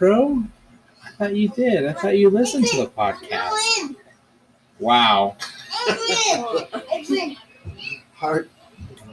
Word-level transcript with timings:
intro? 0.00 0.44
I 1.04 1.10
thought 1.12 1.36
you 1.36 1.48
did. 1.48 1.86
I 1.86 1.92
thought 1.92 2.16
you 2.16 2.30
listened 2.30 2.66
to 2.68 2.76
the 2.78 2.86
podcast. 2.86 3.94
Wow. 4.78 5.36
Edwin, 5.88 6.66
Edwin. 6.92 7.36
Heart 8.14 8.50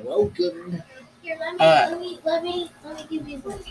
welcome. 0.03 0.81
Here, 1.21 1.37
let 1.39 1.53
me, 1.53 1.59
Uh, 1.59 1.89
let 1.89 1.99
me, 1.99 2.19
let 2.23 2.43
me, 2.43 2.71
let 2.85 2.95
me 2.95 3.05
give 3.09 3.27
you 3.27 3.39
this. 3.41 3.67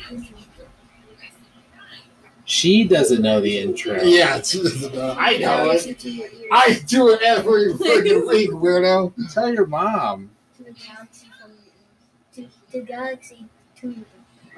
She 2.44 2.84
doesn't 2.84 3.22
know 3.22 3.40
the 3.40 3.58
intro. 3.58 4.00
Yeah, 4.02 4.40
she 4.42 4.62
doesn't 4.62 4.94
know. 4.94 5.16
I 5.18 5.32
know 5.32 5.38
Galaxy 5.38 5.90
it. 5.90 5.98
to 6.00 6.10
your 6.10 6.28
ears. 6.28 6.48
I 6.52 6.80
do 6.86 7.08
it 7.10 7.22
every 7.22 7.72
freaking 7.74 8.28
week, 8.28 8.50
weirdo. 8.50 9.12
Tell 9.32 9.52
your 9.52 9.66
mom. 9.66 10.30
To 10.58 10.64
the 10.64 10.70
galaxy 10.70 11.26
from 11.40 11.50
your 11.50 12.44
ears. 12.46 12.52
To 12.70 12.72
the 12.72 12.80
galaxy 12.84 13.46
to 13.80 13.86
your 13.88 13.96
ears. 13.96 14.06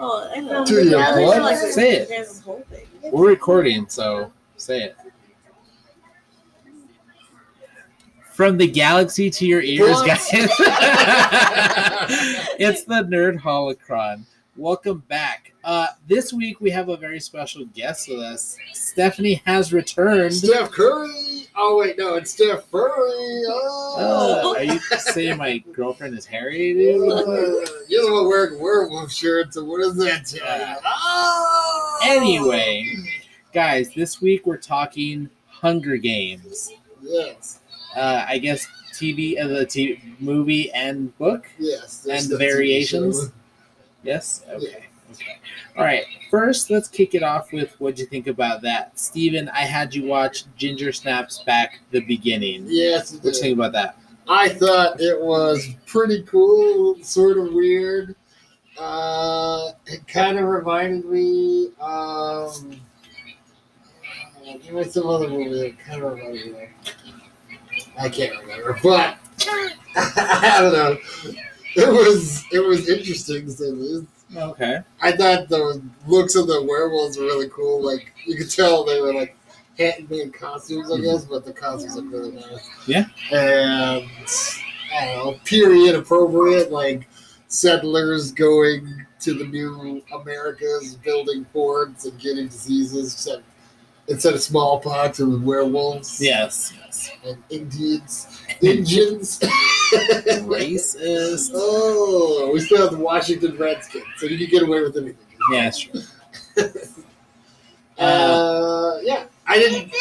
Oh, 0.01 0.31
I 0.35 0.41
know. 0.41 0.65
To 0.65 0.73
your 0.75 0.83
Yeah, 0.85 1.19
what? 1.21 1.43
like- 1.43 1.57
Say 1.59 1.91
it. 1.97 2.09
There's 2.09 2.29
this 2.29 2.41
whole 2.41 2.65
thing. 2.71 2.87
We're 3.13 3.29
recording, 3.29 3.89
so 3.89 4.33
say 4.57 4.83
it. 4.85 4.97
From 8.33 8.57
the 8.57 8.67
galaxy 8.69 9.31
to 9.31 9.47
your 9.47 9.61
ears, 9.63 9.91
What? 9.91 10.07
guys. 10.07 10.29
it's 12.59 12.85
the 12.85 13.03
Nerd 13.03 13.41
Holocron. 13.41 14.23
Welcome 14.57 15.03
back. 15.09 15.53
Uh, 15.65 15.89
this 16.07 16.33
week 16.33 16.61
we 16.61 16.71
have 16.71 16.89
a 16.89 16.97
very 16.97 17.19
special 17.21 17.65
guest 17.67 18.09
with 18.09 18.21
us. 18.21 18.57
Stephanie 18.73 19.43
has 19.45 19.73
returned. 19.73 20.35
Steph 20.35 20.71
Curry. 20.71 21.38
Oh 21.61 21.77
wait, 21.79 21.99
no, 21.99 22.15
it's 22.15 22.31
Steph 22.31 22.71
Curry. 22.71 22.93
Oh. 23.49 24.55
Uh, 24.55 24.59
are 24.61 24.63
you 24.65 24.79
saying 24.99 25.39
my 25.39 25.59
girlfriend 25.73 26.17
is 26.17 26.25
Harry, 26.25 26.73
dude? 26.73 27.11
Uh, 27.11 27.27
you're 27.89 28.07
the 28.07 28.13
one 28.13 28.29
wearing 28.29 28.61
werewolf 28.61 29.11
shirts, 29.13 29.55
so 29.57 29.65
what 29.65 29.81
does 29.81 29.97
that 29.97 30.33
you? 30.33 30.41
Oh! 30.45 31.99
Anyway, 32.05 32.95
guys, 33.53 33.93
this 33.95 34.21
week 34.21 34.47
we're 34.47 34.57
talking 34.57 35.29
Hunger 35.49 35.97
Games. 35.97 36.71
Yes, 37.03 37.59
Uh, 37.97 38.25
I 38.29 38.39
guess 38.39 38.67
TV, 38.93 39.41
uh, 39.43 39.49
the 39.49 39.67
TV 39.67 40.01
movie 40.21 40.71
and 40.73 41.17
book. 41.19 41.47
yes. 41.59 42.07
And 42.09 42.25
the 42.27 42.37
the 42.37 42.39
variations? 42.39 43.31
Yes. 44.05 44.45
Okay. 44.49 44.85
Okay. 45.13 45.39
All 45.79 45.85
right. 45.85 46.05
First, 46.29 46.71
let's 46.71 46.89
kick 46.89 47.15
it 47.15 47.23
off 47.23 47.53
with 47.53 47.77
what'd 47.81 48.01
you 48.01 48.07
think 48.07 48.27
about 48.27 48.63
that, 48.63 48.99
Steven, 48.99 49.49
I 49.51 49.61
had 49.61 49.95
you 49.95 50.05
watch 50.05 50.45
Ginger 50.57 50.93
Snaps 50.93 51.45
back 51.45 51.81
the 51.93 52.01
beginning. 52.01 52.65
Yes, 52.67 53.13
it 53.13 53.23
What 53.23 53.23
do 53.23 53.29
you 53.29 53.43
think 53.43 53.55
about 53.55 53.73
that? 53.73 53.97
I 54.29 54.49
thought 54.49 55.01
it 55.01 55.19
was 55.21 55.69
pretty 55.87 56.25
cool, 56.25 56.97
sort 57.03 57.39
of 57.39 57.55
weird. 57.55 58.17
Uh, 58.77 59.71
it 59.87 60.07
kind 60.09 60.37
of 60.39 60.47
reminded 60.47 61.05
me. 61.05 61.69
Um, 61.81 62.81
there 64.65 64.75
was 64.75 64.93
some 64.93 65.07
other 65.07 65.29
movie 65.29 65.61
that 65.61 65.79
kind 65.79 66.03
of 66.03 66.15
reminded 66.15 66.53
me. 66.53 66.63
Of. 66.63 66.69
I 68.01 68.09
can't 68.09 68.37
remember, 68.41 68.77
but 68.83 69.17
I 69.97 70.59
don't 70.61 70.73
know. 70.73 70.99
It 71.77 71.89
was 71.89 72.45
it 72.53 72.61
was 72.61 72.89
interesting 72.89 73.47
to 73.47 73.53
say. 73.53 74.07
Okay. 74.37 74.81
I 75.01 75.13
thought 75.13 75.49
the 75.49 75.83
looks 76.07 76.35
of 76.35 76.47
the 76.47 76.63
werewolves 76.63 77.17
were 77.19 77.25
really 77.25 77.49
cool. 77.49 77.85
Like 77.85 78.13
you 78.27 78.37
could 78.37 78.51
tell 78.51 78.85
they 78.85 79.01
were 79.01 79.15
like 79.15 79.37
hand-made 79.79 80.35
costumes, 80.35 80.91
I 80.91 80.95
mm-hmm. 80.95 81.05
guess, 81.05 81.25
but 81.25 81.45
the 81.45 81.53
costumes 81.53 81.97
look 81.97 82.13
really 82.13 82.33
nice. 82.33 82.69
Yeah. 82.87 83.07
And 83.33 84.09
I 84.93 85.05
don't 85.07 85.27
know, 85.27 85.41
period 85.45 85.95
appropriate, 85.95 86.71
like 86.71 87.09
settlers 87.49 88.33
going 88.33 89.07
to 89.21 89.35
the 89.35 89.45
new 89.47 90.03
Americas, 90.15 90.97
building 90.97 91.47
forts 91.53 92.05
and 92.05 92.19
getting 92.21 92.49
diseases, 92.49 93.15
except 93.15 93.43
instead 94.09 94.35
of 94.35 94.43
smallpox, 94.43 95.21
it 95.21 95.25
was 95.25 95.39
werewolves. 95.39 96.21
Yes. 96.21 96.73
Yes. 96.77 97.11
And 97.25 97.43
Indians, 97.51 98.41
Indians. 98.61 99.39
Racist. 100.49 101.51
oh, 101.55 102.51
we 102.53 102.61
still 102.61 102.83
have 102.83 102.91
the 102.93 102.99
Washington 102.99 103.57
Redskins, 103.57 104.05
so 104.17 104.27
you 104.27 104.39
can 104.39 104.49
get 104.49 104.63
away 104.63 104.83
with 104.83 104.97
anything. 104.97 105.17
Yeah, 105.53 105.65
that's 105.65 105.79
true. 105.79 106.03
Uh, 107.99 109.01
yeah, 109.03 109.25
I 109.49 109.59
didn't. 109.59 109.93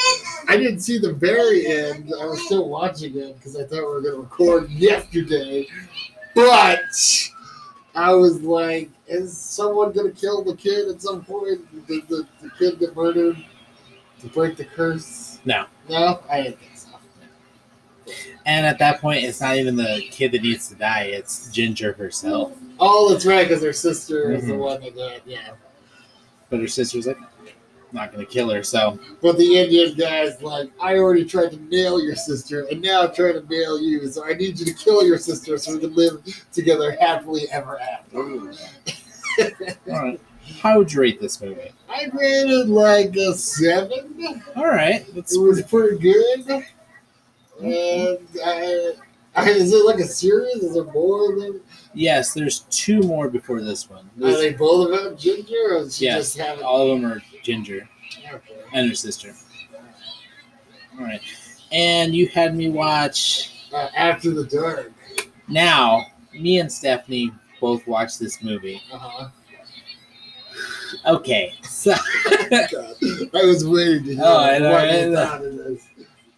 I 0.48 0.56
didn't 0.56 0.82
see 0.82 1.00
the 1.00 1.14
very 1.14 1.66
end. 1.66 2.14
I 2.22 2.28
was 2.28 2.46
still 2.46 2.70
watching 2.70 3.18
it 3.18 3.36
because 3.38 3.56
I 3.56 3.64
thought 3.64 3.80
we 3.80 3.86
were 3.86 4.02
going 4.02 4.14
to 4.14 4.22
record 4.22 4.70
yesterday, 4.70 5.66
but 6.36 6.80
I 7.96 8.14
was 8.14 8.40
like, 8.44 8.92
"Is 9.08 9.36
someone 9.36 9.94
going 9.94 10.14
to 10.14 10.16
kill 10.16 10.44
the 10.44 10.56
kid 10.56 10.90
at 10.90 11.02
some 11.02 11.26
point? 11.26 11.88
Did 11.88 12.08
the, 12.08 12.28
the 12.40 12.52
kid 12.60 12.80
get 12.80 12.96
murdered 12.96 13.44
to 14.22 14.28
break 14.28 14.58
the 14.58 14.66
curse?" 14.66 15.40
No. 15.46 15.66
No, 15.90 16.20
I 16.30 16.42
didn't 16.44 16.60
think 16.60 16.72
so. 16.76 16.90
And 18.46 18.66
at 18.66 18.80
that 18.80 19.02
point, 19.02 19.24
it's 19.24 19.42
not 19.42 19.58
even 19.58 19.76
the 19.76 20.02
kid 20.12 20.32
that 20.32 20.42
needs 20.42 20.70
to 20.70 20.76
die; 20.76 21.04
it's 21.04 21.52
Ginger 21.52 21.94
herself. 21.94 22.54
Oh, 22.80 23.12
that's 23.12 23.26
right, 23.26 23.48
because 23.48 23.64
her 23.64 23.74
sister 23.74 24.32
is 24.32 24.46
the 24.46 24.54
Mhm. 24.54 24.60
one 24.60 24.82
that 24.82 24.96
got 24.96 25.28
yeah. 25.28 25.52
But 26.50 26.62
her 26.62 26.68
sister's 26.68 27.08
like, 27.08 27.18
not 27.92 28.12
gonna 28.12 28.26
kill 28.26 28.50
her. 28.50 28.64
So 28.64 29.00
But 29.22 29.38
the 29.38 29.58
Indian 29.58 29.94
guy's 29.96 30.42
like, 30.42 30.70
I 30.80 30.98
already 30.98 31.26
tried 31.26 31.52
to 31.52 31.58
nail 31.70 32.02
your 32.02 32.16
sister, 32.16 32.66
and 32.72 32.82
now 32.82 33.04
I'm 33.04 33.14
trying 33.14 33.34
to 33.34 33.46
nail 33.50 33.82
you. 33.82 34.08
So 34.08 34.26
I 34.26 34.34
need 34.34 34.60
you 34.60 34.66
to 34.66 34.74
kill 34.74 35.06
your 35.06 35.18
sister 35.18 35.58
so 35.58 35.74
we 35.74 35.80
can 35.80 35.96
live 35.96 36.22
together 36.54 36.92
happily 37.00 37.48
ever 37.52 37.80
after. 37.80 38.18
all 38.18 38.24
right. 39.88 40.20
How 40.62 40.78
would 40.78 40.92
you 40.92 41.02
rate 41.02 41.20
this 41.22 41.42
movie? 41.42 41.72
I 41.90 42.08
rated 42.14 42.70
like 42.70 43.16
a 43.16 43.34
seven. 43.34 44.44
All 44.56 44.66
right. 44.68 45.06
That's 45.14 45.36
It 45.36 45.40
was 45.40 45.62
pretty 45.64 45.98
good. 46.00 46.64
And 47.62 48.20
I, 48.46 48.92
I, 49.36 49.50
is 49.50 49.74
it 49.74 49.86
like 49.86 50.00
a 50.00 50.06
series? 50.08 50.58
Is 50.58 50.74
there 50.76 50.84
more 50.86 51.36
than? 51.40 51.62
yes. 51.94 52.34
There's 52.34 52.62
two 52.70 53.00
more 53.02 53.30
before 53.30 53.62
this 53.62 53.90
one. 53.90 54.10
Are 54.24 54.32
they 54.32 54.54
both 54.54 54.92
them 54.92 55.18
ginger, 55.18 55.54
or 55.72 55.84
yes, 55.84 56.00
just 56.00 56.38
have 56.38 56.62
all 56.62 56.92
of 56.92 57.02
them 57.02 57.12
are 57.12 57.22
Ginger 57.44 57.88
Okay. 58.34 58.56
and 58.74 58.90
her 58.90 58.96
sister. 58.96 59.34
All 61.00 61.06
right. 61.06 61.22
And 61.72 62.16
you 62.16 62.28
had 62.28 62.56
me 62.56 62.70
watch. 62.70 63.68
Uh, 63.74 63.90
after 63.96 64.32
the 64.32 64.46
dark. 64.46 64.92
Now, 65.50 66.06
me 66.34 66.60
and 66.60 66.72
Stephanie 66.72 67.32
both 67.60 67.86
watched 67.88 68.20
this 68.20 68.42
movie. 68.44 68.82
Uh-huh. 68.92 69.30
Okay, 71.06 71.54
so 71.64 71.94
I 72.52 73.46
was 73.46 73.66
waiting 73.68 74.04
to 74.06 74.16
hear 74.16 74.24
Oh, 74.24 74.38
I 74.40 74.58
know, 74.60 74.72
what 74.72 74.94
you 74.94 75.10
know. 75.10 75.26
thought 75.26 75.46
of 75.46 75.56
this. 75.58 75.88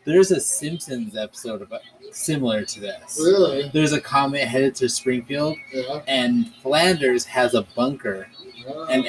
there's 0.05 0.31
a 0.31 0.39
Simpsons 0.39 1.15
episode 1.17 1.61
about 1.61 1.81
similar 2.11 2.65
to 2.65 2.79
this. 2.79 3.19
Really? 3.21 3.69
There's 3.73 3.93
a 3.93 4.01
comet 4.01 4.47
headed 4.47 4.75
to 4.75 4.89
Springfield, 4.89 5.57
Yeah. 5.73 6.01
and 6.07 6.53
Flanders 6.63 7.25
has 7.25 7.53
a 7.53 7.61
bunker, 7.75 8.27
Oh. 8.67 8.85
and 8.89 9.05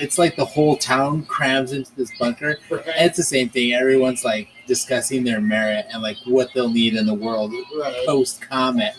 it's 0.00 0.18
like 0.18 0.36
the 0.36 0.44
whole 0.44 0.76
town 0.76 1.24
crams 1.26 1.72
into 1.72 1.94
this 1.96 2.10
bunker. 2.18 2.58
Right. 2.70 2.86
And 2.86 3.06
it's 3.06 3.16
the 3.16 3.22
same 3.24 3.48
thing. 3.48 3.74
Everyone's 3.74 4.24
like 4.24 4.48
discussing 4.66 5.24
their 5.24 5.40
merit 5.40 5.86
and 5.92 6.02
like 6.02 6.16
what 6.24 6.48
they'll 6.54 6.70
need 6.70 6.94
in 6.94 7.06
the 7.06 7.14
world 7.14 7.52
Right. 7.78 8.06
post 8.06 8.40
comet. 8.40 8.94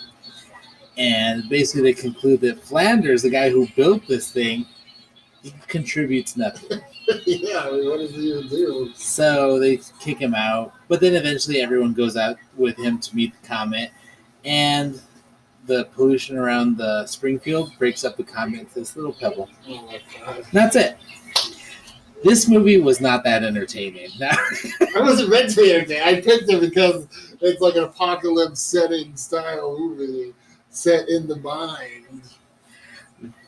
And 0.98 1.50
basically, 1.50 1.82
they 1.92 1.94
conclude 2.00 2.40
that 2.42 2.64
Flanders, 2.64 3.24
the 3.24 3.30
guy 3.30 3.50
who 3.50 3.68
built 3.76 4.08
this 4.08 4.32
thing, 4.32 4.66
contributes 5.68 6.38
nothing. 6.38 6.82
yeah, 7.26 7.60
I 7.60 7.72
mean, 7.72 7.90
what 7.90 8.00
does 8.00 8.12
he 8.12 8.34
even 8.34 8.48
do? 8.48 8.92
So 8.96 9.60
they 9.60 9.80
kick 10.00 10.20
him 10.20 10.34
out. 10.34 10.74
But 10.88 11.02
then 11.02 11.16
eventually, 11.16 11.62
everyone 11.62 11.94
goes 11.94 12.18
out 12.18 12.38
with 12.56 12.78
him 12.78 13.00
to 13.00 13.16
meet 13.16 13.34
the 13.40 13.48
comet. 13.48 13.92
And 14.44 15.00
the 15.66 15.86
pollution 15.96 16.38
around 16.38 16.78
the 16.78 17.06
Springfield 17.06 17.78
breaks 17.78 18.04
up 18.04 18.18
the 18.18 18.24
comet 18.24 18.62
into 18.62 18.76
this 18.76 18.96
little 18.96 19.14
pebble. 19.14 19.50
Oh 19.68 19.86
my 19.86 20.02
god. 20.20 20.46
That's 20.52 20.76
it. 20.76 20.98
This 22.24 22.48
movie 22.48 22.80
was 22.80 23.02
not 23.02 23.24
that 23.24 23.44
entertaining. 23.44 24.10
I 24.22 25.00
wasn't 25.00 25.30
meant 25.30 25.52
to 25.52 25.62
be 25.62 25.74
entertained. 25.74 26.04
I 26.04 26.16
picked 26.22 26.50
it 26.50 26.60
because 26.60 27.08
it's 27.42 27.62
like 27.62 27.76
an 27.76 27.84
apocalypse 27.84 28.62
setting 28.62 29.16
style 29.16 29.78
movie 29.78 30.34
set 30.70 31.08
in 31.10 31.28
the 31.28 31.36
mind, 31.38 32.24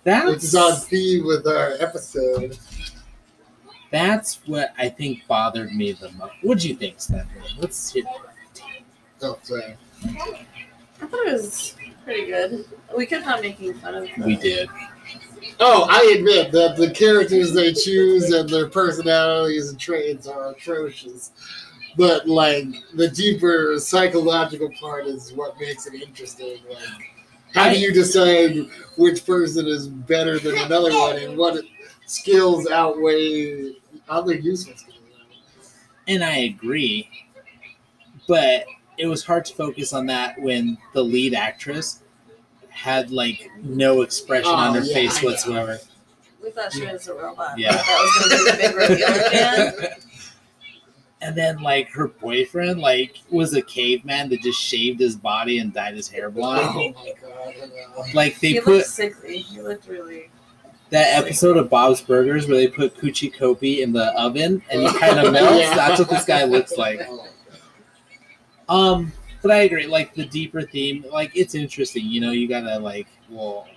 which 0.07 0.41
that's 0.41 0.43
is 0.45 0.55
on 0.55 0.75
theme 0.75 1.25
with 1.25 1.45
our 1.47 1.73
episode. 1.79 2.57
that's 3.91 4.39
what 4.45 4.73
I 4.77 4.87
think 4.89 5.27
bothered 5.27 5.73
me 5.73 5.91
the 5.91 6.11
most. 6.11 6.33
What 6.41 6.59
do 6.59 6.69
you 6.69 6.75
think, 6.75 6.99
Stephanie? 6.99 7.45
Let's 7.59 7.91
hear. 7.91 8.05
Oh, 9.21 9.37
sorry. 9.43 9.75
I 10.05 11.05
thought 11.05 11.27
it 11.27 11.33
was 11.33 11.75
pretty 12.05 12.27
good. 12.27 12.65
We 12.95 13.05
kept 13.05 13.27
on 13.27 13.41
making 13.41 13.73
fun 13.75 13.95
of 13.95 14.03
it. 14.05 14.17
We 14.17 14.37
did. 14.37 14.69
Oh, 15.59 15.87
I 15.89 16.15
admit 16.17 16.51
that 16.51 16.77
the 16.77 16.91
characters 16.91 17.53
they 17.53 17.73
choose 17.73 18.31
and 18.31 18.47
their 18.47 18.69
personalities 18.69 19.69
and 19.69 19.79
traits 19.79 20.27
are 20.27 20.51
atrocious. 20.51 21.31
But 21.97 22.27
like 22.29 22.67
the 22.93 23.09
deeper 23.09 23.77
psychological 23.79 24.69
part 24.79 25.07
is 25.07 25.33
what 25.33 25.59
makes 25.59 25.85
it 25.87 25.95
interesting. 25.95 26.59
Like 26.69 27.16
how 27.53 27.69
do 27.69 27.79
you 27.79 27.91
decide 27.93 28.67
which 28.97 29.25
person 29.25 29.67
is 29.67 29.87
better 29.87 30.39
than 30.39 30.57
another 30.57 30.91
one 30.91 31.17
and 31.17 31.37
what 31.37 31.63
skills 32.05 32.67
outweigh 32.69 33.73
oddly 34.09 34.39
skills? 34.55 34.85
and 36.07 36.23
I 36.23 36.37
agree, 36.37 37.09
but 38.27 38.65
it 38.97 39.07
was 39.07 39.23
hard 39.23 39.45
to 39.45 39.53
focus 39.53 39.93
on 39.93 40.05
that 40.07 40.39
when 40.41 40.77
the 40.93 41.03
lead 41.03 41.33
actress 41.33 42.01
had 42.69 43.11
like 43.11 43.49
no 43.63 44.01
expression 44.01 44.51
on 44.51 44.75
Oh, 44.75 44.79
her 44.79 44.85
yeah, 44.85 44.93
face 44.93 45.17
I 45.17 45.21
know. 45.21 45.27
whatsoever. 45.29 45.79
We 46.43 46.51
thought 46.51 46.71
she 46.71 46.85
was 46.85 47.07
a 47.07 47.13
robot. 47.15 47.57
Yeah. 47.59 47.73
That 47.73 48.11
was 48.21 48.29
going 48.29 48.39
to 48.39 48.45
be 48.45 48.51
the 48.51 48.57
big 48.67 48.75
reveal 48.75 49.27
again. 49.27 49.95
And 51.21 51.35
then 51.35 51.61
like 51.63 51.89
her 51.89 52.07
boyfriend 52.09 52.79
like 52.79 53.17
was 53.31 53.53
a 53.55 53.61
caveman 53.61 54.29
that 54.29 54.41
just 54.41 54.61
shaved 54.61 54.99
his 54.99 55.15
body 55.15 55.57
and 55.59 55.73
dyed 55.73 55.95
his 55.95 56.07
hair 56.07 56.27
Oh 56.27 56.31
blonde. 56.31 56.95
my 56.95 57.13
god. 57.21 58.13
Like 58.13 58.39
they 58.39 58.49
he 58.53 58.59
put 58.61 58.75
looked 58.77 58.87
sickly. 58.87 59.39
He 59.39 59.59
looked 59.61 59.87
really. 59.87 60.29
that 60.91 61.17
episode 61.23 61.57
of 61.57 61.69
Bob's 61.71 62.01
Burgers 62.01 62.47
where 62.47 62.57
they 62.57 62.67
put 62.67 62.95
Kuchi 62.95 63.35
Kopi 63.35 63.79
in 63.79 63.91
the 63.91 64.05
oven 64.19 64.61
and 64.69 64.81
he 64.83 64.99
kind 64.99 65.19
of 65.19 65.33
melts. 65.33 65.59
Yeah. 65.59 65.75
That's 65.75 65.99
what 65.99 66.09
this 66.09 66.23
guy 66.23 66.43
looks 66.43 66.77
like. 66.77 67.01
Oh, 67.09 67.25
Um, 68.69 69.11
but 69.41 69.51
I 69.51 69.61
agree. 69.61 69.87
Like 69.87 70.13
the 70.13 70.25
deeper 70.25 70.61
theme, 70.61 71.05
like 71.11 71.31
it's 71.35 71.55
interesting. 71.55 72.05
You 72.05 72.21
know, 72.21 72.31
you 72.31 72.47
gotta 72.47 72.77
like, 72.79 73.07
well, 73.29 73.67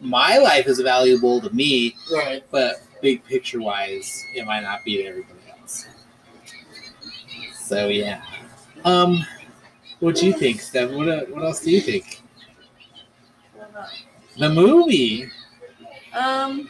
my 0.00 0.38
life 0.38 0.66
is 0.66 0.80
valuable 0.80 1.40
to 1.40 1.50
me, 1.50 1.96
Right. 2.12 2.42
but 2.50 2.76
big 3.02 3.22
picture 3.24 3.60
wise, 3.60 4.24
it 4.34 4.46
might 4.46 4.62
not 4.62 4.84
be 4.84 4.96
to 4.98 5.04
everybody 5.04 5.32
else. 5.34 5.41
So 7.72 7.88
yeah. 7.88 8.20
Um, 8.84 9.24
what 10.00 10.16
do 10.16 10.26
you 10.26 10.34
think, 10.34 10.60
Steph? 10.60 10.90
What 10.90 11.08
uh, 11.08 11.22
what 11.30 11.42
else 11.42 11.60
do 11.60 11.70
you 11.70 11.80
think? 11.80 12.20
The 14.36 14.50
movie. 14.50 15.30
Um, 16.12 16.68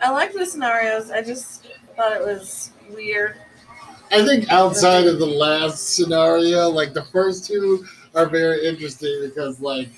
I 0.00 0.12
like 0.12 0.32
the 0.32 0.46
scenarios. 0.46 1.10
I 1.10 1.22
just 1.22 1.66
thought 1.96 2.12
it 2.12 2.24
was 2.24 2.70
weird. 2.88 3.34
I 4.12 4.24
think 4.24 4.48
outside 4.48 5.08
of 5.08 5.18
the 5.18 5.26
last 5.26 5.96
scenario, 5.96 6.68
like 6.68 6.92
the 6.92 7.06
first 7.06 7.44
two 7.44 7.84
are 8.14 8.26
very 8.26 8.64
interesting 8.64 9.22
because 9.24 9.58
like 9.60 9.88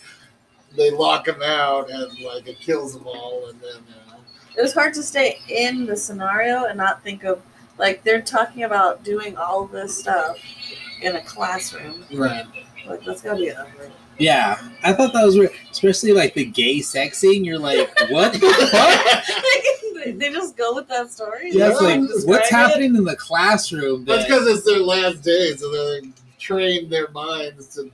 they 0.75 0.91
lock 0.91 1.29
him 1.29 1.43
out 1.43 1.91
and 1.91 2.19
like 2.21 2.49
it 2.49 2.61
kills 2.61 2.95
them 2.95 3.07
all, 3.07 3.49
and 3.51 3.61
then 3.61 3.83
uh, 4.09 4.17
It 4.57 4.63
was 4.63 4.73
hard 4.73 4.95
to 4.95 5.03
stay 5.03 5.39
in 5.51 5.85
the 5.85 5.99
scenario 5.99 6.65
and 6.65 6.79
not 6.79 7.05
think 7.05 7.25
of 7.25 7.43
like 7.81 8.05
they're 8.05 8.23
talking 8.23 8.63
about 8.65 9.03
doing 9.03 9.37
all 9.37 9.67
this 9.67 9.99
stuff 9.99 10.39
in 11.03 11.17
a 11.17 11.23
classroom. 11.23 12.05
right. 12.15 12.45
Like 12.87 13.05
that's 13.05 13.23
gotta 13.23 13.39
be 13.39 13.51
ugly. 13.51 13.89
Yeah, 14.19 14.59
I 14.85 14.93
thought 14.93 15.15
that 15.15 15.25
was 15.25 15.37
weird, 15.39 15.51
especially 15.71 16.13
like 16.13 16.35
the 16.35 16.45
gay 16.45 16.81
sex 16.81 17.19
scene. 17.19 17.43
You're 17.45 17.59
like, 17.59 17.89
what 18.11 18.35
the 18.35 18.41
fuck? 18.71 20.05
they 20.05 20.13
they 20.13 20.31
just 20.31 20.57
go 20.57 20.75
with 20.75 20.89
that 20.89 21.11
story. 21.11 21.51
Yeah, 21.53 21.71
it's 21.71 21.81
like 21.81 22.01
describe 22.03 22.29
what's 22.29 22.51
it. 22.51 22.55
happening 22.55 22.95
in 22.97 23.05
the 23.05 23.17
classroom? 23.17 24.05
That's 24.05 24.25
because 24.25 24.47
it's 24.47 24.65
their 24.65 24.81
last 24.81 25.23
day, 25.23 25.57
so 25.57 25.71
they're 25.73 26.01
like, 26.01 26.11
train 26.39 26.89
their 26.91 27.09
minds 27.11 27.75
to 27.77 27.91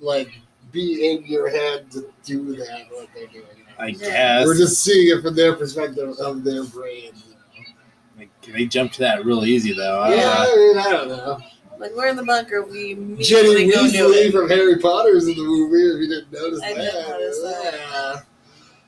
like 0.00 0.38
be 0.70 1.10
in 1.10 1.24
your 1.24 1.48
head 1.48 1.90
to 1.92 2.10
do 2.24 2.56
that. 2.56 2.86
What 2.90 3.08
they're 3.14 3.26
doing. 3.28 3.44
I 3.78 3.90
guess 3.90 4.46
We're 4.46 4.56
just 4.56 4.84
seeing 4.84 5.16
it 5.16 5.22
from 5.22 5.34
their 5.34 5.54
perspective 5.54 6.10
of 6.20 6.44
their 6.44 6.64
brains. 6.64 7.33
Like, 8.16 8.30
they 8.42 8.66
jumped 8.66 8.94
to 8.94 9.00
that 9.00 9.24
real 9.24 9.44
easy 9.44 9.72
though. 9.72 10.02
Uh, 10.02 10.08
yeah, 10.10 10.34
I 10.38 10.56
mean, 10.56 10.78
I 10.78 10.90
don't 10.90 11.08
know. 11.08 11.38
Like 11.78 11.92
we're 11.96 12.06
in 12.06 12.16
the 12.16 12.22
bunker, 12.22 12.62
we 12.62 12.94
Ginny 13.20 13.64
immediately 13.64 13.70
go 13.70 13.82
Weasley 13.84 14.26
it. 14.28 14.32
from 14.32 14.48
Harry 14.48 14.78
Potter's 14.78 15.26
in 15.26 15.34
the 15.36 15.42
movie. 15.42 15.76
If 15.82 16.00
you 16.02 16.08
didn't 16.08 16.32
notice 16.32 16.62
I 16.62 16.72
that, 16.74 16.92
didn't 16.92 17.08
notice 17.10 17.42
that. 17.42 17.74
Yeah. 17.74 18.20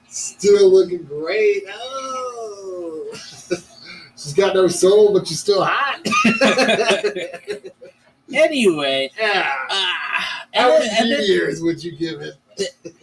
Still 0.09 0.71
looking 0.73 1.03
great. 1.03 1.65
Oh, 1.69 3.09
she's 4.17 4.35
got 4.35 4.55
no 4.55 4.69
soul, 4.69 5.13
but 5.13 5.27
she's 5.27 5.41
still 5.41 5.65
hot. 5.65 6.01
anyway, 8.33 9.11
yeah. 9.19 9.53
ah, 9.69 10.47
How 10.55 10.69
many 10.79 10.89
and 10.89 11.11
then, 11.11 11.23
years 11.25 11.61
would 11.63 11.83
you 11.83 11.97
give 11.97 12.21
it? 12.21 12.35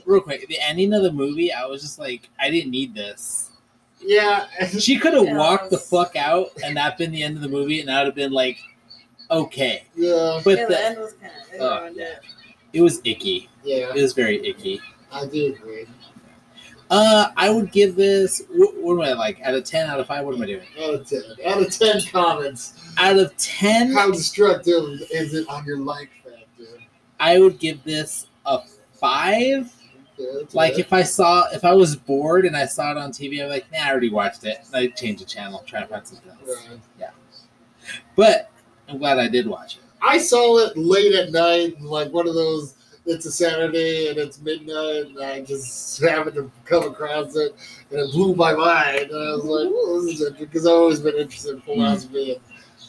real 0.05 0.21
quick, 0.21 0.47
the 0.47 0.59
ending 0.59 0.93
of 0.93 1.03
the 1.03 1.11
movie, 1.11 1.53
I 1.53 1.65
was 1.65 1.81
just 1.81 1.99
like, 1.99 2.29
I 2.39 2.49
didn't 2.49 2.71
need 2.71 2.95
this. 2.95 3.51
Yeah. 4.05 4.47
She 4.79 4.97
could 4.99 5.13
have 5.13 5.25
Yeah, 5.25 5.37
walked 5.37 5.69
the 5.69 5.77
fuck 5.77 6.15
out, 6.15 6.49
and 6.63 6.75
that 6.77 6.97
been 6.97 7.11
the 7.11 7.23
end 7.23 7.35
of 7.37 7.41
the 7.41 7.49
movie, 7.49 7.79
and 7.81 7.89
I 7.89 7.99
would 7.99 8.07
have 8.07 8.15
been 8.15 8.31
like, 8.31 8.57
okay. 9.31 9.83
Yeah. 9.95 10.41
But 10.43 10.57
yeah, 10.57 10.65
the, 10.65 10.69
the 10.69 10.85
end 10.85 10.99
was 10.99 11.13
kind 11.13 11.31
of 11.33 11.61
Oh, 11.61 11.81
ruined 11.81 11.97
it. 11.97 12.19
it 12.73 12.81
was 12.81 13.01
icky. 13.03 13.49
Yeah. 13.63 13.89
It 13.95 14.01
was 14.01 14.13
very 14.13 14.45
icky. 14.47 14.81
I 15.11 15.25
do 15.27 15.53
agree. 15.53 15.85
Uh, 16.89 17.29
I 17.37 17.49
would 17.49 17.71
give 17.71 17.95
this. 17.95 18.43
What, 18.51 18.75
what 18.77 18.93
am 18.93 19.01
I 19.01 19.13
like? 19.13 19.41
Out 19.41 19.55
of 19.55 19.63
ten, 19.63 19.89
out 19.89 19.99
of 19.99 20.07
five, 20.07 20.25
what 20.25 20.35
am 20.35 20.41
I 20.43 20.45
doing? 20.45 20.67
Out 20.83 20.93
of 20.93 21.07
ten. 21.07 21.23
Out 21.45 21.61
of 21.61 21.75
ten 21.75 22.01
comments, 22.11 22.73
Out 22.97 23.17
of 23.17 23.35
ten, 23.37 23.91
how 23.93 24.11
destructive 24.11 25.01
is 25.11 25.33
it 25.33 25.47
on 25.49 25.65
your 25.65 25.79
like 25.79 26.09
factor? 26.23 26.79
I 27.19 27.39
would 27.39 27.57
give 27.57 27.83
this 27.83 28.27
a 28.45 28.59
five. 28.99 29.71
That's 30.33 30.55
Like 30.55 30.79
if 30.79 30.93
I 30.93 31.03
saw, 31.03 31.49
if 31.51 31.65
I 31.65 31.73
was 31.73 31.95
bored 31.95 32.45
and 32.45 32.55
I 32.55 32.65
saw 32.65 32.91
it 32.91 32.97
on 32.97 33.11
TV, 33.11 33.41
I'm 33.43 33.49
like, 33.49 33.71
nah, 33.71 33.79
I 33.79 33.91
already 33.91 34.09
watched 34.09 34.43
it. 34.45 34.57
I'd 34.73 34.95
change 34.95 35.19
the 35.19 35.25
channel, 35.25 35.63
try 35.65 35.81
to 35.81 35.87
find 35.87 36.05
something 36.05 36.31
else. 36.31 36.67
Right. 36.69 36.79
But 38.15 38.51
I'm 38.87 38.97
glad 38.97 39.19
I 39.19 39.27
did 39.27 39.47
watch 39.47 39.77
it. 39.77 39.83
I 40.01 40.17
saw 40.17 40.57
it 40.59 40.77
late 40.77 41.13
at 41.13 41.31
night, 41.31 41.81
like 41.81 42.11
one 42.11 42.27
of 42.27 42.35
those. 42.35 42.75
It's 43.05 43.25
a 43.25 43.31
Saturday 43.31 44.07
and 44.07 44.17
it's 44.17 44.39
midnight, 44.39 45.07
and 45.07 45.19
I 45.19 45.41
just 45.41 46.01
happened 46.07 46.35
to 46.35 46.51
come 46.63 46.83
across 46.83 47.35
it, 47.35 47.53
and 47.91 47.99
it 47.99 48.11
blew 48.13 48.33
my 48.33 48.53
mind. 48.53 49.11
And 49.11 49.29
I 49.29 49.35
was 49.35 49.43
like, 49.43 49.67
"Oh, 49.69 50.01
this 50.01 50.15
is 50.15 50.21
interesting," 50.21 50.45
because 50.45 50.65
I've 50.65 50.73
always 50.73 50.99
been 51.01 51.17
interested 51.17 51.55
in 51.55 51.61
philosophy 51.61 52.31
and 52.33 52.41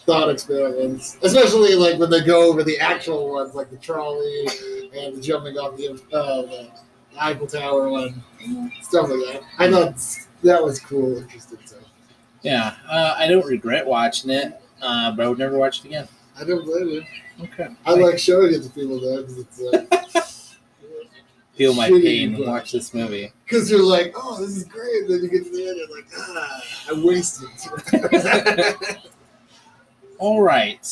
thought 0.06 0.30
experiments, 0.30 1.18
especially 1.22 1.74
like 1.74 1.98
when 1.98 2.10
they 2.10 2.22
go 2.24 2.48
over 2.48 2.62
the 2.62 2.78
actual 2.78 3.32
ones, 3.32 3.54
like 3.54 3.70
the 3.70 3.76
trolley 3.76 4.46
and 4.96 5.16
the 5.16 5.20
jumping 5.20 5.56
off 5.56 5.76
the, 5.76 5.88
uh, 6.12 6.42
the 6.42 6.70
Eiffel 7.18 7.46
Tower 7.46 7.88
one, 7.88 8.22
stuff 8.82 9.08
like 9.08 9.20
that. 9.26 9.42
I 9.58 9.70
thought 9.70 9.96
that 10.42 10.62
was 10.62 10.80
cool, 10.80 11.18
interesting 11.18 11.58
stuff. 11.64 11.80
Yeah, 12.42 12.74
uh, 12.88 13.14
I 13.16 13.26
don't 13.26 13.46
regret 13.46 13.86
watching 13.86 14.30
it, 14.30 14.60
uh, 14.82 15.12
but 15.12 15.24
I 15.24 15.28
would 15.28 15.38
never 15.38 15.56
watch 15.56 15.80
it 15.80 15.86
again. 15.86 16.08
I 16.38 16.44
don't 16.44 16.64
blame 16.64 16.88
you. 16.88 17.04
Okay. 17.42 17.68
I 17.86 17.94
like 17.94 18.18
showing 18.18 18.52
it 18.52 18.62
to 18.62 18.70
people 18.70 19.00
though, 19.00 19.22
because 19.22 19.38
it's. 19.38 19.60
Uh, 19.60 20.20
Feel 21.54 21.72
my 21.72 21.88
pain 21.88 22.34
and 22.34 22.46
watch 22.46 22.72
this 22.72 22.92
movie. 22.92 23.32
Because 23.44 23.70
you're 23.70 23.82
like, 23.82 24.14
oh, 24.16 24.40
this 24.40 24.56
is 24.56 24.64
great. 24.64 25.02
And 25.02 25.10
then 25.10 25.22
you 25.22 25.28
get 25.28 25.44
to 25.44 25.50
the 25.50 25.68
end, 25.68 25.76
you're 25.76 25.94
like, 25.94 26.06
ah, 26.16 26.62
I 26.90 26.92
wasted. 27.04 27.48
All 30.18 30.40
right. 30.40 30.84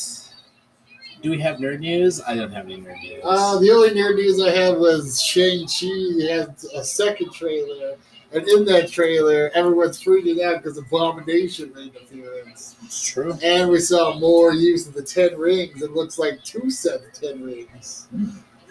Do 1.23 1.31
we 1.31 1.39
have 1.39 1.55
nerd 1.57 1.79
news? 1.79 2.21
I 2.21 2.35
don't 2.35 2.51
have 2.51 2.65
any 2.65 2.81
nerd 2.81 3.01
news. 3.01 3.21
uh, 3.23 3.57
the 3.57 3.71
only 3.71 3.91
nerd 3.91 4.15
news 4.15 4.41
I 4.41 4.49
have 4.51 4.77
was 4.77 5.21
Shang-Chi 5.23 6.27
had 6.29 6.53
a 6.75 6.83
second 6.83 7.31
trailer. 7.33 7.95
And 8.33 8.45
in 8.49 8.65
that 8.65 8.91
trailer, 8.91 9.49
everyone's 9.53 10.03
freaking 10.03 10.43
out 10.43 10.61
because 10.61 10.77
Abomination 10.77 11.71
made 11.73 11.95
an 11.95 12.01
appearance. 12.03 12.75
it's 12.83 13.05
true. 13.05 13.37
And 13.41 13.69
we 13.69 13.79
saw 13.79 14.19
more 14.19 14.53
use 14.53 14.85
of 14.85 14.95
the 14.95 15.03
Ten 15.03 15.37
Rings. 15.37 15.81
It 15.81 15.91
looks 15.91 16.17
like 16.19 16.43
two 16.43 16.69
set 16.69 17.01
of 17.01 17.13
Ten 17.13 17.41
Rings. 17.41 18.07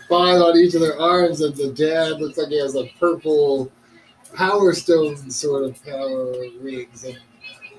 Five 0.09 0.43
on 0.43 0.59
each 0.59 0.75
of 0.75 0.83
their 0.83 1.01
arms, 1.01 1.41
and 1.41 1.55
the 1.55 1.73
dad 1.73 2.21
looks 2.21 2.37
like 2.37 2.49
he 2.49 2.61
has 2.61 2.75
like 2.75 2.93
purple 3.01 3.73
Power 4.35 4.75
Stone 4.75 5.31
sort 5.31 5.65
of 5.65 5.83
power 5.85 6.35
rings. 6.61 7.05
And 7.05 7.19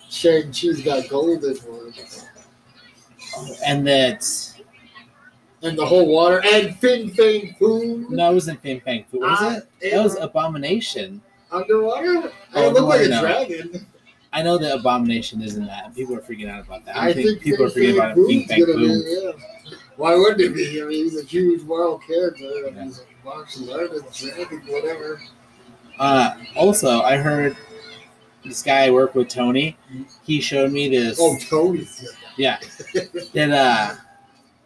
Shang-Chi's 0.10 0.82
got 0.84 1.10
golden 1.10 1.58
ones. 1.68 2.26
And 3.66 3.86
that 3.88 4.24
And 5.64 5.78
the 5.78 5.86
whole 5.86 6.06
water. 6.08 6.42
And 6.46 6.76
Fin 6.78 7.10
Fang 7.10 7.56
Foom. 7.60 8.10
no, 8.10 8.32
it 8.32 8.34
wasn't 8.34 8.62
Fin 8.62 8.82
Fang 8.82 9.06
Foom, 9.12 9.22
was 9.22 9.42
Uh, 9.42 9.62
it? 9.82 9.92
That 9.92 10.04
was 10.04 10.16
Abomination. 10.18 11.22
Underwater? 11.52 12.32
Oh, 12.54 12.70
it 12.70 12.74
looked 12.74 12.88
like 12.90 13.06
a 13.06 13.10
no. 13.10 13.22
dragon. 13.22 13.86
I 14.34 14.42
know 14.42 14.58
that 14.58 14.76
Abomination 14.80 15.42
isn't 15.42 15.66
that. 15.68 15.94
People 15.96 16.16
are 16.16 16.22
freaking 16.22 16.50
out 16.50 16.66
about 16.66 16.84
that. 16.86 16.98
I, 16.98 17.10
I 17.10 17.14
think, 17.14 17.28
think 17.28 17.42
people 17.42 17.66
are 17.66 17.70
freaking 17.70 17.96
Fang 17.96 17.98
about 17.98 18.12
it. 18.12 18.18
Foom's 18.18 18.48
Fang 18.48 18.66
be, 18.66 19.22
yeah. 19.24 19.32
Why 19.96 20.16
wouldn't 20.16 20.42
he 20.42 20.50
be? 20.50 20.82
I 20.82 20.86
mean, 20.86 21.04
he's 21.06 21.20
a 21.20 21.24
huge 21.24 21.62
Marvel 21.64 22.00
character. 22.00 22.66
And 22.68 22.76
Yeah. 22.76 22.84
He's 22.86 23.00
a 23.00 23.26
martial 23.26 23.74
artist, 23.74 24.20
dragon, 24.20 24.62
whatever. 24.68 25.22
Uh, 26.00 26.34
also, 26.56 27.02
I 27.02 27.18
heard 27.18 27.56
this 28.44 28.64
guy 28.64 28.86
I 28.88 28.90
work 28.90 29.14
with, 29.14 29.30
Tony. 29.30 29.78
He 30.24 30.42
showed 30.42 30.72
me 30.72 30.90
this. 30.90 31.20
Oh, 31.22 31.38
Tony's. 31.50 32.04
Yeah. 32.36 32.58
that 33.34 33.52
uh, 33.52 33.96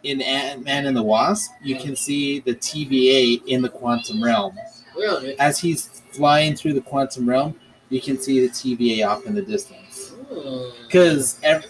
in 0.02 0.22
Ant 0.22 0.64
Man 0.64 0.86
and 0.86 0.96
the 0.96 1.02
Wasp, 1.02 1.52
you 1.62 1.76
can 1.76 1.96
see 1.96 2.40
the 2.40 2.54
TVA 2.54 3.44
in 3.46 3.62
the 3.62 3.68
quantum 3.68 4.22
realm. 4.22 4.56
Really? 4.96 5.38
As 5.38 5.58
he's 5.58 6.02
flying 6.12 6.54
through 6.54 6.74
the 6.74 6.80
quantum 6.80 7.28
realm, 7.28 7.58
you 7.90 8.00
can 8.00 8.20
see 8.20 8.40
the 8.46 8.48
TVA 8.48 9.06
off 9.06 9.26
in 9.26 9.34
the 9.34 9.42
distance. 9.42 10.10
Hmm. 10.30 10.70
Because 10.86 11.38
ev- 11.42 11.66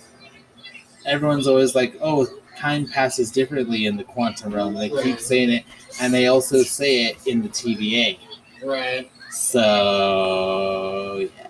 everyone's 1.07 1.47
always 1.47 1.75
like, 1.75 1.97
oh, 2.01 2.27
time 2.57 2.87
passes 2.87 3.31
differently 3.31 3.87
in 3.87 3.97
the 3.97 4.05
quantum 4.05 4.55
realm. 4.55 4.75
They 4.75 4.91
keep 4.91 5.21
saying 5.21 5.51
it, 5.51 5.65
and 6.01 6.13
they 6.13 6.27
also 6.27 6.63
say 6.63 7.07
it 7.07 7.27
in 7.27 7.43
the 7.43 7.49
TVA. 7.49 8.19
Right. 8.65 9.11
So, 9.31 11.29
yeah. 11.37 11.49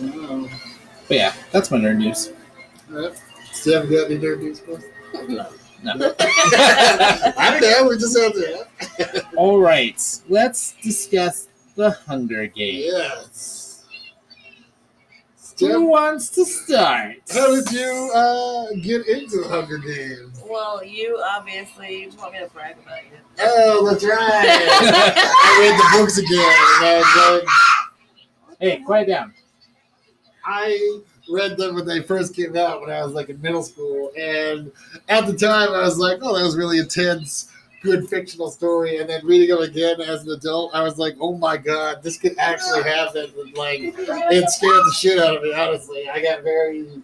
Oh. 0.00 0.48
But 1.08 1.16
yeah, 1.16 1.34
that's 1.50 1.70
my 1.70 1.78
nerd 1.78 1.98
news. 1.98 2.32
Alright. 2.90 3.20
Still 3.62 3.82
haven't 3.82 3.94
got 3.96 4.10
any 4.10 4.18
nerd 4.18 4.40
news, 4.40 4.58
boys? 4.58 4.82
No. 5.28 5.46
I 5.84 7.58
don't 7.60 7.60
know. 7.60 7.88
We 7.88 7.96
just 7.96 8.18
have 8.18 8.32
to. 8.32 9.24
All 9.36 9.60
right, 9.60 10.02
let's 10.28 10.74
discuss 10.82 11.46
the 11.76 11.92
Hunger 11.92 12.48
Games. 12.48 12.86
Yes. 12.86 13.84
Who 15.60 15.86
wants 15.86 16.30
to 16.30 16.44
start? 16.44 17.18
how 17.32 17.54
did 17.54 17.70
you 17.70 18.10
uh, 18.12 18.66
get 18.82 19.06
into 19.06 19.42
the 19.42 19.48
Hunger 19.48 19.78
Games? 19.78 20.42
well, 20.50 20.84
you 20.84 21.22
obviously 21.24 22.00
you 22.00 22.06
just 22.06 22.18
want 22.18 22.32
me 22.32 22.40
to 22.40 22.48
brag 22.48 22.78
about 22.84 23.04
you. 23.04 23.18
Oh, 23.42 23.88
that's 23.88 24.04
right. 24.04 24.18
I 24.18 25.58
read 25.60 25.78
the 25.78 25.98
books 26.00 26.18
again, 26.18 26.32
and 26.32 26.84
I 26.84 26.96
was 26.98 27.44
like, 28.58 28.58
Hey, 28.58 28.82
quiet 28.84 29.06
down. 29.06 29.32
I 30.44 31.02
read 31.32 31.56
them 31.56 31.74
when 31.74 31.86
they 31.86 32.02
first 32.02 32.34
came 32.36 32.56
out 32.56 32.80
when 32.80 32.90
I 32.90 33.02
was 33.04 33.12
like 33.12 33.28
in 33.28 33.40
middle 33.40 33.62
school, 33.62 34.12
and 34.18 34.70
at 35.08 35.26
the 35.26 35.34
time 35.34 35.70
I 35.70 35.82
was 35.82 35.98
like, 35.98 36.18
"Oh, 36.22 36.36
that 36.36 36.44
was 36.44 36.56
really 36.56 36.78
intense, 36.78 37.48
good 37.82 38.08
fictional 38.08 38.50
story." 38.50 38.98
And 38.98 39.08
then 39.08 39.24
reading 39.24 39.48
them 39.54 39.62
again 39.62 40.00
as 40.00 40.22
an 40.26 40.32
adult, 40.32 40.74
I 40.74 40.82
was 40.82 40.98
like, 40.98 41.16
"Oh 41.20 41.34
my 41.36 41.56
god, 41.56 42.02
this 42.02 42.18
could 42.18 42.38
actually 42.38 42.82
happen!" 42.82 43.32
And, 43.38 43.56
like, 43.56 43.80
it 43.82 44.48
scared 44.50 44.84
the 44.84 44.94
shit 44.98 45.18
out 45.18 45.36
of 45.36 45.42
me. 45.42 45.52
Honestly, 45.52 46.08
I 46.08 46.22
got 46.22 46.42
very 46.42 47.02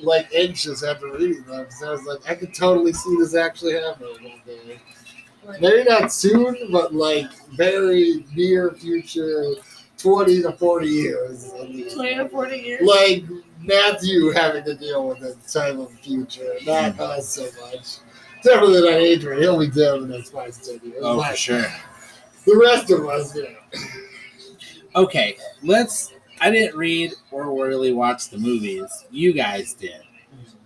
like 0.00 0.28
anxious 0.34 0.82
after 0.82 1.10
reading 1.12 1.44
them 1.44 1.64
because 1.64 1.82
I 1.82 1.90
was 1.90 2.04
like, 2.04 2.18
I 2.28 2.34
could 2.34 2.54
totally 2.54 2.92
see 2.92 3.16
this 3.16 3.34
actually 3.34 3.74
happening 3.74 4.14
one 4.22 4.42
day. 4.46 4.80
Maybe 5.60 5.84
not 5.84 6.12
soon, 6.12 6.56
but 6.70 6.94
like 6.94 7.30
very 7.56 8.24
near 8.34 8.72
future, 8.72 9.54
twenty 10.04 10.42
to 10.42 10.52
forty 10.52 10.88
years. 10.88 11.52
at 11.54 11.70
least. 11.70 11.96
Twenty 11.96 12.14
to 12.14 12.28
forty 12.28 12.58
years. 12.58 12.82
Like 12.86 13.24
Matthew 13.60 14.30
having 14.30 14.64
to 14.64 14.74
deal 14.74 15.08
with 15.08 15.20
the 15.20 15.34
time 15.50 15.80
of 15.80 15.90
the 15.90 15.96
future, 15.96 16.54
not 16.64 16.92
mm-hmm. 16.92 17.02
us 17.02 17.28
so 17.28 17.48
much. 17.62 17.98
Definitely 18.42 18.82
not 18.82 19.00
Adrian. 19.00 19.40
He'll 19.40 19.58
be 19.58 19.68
dead 19.68 19.94
in 19.96 20.08
the 20.08 20.18
next 20.18 20.30
five 20.30 20.52
to 20.52 20.78
ten 20.78 20.90
years. 20.90 21.02
Oh, 21.02 21.16
But 21.16 21.30
for 21.30 21.36
sure. 21.36 21.66
The 22.46 22.56
rest 22.56 22.90
of 22.90 23.06
us, 23.08 23.36
yeah. 23.36 23.80
Okay, 24.94 25.36
let's. 25.62 26.12
I 26.40 26.50
didn't 26.50 26.76
read 26.76 27.14
or 27.30 27.54
really 27.54 27.92
watch 27.92 28.28
the 28.28 28.36
movies. 28.36 29.06
You 29.10 29.32
guys 29.32 29.72
did. 29.72 30.02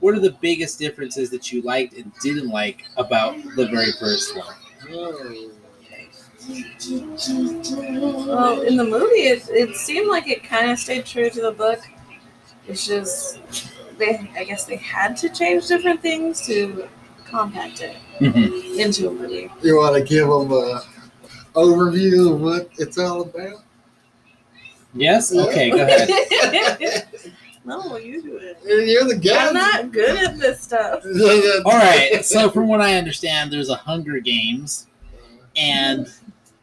What 0.00 0.14
are 0.14 0.20
the 0.20 0.36
biggest 0.40 0.78
differences 0.78 1.30
that 1.30 1.52
you 1.52 1.62
liked 1.62 1.94
and 1.94 2.12
didn't 2.22 2.48
like 2.48 2.84
about 2.96 3.36
the 3.54 3.66
very 3.66 3.92
first 4.00 4.36
one? 4.36 4.54
Oh. 4.90 5.50
Well, 7.28 8.62
in 8.62 8.76
the 8.76 8.84
movie, 8.84 9.26
it, 9.28 9.46
it 9.50 9.76
seemed 9.76 10.08
like 10.08 10.28
it 10.28 10.42
kind 10.42 10.70
of 10.70 10.78
stayed 10.78 11.04
true 11.04 11.28
to 11.28 11.40
the 11.42 11.52
book. 11.52 11.80
It's 12.66 12.86
just 12.86 13.38
they, 13.98 14.30
I 14.36 14.44
guess 14.44 14.64
they 14.64 14.76
had 14.76 15.16
to 15.18 15.28
change 15.28 15.66
different 15.66 16.00
things 16.00 16.40
to 16.46 16.88
compact 17.26 17.82
it 17.82 17.96
Mhm. 18.20 18.78
into 18.78 19.08
a 19.08 19.12
movie. 19.12 19.50
You 19.62 19.76
want 19.76 19.96
to 19.96 20.02
give 20.02 20.28
them 20.28 20.50
a 20.52 20.82
overview 21.54 22.32
of 22.34 22.40
what 22.40 22.70
it's 22.78 22.96
all 22.98 23.22
about? 23.22 23.62
Yes. 24.94 25.34
Okay. 25.34 25.70
Go 25.70 25.82
ahead. 25.82 27.08
no, 27.64 27.96
you 27.98 28.22
do 28.22 28.36
it. 28.38 28.58
You're 28.64 29.04
the 29.04 29.16
guy. 29.16 29.48
I'm 29.48 29.54
not 29.54 29.92
good 29.92 30.16
at 30.16 30.38
this 30.38 30.62
stuff. 30.62 31.02
All 31.66 31.72
right. 31.72 32.24
So, 32.24 32.48
from 32.50 32.68
what 32.68 32.80
I 32.80 32.94
understand, 32.94 33.52
there's 33.52 33.68
a 33.68 33.74
Hunger 33.74 34.18
Games, 34.20 34.86
and 35.56 36.10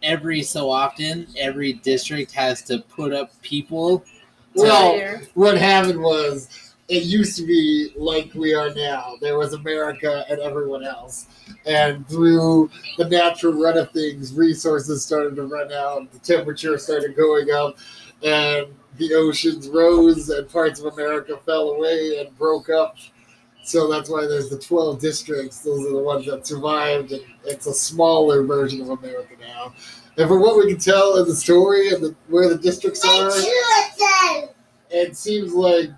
every 0.05 0.43
so 0.43 0.69
often, 0.69 1.27
every 1.37 1.73
district 1.73 2.31
has 2.31 2.61
to 2.63 2.79
put 2.79 3.11
up 3.13 3.31
people. 3.41 4.05
Well, 4.53 5.19
what 5.33 5.57
happened 5.57 6.01
was 6.01 6.47
it 6.87 7.03
used 7.03 7.35
to 7.37 7.45
be 7.45 7.91
like 7.97 8.33
we 8.35 8.53
are 8.53 8.73
now. 8.73 9.15
There 9.19 9.37
was 9.37 9.53
America 9.53 10.23
and 10.29 10.39
everyone 10.39 10.85
else. 10.85 11.25
And 11.65 12.07
through 12.07 12.69
the 12.97 13.09
natural 13.09 13.53
run 13.53 13.77
of 13.77 13.91
things, 13.91 14.33
resources 14.33 15.03
started 15.03 15.35
to 15.35 15.43
run 15.43 15.73
out, 15.73 16.11
the 16.11 16.19
temperature 16.19 16.77
started 16.77 17.15
going 17.15 17.49
up, 17.51 17.77
and 18.23 18.67
the 18.97 19.13
oceans 19.13 19.67
rose, 19.67 20.29
and 20.29 20.47
parts 20.49 20.79
of 20.79 20.93
America 20.93 21.37
fell 21.45 21.71
away 21.71 22.19
and 22.19 22.37
broke 22.37 22.69
up. 22.69 22.97
So 23.65 23.87
that's 23.89 24.11
why 24.11 24.27
there's 24.27 24.49
the 24.49 24.59
12 24.59 24.99
districts. 24.99 25.59
Those 25.61 25.87
are 25.87 25.93
the 25.93 25.97
ones 25.97 26.27
that 26.27 26.45
survived, 26.45 27.11
and 27.11 27.23
it's 27.45 27.65
a 27.65 27.73
smaller 27.73 28.43
version 28.43 28.79
of 28.81 28.89
America 28.89 29.33
now. 29.39 29.73
And 30.17 30.27
from 30.27 30.41
what 30.41 30.55
we 30.55 30.67
can 30.67 30.79
tell 30.79 31.17
in 31.17 31.27
the 31.27 31.35
story 31.35 31.89
and 31.89 32.03
the, 32.03 32.15
where 32.27 32.47
the 32.47 32.59
districts 32.59 33.03
are, 33.03 33.31
it 34.91 35.17
seems 35.17 35.53
like 35.53 35.89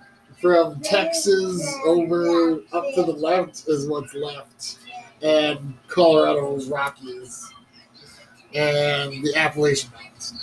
from 0.41 0.79
Texas 0.79 1.61
over 1.85 2.59
up 2.71 2.85
to 2.95 3.03
the 3.03 3.11
left 3.11 3.65
is 3.67 3.85
what's 3.85 4.13
left, 4.13 4.77
and 5.21 5.73
Colorado's 5.89 6.69
Rockies, 6.69 7.51
and 8.55 9.11
the 9.25 9.33
Appalachian 9.35 9.91
Mountains, 9.91 10.33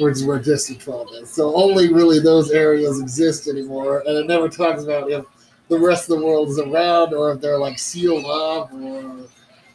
which 0.00 0.14
is 0.14 0.24
where 0.24 0.40
District 0.40 0.82
12 0.82 1.08
is. 1.22 1.30
So 1.30 1.54
only 1.54 1.92
really 1.92 2.18
those 2.18 2.50
areas 2.50 3.00
exist 3.00 3.46
anymore, 3.46 4.02
and 4.04 4.16
it 4.16 4.26
never 4.26 4.48
talks 4.48 4.82
about 4.82 5.12
if 5.12 5.24
the 5.70 5.78
rest 5.78 6.10
of 6.10 6.18
the 6.18 6.26
world 6.26 6.48
is 6.48 6.58
around 6.58 7.14
or 7.14 7.32
if 7.32 7.40
they're 7.40 7.58
like 7.58 7.78
sealed 7.78 8.24
off 8.24 8.70
or 8.72 9.28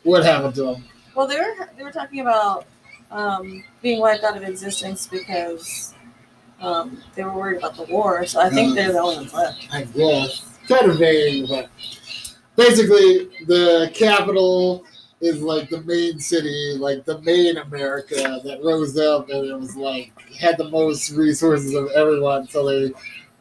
what 0.04 0.24
happened 0.24 0.54
to 0.56 0.64
them. 0.64 0.86
Well, 1.16 1.26
they 1.26 1.38
were 1.38 1.70
they 1.78 1.84
were 1.84 1.92
talking 1.92 2.20
about 2.20 2.66
um, 3.10 3.64
being 3.82 4.02
wiped 4.02 4.24
out 4.24 4.36
of 4.36 4.44
existence 4.44 5.08
because 5.08 5.96
um, 6.60 7.02
they 7.16 7.24
were 7.24 7.34
worried 7.34 7.58
about 7.58 7.78
the 7.78 7.84
war. 7.84 8.26
So 8.26 8.42
I 8.42 8.50
think 8.50 8.76
they're 8.76 8.92
the 8.92 9.00
only 9.00 9.16
ones 9.16 9.34
left. 9.34 9.68
I 9.72 9.84
guess. 9.84 10.60
Kind 10.68 10.92
of 10.92 10.98
vague, 10.98 11.48
but 11.48 11.70
basically, 12.56 13.30
the 13.46 13.92
Capitol 13.94 14.84
is 15.22 15.42
like 15.42 15.70
the 15.70 15.82
main 15.84 16.20
city, 16.20 16.76
like 16.78 17.06
the 17.06 17.22
main 17.22 17.58
America 17.58 18.42
that 18.44 18.64
rose 18.64 18.98
up 18.98 19.30
and 19.30 19.46
it 19.46 19.58
was 19.58 19.76
like 19.78 20.12
had 20.32 20.58
the 20.58 20.70
most 20.70 21.12
resources 21.12 21.74
of 21.74 21.90
everyone. 21.92 22.48
So 22.48 22.66
they 22.66 22.94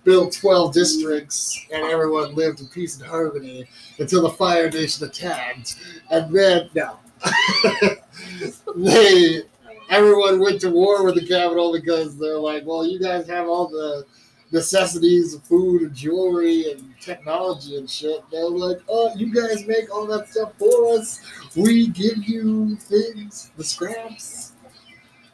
built 0.04 0.32
12 0.32 0.72
districts 0.72 1.66
and 1.72 1.84
everyone 1.84 2.34
lived 2.34 2.60
in 2.60 2.68
peace 2.68 2.98
and 2.98 3.06
harmony 3.06 3.66
until 3.98 4.22
the 4.22 4.30
Fire 4.30 4.70
Nation 4.70 5.06
attacked. 5.06 5.76
And 6.10 6.34
then, 6.34 6.70
no. 6.74 6.98
they 8.76 9.42
everyone 9.90 10.40
went 10.40 10.60
to 10.60 10.70
war 10.70 11.04
with 11.04 11.14
the 11.14 11.26
Capitol 11.26 11.72
because 11.72 12.16
they're 12.18 12.38
like, 12.38 12.64
well, 12.66 12.86
you 12.86 12.98
guys 12.98 13.28
have 13.28 13.48
all 13.48 13.68
the 13.68 14.04
necessities 14.52 15.34
of 15.34 15.42
food 15.42 15.82
and 15.82 15.94
jewelry 15.94 16.70
and 16.70 16.94
technology 17.00 17.76
and 17.76 17.90
shit. 17.90 18.20
They're 18.30 18.48
like, 18.48 18.78
oh, 18.88 19.14
you 19.16 19.34
guys 19.34 19.66
make 19.66 19.92
all 19.92 20.06
that 20.06 20.28
stuff 20.28 20.52
for 20.58 20.94
us. 20.94 21.20
We 21.56 21.88
give 21.88 22.24
you 22.24 22.76
things, 22.76 23.50
the 23.56 23.64
scraps. 23.64 24.52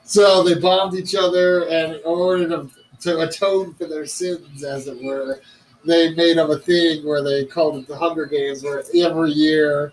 So 0.04 0.42
they 0.42 0.54
bombed 0.58 0.96
each 0.96 1.14
other, 1.14 1.68
and 1.68 1.94
in 1.94 2.00
order 2.04 2.48
to, 2.48 2.70
to 3.00 3.20
atone 3.20 3.74
for 3.74 3.86
their 3.86 4.06
sins, 4.06 4.62
as 4.64 4.86
it 4.86 5.02
were, 5.02 5.40
they 5.84 6.14
made 6.14 6.38
up 6.38 6.50
a 6.50 6.58
thing 6.58 7.06
where 7.06 7.22
they 7.22 7.44
called 7.44 7.76
it 7.76 7.88
the 7.88 7.96
Hunger 7.96 8.26
Games, 8.26 8.62
where 8.62 8.82
every 8.94 9.30
year 9.30 9.92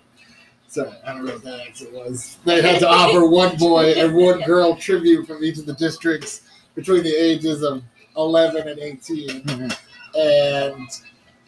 so 0.68 0.94
I 1.06 1.14
don't 1.14 1.26
know 1.26 1.34
what 1.34 1.44
that 1.44 1.62
accent 1.62 1.94
was. 1.94 2.38
They 2.46 2.62
had 2.62 2.80
to 2.80 2.90
offer 2.90 3.26
one 3.30 3.56
boy 3.58 3.94
and 3.94 4.14
one 4.14 4.42
girl 4.42 4.76
tribute 4.76 5.26
from 5.26 5.44
each 5.44 5.58
of 5.58 5.66
the 5.66 5.74
districts 5.74 6.42
between 6.76 7.04
the 7.04 7.16
ages 7.16 7.64
of 7.64 7.84
11 8.18 8.68
and 8.68 8.80
18. 8.80 9.44
Mhm. 9.44 9.78
And 10.16 10.88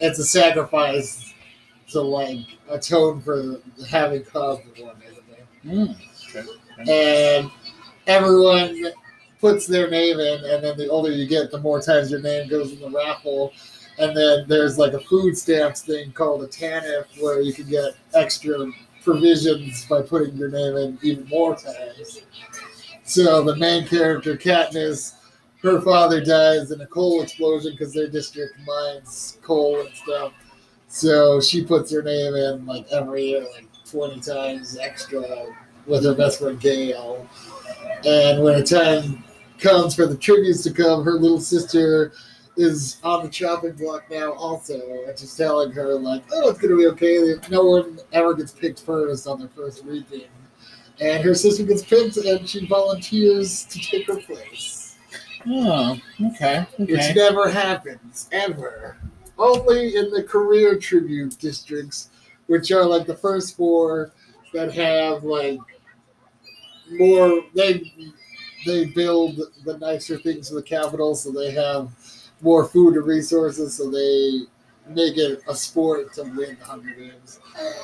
it's 0.00 0.18
a 0.18 0.24
sacrifice 0.24 1.34
to, 1.90 2.00
like, 2.00 2.46
atone 2.70 3.20
for 3.20 3.60
having 3.88 4.24
caused 4.24 4.62
the 4.74 4.82
war, 4.82 4.94
basically. 4.98 5.44
Mm. 5.66 5.96
Okay. 6.34 7.40
And 7.40 7.50
everyone 8.06 8.92
puts 9.40 9.66
their 9.66 9.88
name 9.88 10.20
in, 10.20 10.44
and 10.44 10.62
then 10.62 10.76
the 10.76 10.88
older 10.88 11.10
you 11.10 11.26
get, 11.26 11.50
the 11.50 11.58
more 11.58 11.80
times 11.80 12.10
your 12.10 12.20
name 12.20 12.48
goes 12.48 12.72
in 12.72 12.80
the 12.80 12.90
raffle. 12.90 13.52
And 13.98 14.16
then 14.16 14.44
there's 14.48 14.78
like 14.78 14.92
a 14.92 15.00
food 15.00 15.36
stamps 15.36 15.82
thing 15.82 16.12
called 16.12 16.42
a 16.42 16.46
TANF 16.46 17.20
where 17.20 17.40
you 17.40 17.52
can 17.52 17.68
get 17.68 17.94
extra 18.14 18.70
provisions 19.02 19.84
by 19.86 20.02
putting 20.02 20.36
your 20.36 20.50
name 20.50 20.76
in 20.76 20.98
even 21.02 21.26
more 21.28 21.54
times. 21.54 22.22
So 23.04 23.42
the 23.42 23.56
main 23.56 23.86
character, 23.86 24.36
Katniss, 24.36 25.14
her 25.62 25.80
father 25.82 26.24
dies 26.24 26.70
in 26.70 26.80
a 26.80 26.86
coal 26.86 27.22
explosion 27.22 27.72
because 27.72 27.92
their 27.92 28.08
district 28.08 28.54
mines 28.66 29.38
coal 29.42 29.80
and 29.80 29.94
stuff. 29.94 30.32
So 30.88 31.40
she 31.40 31.64
puts 31.64 31.92
her 31.92 32.02
name 32.02 32.34
in 32.34 32.66
like 32.66 32.86
every 32.90 33.24
year, 33.24 33.42
like 33.42 33.66
20 33.90 34.20
times 34.20 34.78
extra 34.78 35.46
with 35.86 36.04
her 36.04 36.14
best 36.14 36.40
friend 36.40 36.58
Gale. 36.60 37.28
And 38.06 38.42
when 38.42 38.58
the 38.58 38.64
time 38.64 39.24
comes 39.60 39.94
for 39.94 40.06
the 40.06 40.16
tributes 40.16 40.62
to 40.64 40.72
come, 40.72 41.04
her 41.04 41.14
little 41.14 41.40
sister 41.40 42.12
is 42.56 42.98
on 43.04 43.24
the 43.24 43.30
chopping 43.30 43.72
block 43.72 44.04
now 44.10 44.32
also 44.32 44.74
and 45.06 45.16
she's 45.18 45.34
telling 45.36 45.70
her 45.70 45.94
like 45.94 46.22
oh 46.32 46.50
it's 46.50 46.58
gonna 46.58 46.76
be 46.76 46.86
okay 46.88 47.34
no 47.48 47.64
one 47.64 47.98
ever 48.12 48.34
gets 48.34 48.52
picked 48.52 48.82
first 48.82 49.26
on 49.28 49.38
their 49.38 49.48
first 49.50 49.84
reaping 49.84 50.24
and 51.00 51.22
her 51.22 51.32
sister 51.32 51.62
gets 51.62 51.82
picked 51.84 52.16
and 52.16 52.46
she 52.46 52.66
volunteers 52.66 53.64
to 53.66 53.78
take 53.78 54.06
her 54.08 54.16
place 54.16 54.90
Oh, 55.46 55.96
okay. 56.22 56.66
which 56.78 57.14
never 57.16 57.48
happens 57.48 58.28
ever. 58.32 58.98
Only 59.38 59.96
in 59.96 60.10
the 60.10 60.22
career 60.22 60.76
tribute 60.78 61.38
districts, 61.38 62.10
which 62.46 62.70
are 62.72 62.84
like 62.84 63.06
the 63.06 63.16
first 63.16 63.56
four 63.56 64.12
that 64.52 64.72
have 64.74 65.24
like 65.24 65.58
more. 66.90 67.42
They 67.54 67.90
they 68.64 68.86
build 68.86 69.40
the 69.64 69.78
nicer 69.78 70.18
things 70.18 70.50
in 70.50 70.56
the 70.56 70.62
Capitol, 70.62 71.14
so 71.14 71.30
they 71.30 71.50
have 71.52 71.90
more 72.40 72.66
food 72.66 72.94
and 72.94 73.06
resources, 73.06 73.74
so 73.74 73.90
they 73.90 74.40
make 74.88 75.16
it 75.16 75.42
a 75.48 75.54
sport 75.54 76.12
to 76.14 76.22
win 76.22 76.56
the 76.58 76.64
Hunger 76.64 76.94
Games. 76.94 77.38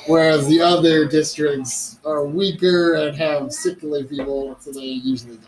Whereas 0.07 0.49
the 0.49 0.61
other 0.61 1.07
districts 1.07 1.99
are 2.05 2.25
weaker 2.25 2.95
and 2.95 3.17
have 3.17 3.53
sickly 3.53 4.05
people, 4.05 4.57
so 4.61 4.73
they 4.73 4.81
usually 4.81 5.39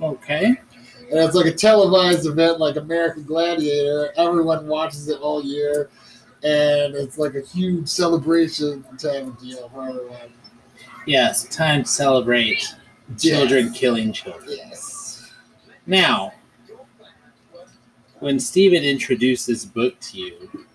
don't. 0.00 0.12
Okay. 0.12 0.46
And 0.46 1.18
it's 1.18 1.34
like 1.34 1.46
a 1.46 1.52
televised 1.52 2.26
event 2.26 2.60
like 2.60 2.76
American 2.76 3.24
Gladiator. 3.24 4.12
Everyone 4.16 4.66
watches 4.66 5.08
it 5.08 5.20
all 5.20 5.42
year. 5.42 5.88
And 6.44 6.94
it's 6.94 7.18
like 7.18 7.34
a 7.34 7.40
huge 7.40 7.88
celebration 7.88 8.84
type 8.98 9.26
of 9.26 9.40
deal 9.40 9.68
for 9.70 9.88
everyone. 9.88 10.32
Yes, 11.06 11.48
time 11.48 11.82
to 11.82 11.88
celebrate 11.88 12.76
children 13.16 13.72
killing 13.72 14.12
children. 14.12 14.58
Yes. 14.58 15.30
Now, 15.86 16.34
when 18.20 18.38
Steven 18.38 18.82
introduced 18.82 19.46
this 19.46 19.64
book 19.64 19.98
to 20.00 20.18
you, 20.18 20.66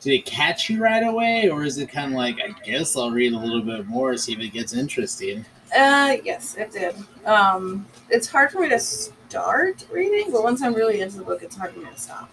did 0.00 0.14
it 0.14 0.24
catch 0.24 0.70
you 0.70 0.82
right 0.82 1.06
away, 1.06 1.50
or 1.50 1.64
is 1.64 1.76
it 1.76 1.90
kind 1.90 2.12
of 2.12 2.16
like, 2.16 2.38
I 2.40 2.58
guess 2.64 2.96
I'll 2.96 3.10
read 3.10 3.34
a 3.34 3.38
little 3.38 3.60
bit 3.60 3.86
more, 3.86 4.16
see 4.16 4.32
if 4.32 4.40
it 4.40 4.48
gets 4.48 4.72
interesting? 4.72 5.44
Uh, 5.76 6.16
yes, 6.24 6.56
it 6.56 6.72
did. 6.72 6.96
Um, 7.26 7.86
it's 8.08 8.26
hard 8.26 8.50
for 8.50 8.60
me 8.60 8.70
to 8.70 8.80
start 8.80 9.86
reading, 9.92 10.32
but 10.32 10.42
once 10.42 10.62
I'm 10.62 10.74
really 10.74 11.00
into 11.00 11.18
the 11.18 11.22
book, 11.22 11.42
it's 11.42 11.54
hard 11.54 11.72
for 11.72 11.80
me 11.80 11.90
to 11.92 12.00
stop. 12.00 12.30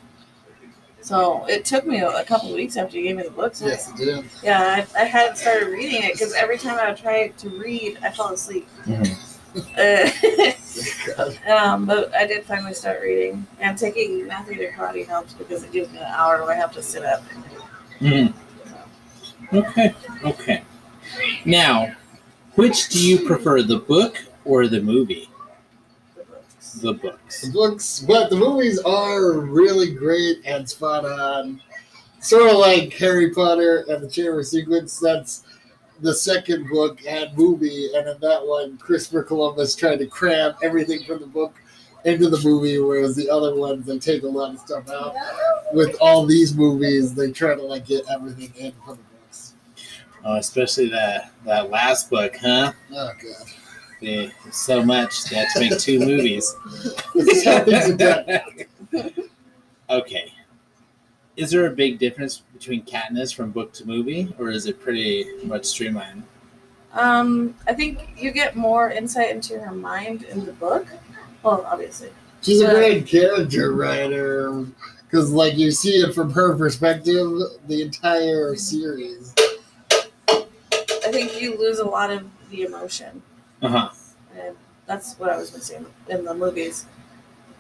So 1.07 1.45
it 1.45 1.63
took 1.63 1.85
me 1.85 1.99
a, 2.01 2.09
a 2.09 2.23
couple 2.25 2.53
weeks 2.53 2.75
after 2.75 2.97
you 2.97 3.03
gave 3.03 3.15
me 3.15 3.23
the 3.23 3.31
book. 3.31 3.55
So 3.55 3.67
Yes, 3.67 3.89
it 3.91 3.95
did. 3.95 4.25
Yeah, 4.43 4.59
I, 4.93 5.01
I 5.01 5.05
hadn't 5.05 5.37
started 5.37 5.67
reading 5.67 6.03
it 6.03 6.11
because 6.11 6.33
every 6.33 6.57
time 6.57 6.77
I 6.77 6.89
would 6.89 6.97
try 6.97 7.29
to 7.29 7.49
read, 7.49 7.97
I 8.03 8.11
fell 8.11 8.33
asleep. 8.33 8.67
Uh, 9.77 10.09
um, 11.49 11.85
but 11.85 12.13
I 12.13 12.27
did 12.27 12.43
finally 12.43 12.73
start 12.73 12.99
reading, 13.01 13.47
and 13.61 13.77
taking 13.77 14.27
Matthew 14.27 14.55
to 14.57 14.69
karate 14.73 15.07
helps 15.07 15.31
because 15.31 15.63
it 15.63 15.71
gives 15.71 15.89
me 15.93 15.99
an 15.99 16.03
hour 16.07 16.43
where 16.43 16.51
I 16.53 16.57
have 16.57 16.73
to 16.73 16.83
sit 16.83 17.05
up. 17.05 17.23
Mhm. 18.01 18.33
Okay, 19.53 19.95
okay. 20.25 20.63
Now, 21.45 21.95
which 22.55 22.89
do 22.89 22.99
you 22.99 23.25
prefer, 23.25 23.63
the 23.63 23.77
book 23.79 24.25
or 24.43 24.67
the 24.67 24.81
movie? 24.81 25.29
The 26.73 26.93
books. 26.93 27.41
The 27.41 27.51
books. 27.51 28.05
But 28.07 28.29
the 28.29 28.35
movies 28.35 28.79
are 28.79 29.33
really 29.33 29.91
great 29.91 30.41
and 30.45 30.67
spot 30.69 31.05
on. 31.05 31.61
Sort 32.19 32.49
of 32.49 32.57
like 32.57 32.93
Harry 32.93 33.31
Potter 33.31 33.85
and 33.89 34.03
the 34.03 34.09
Chamber 34.09 34.43
Secrets. 34.43 34.99
That's 34.99 35.43
the 36.01 36.13
second 36.13 36.69
book 36.69 36.99
and 37.07 37.35
movie, 37.37 37.89
and 37.95 38.07
in 38.07 38.19
that 38.19 38.45
one, 38.45 38.77
Christopher 38.77 39.23
Columbus 39.23 39.75
tried 39.75 39.99
to 39.99 40.05
cram 40.05 40.53
everything 40.63 41.03
from 41.03 41.19
the 41.19 41.27
book 41.27 41.55
into 42.05 42.29
the 42.29 42.39
movie, 42.41 42.79
whereas 42.79 43.15
the 43.15 43.29
other 43.29 43.55
ones 43.55 43.85
they 43.85 43.97
take 43.99 44.23
a 44.23 44.27
lot 44.27 44.53
of 44.53 44.59
stuff 44.59 44.89
out. 44.89 45.13
With 45.73 45.95
all 45.99 46.25
these 46.25 46.55
movies, 46.55 47.13
they 47.13 47.31
try 47.31 47.55
to 47.55 47.61
like 47.61 47.85
get 47.85 48.05
everything 48.09 48.53
in 48.55 48.71
from 48.85 48.97
the 48.97 49.03
books. 49.17 49.53
Oh, 50.23 50.35
especially 50.35 50.89
that 50.89 51.31
that 51.45 51.69
last 51.69 52.09
book, 52.09 52.35
huh? 52.39 52.73
Oh 52.91 53.11
god, 53.21 53.47
They, 54.01 54.31
so 54.51 54.83
much 54.83 55.25
they 55.25 55.37
had 55.37 55.47
to 55.53 55.59
make 55.59 55.79
two 55.79 55.99
movies. 55.99 56.55
this 57.15 57.27
is 57.27 57.45
how 57.45 57.63
things 57.63 57.89
are 57.89 57.97
done. 57.97 59.11
okay. 59.89 60.31
Is 61.35 61.51
there 61.51 61.67
a 61.67 61.71
big 61.71 61.99
difference 61.99 62.43
between 62.53 62.83
Katniss 62.83 63.33
from 63.33 63.51
book 63.51 63.71
to 63.73 63.85
movie, 63.85 64.33
or 64.39 64.49
is 64.49 64.65
it 64.65 64.79
pretty 64.79 65.25
much 65.43 65.65
streamlined? 65.65 66.23
Um, 66.93 67.53
I 67.67 67.73
think 67.73 68.09
you 68.17 68.31
get 68.31 68.55
more 68.55 68.89
insight 68.89 69.29
into 69.29 69.59
her 69.59 69.71
mind 69.71 70.23
in 70.23 70.45
the 70.45 70.53
book. 70.53 70.87
Well, 71.43 71.63
obviously. 71.67 72.09
She's 72.41 72.61
a 72.61 72.73
great 72.73 73.05
character 73.05 73.73
writer 73.73 74.65
because, 75.03 75.31
like, 75.31 75.57
you 75.57 75.71
see 75.71 75.95
it 75.97 76.13
from 76.13 76.31
her 76.31 76.55
perspective 76.55 77.27
the 77.67 77.81
entire 77.81 78.55
series. 78.55 79.33
I 80.27 81.11
think 81.11 81.39
you 81.39 81.57
lose 81.57 81.79
a 81.79 81.85
lot 81.85 82.09
of 82.09 82.25
the 82.49 82.63
emotion, 82.63 83.21
Uh 83.61 83.67
huh. 83.69 83.89
and 84.37 84.55
that's 84.85 85.15
what 85.19 85.29
I 85.29 85.37
was 85.37 85.51
missing 85.53 85.85
in 86.09 86.23
the 86.25 86.33
movies 86.33 86.85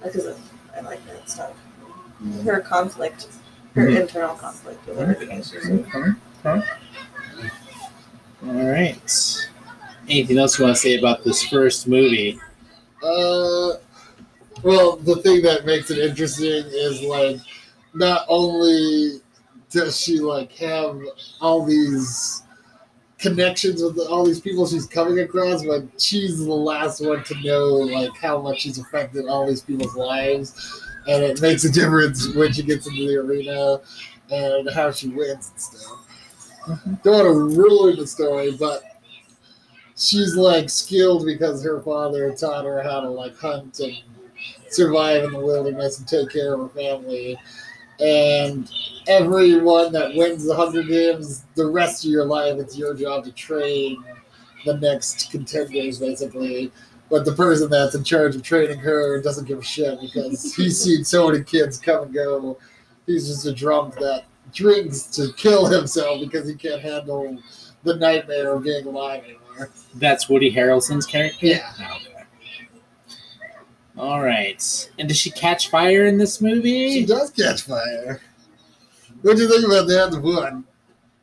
because 0.03 0.27
I 0.75 0.81
like 0.81 1.05
that 1.07 1.29
stuff. 1.29 1.53
Her 2.43 2.59
conflict, 2.61 3.27
her 3.75 3.87
Mhm. 3.87 4.01
internal 4.01 4.35
conflict 4.35 4.85
with 4.87 4.99
everything 4.99 5.41
she's 5.43 5.63
doing. 5.67 5.85
Okay. 5.93 6.11
okay. 6.45 6.67
All 8.45 8.53
right. 8.71 9.37
Anything 10.07 10.37
else 10.37 10.57
you 10.57 10.65
want 10.65 10.75
to 10.75 10.81
say 10.81 10.97
about 10.97 11.23
this 11.23 11.43
first 11.43 11.87
movie? 11.87 12.39
Uh, 13.03 13.73
well, 14.63 14.95
the 14.97 15.19
thing 15.23 15.41
that 15.43 15.65
makes 15.65 15.89
it 15.91 15.97
interesting 15.97 16.63
is 16.71 17.01
like 17.01 17.37
not 17.93 18.25
only 18.29 19.21
does 19.69 19.99
she 19.99 20.19
like 20.19 20.51
have 20.53 20.99
all 21.41 21.65
these 21.65 22.43
connections 23.17 23.81
with 23.81 23.97
all 23.99 24.25
these 24.25 24.39
people 24.39 24.67
she's 24.67 24.85
coming 24.85 25.19
across, 25.19 25.65
but 25.65 25.83
she's 25.99 26.45
the 26.45 26.53
last 26.53 27.03
one 27.03 27.23
to 27.23 27.41
know 27.41 27.65
like 27.65 28.15
how 28.17 28.41
much 28.41 28.61
she's 28.61 28.77
affected 28.77 29.27
all 29.27 29.47
these 29.47 29.61
people's 29.61 29.95
lives, 29.95 30.83
and 31.07 31.23
it 31.23 31.41
makes 31.41 31.63
a 31.63 31.71
difference 31.71 32.33
when 32.35 32.53
she 32.53 32.63
gets 32.63 32.87
into 32.87 33.07
the 33.07 33.17
arena 33.17 33.79
and 34.29 34.69
how 34.71 34.91
she 34.91 35.07
wins 35.07 35.49
and 35.51 35.61
stuff. 35.61 36.07
Mm-hmm. 36.67 36.93
Don't 37.03 37.25
want 37.25 37.55
to 37.55 37.61
ruin 37.61 37.95
the 37.97 38.05
story, 38.05 38.55
but 38.59 38.83
she's 39.95 40.35
like 40.35 40.69
skilled 40.69 41.25
because 41.25 41.63
her 41.63 41.81
father 41.81 42.33
taught 42.33 42.65
her 42.65 42.83
how 42.83 42.99
to 42.99 43.09
like 43.09 43.35
hunt 43.37 43.79
and 43.79 43.97
survive 44.69 45.23
in 45.23 45.31
the 45.31 45.39
wilderness 45.39 45.99
and 45.99 46.07
take 46.07 46.29
care 46.29 46.53
of 46.53 46.59
her 46.59 46.69
family. 46.69 47.37
And 47.99 48.71
everyone 49.07 49.91
that 49.93 50.13
wins 50.15 50.45
the 50.45 50.55
Hunger 50.55 50.83
Games, 50.83 51.45
the 51.55 51.67
rest 51.67 52.05
of 52.05 52.11
your 52.11 52.25
life, 52.25 52.57
it's 52.59 52.77
your 52.77 52.93
job 52.93 53.23
to 53.25 53.31
train 53.31 54.03
the 54.65 54.77
next 54.77 55.31
contenders, 55.31 55.99
basically. 55.99 56.71
But 57.09 57.25
the 57.25 57.33
person 57.33 57.69
that's 57.69 57.95
in 57.95 58.03
charge 58.03 58.35
of 58.35 58.43
training 58.43 58.79
her 58.79 59.21
doesn't 59.21 59.47
give 59.47 59.59
a 59.59 59.63
shit 59.63 59.99
because 60.01 60.55
he's 60.55 60.81
seen 60.83 61.03
so 61.03 61.29
many 61.29 61.43
kids 61.43 61.79
come 61.79 62.03
and 62.03 62.13
go. 62.13 62.57
He's 63.05 63.27
just 63.27 63.45
a 63.45 63.53
drunk 63.53 63.95
that 63.95 64.25
drinks 64.53 65.03
to 65.03 65.31
kill 65.37 65.65
himself 65.65 66.19
because 66.21 66.47
he 66.47 66.55
can't 66.55 66.81
handle 66.81 67.37
the 67.83 67.95
nightmare 67.95 68.53
of 68.53 68.63
being 68.63 68.85
alive 68.85 69.23
anymore. 69.23 69.69
That's 69.95 70.29
Woody 70.29 70.53
Harrelson's 70.53 71.05
character. 71.05 71.45
Yeah. 71.45 71.71
Oh, 71.79 71.95
okay. 71.95 72.16
All 73.97 74.21
right. 74.21 74.89
And 74.99 75.07
does 75.07 75.17
she 75.17 75.31
catch 75.31 75.69
fire 75.69 76.05
in 76.05 76.17
this 76.17 76.39
movie? 76.39 76.93
She 76.93 77.05
does 77.05 77.31
catch 77.31 77.63
fire. 77.63 78.21
What 79.23 79.37
do 79.37 79.43
you 79.43 79.49
think 79.49 79.65
about 79.65 79.87
that 79.87 80.05
end 80.05 80.15
of 80.15 80.23
one? 80.23 80.63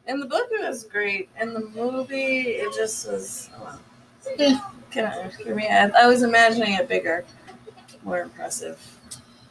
In 0.06 0.20
the 0.20 0.26
book, 0.26 0.48
it 0.50 0.66
was 0.68 0.84
great. 0.84 1.28
In 1.40 1.54
the 1.54 1.60
movie, 1.60 2.42
it 2.42 2.74
just 2.74 3.06
was. 3.10 3.48
Oh, 3.58 4.72
kind 4.90 5.26
of 5.26 5.34
for 5.34 5.54
me. 5.54 5.68
I, 5.68 5.88
I 5.88 6.06
was 6.06 6.22
imagining 6.22 6.74
it 6.74 6.88
bigger, 6.88 7.24
more 8.02 8.20
impressive. 8.20 8.80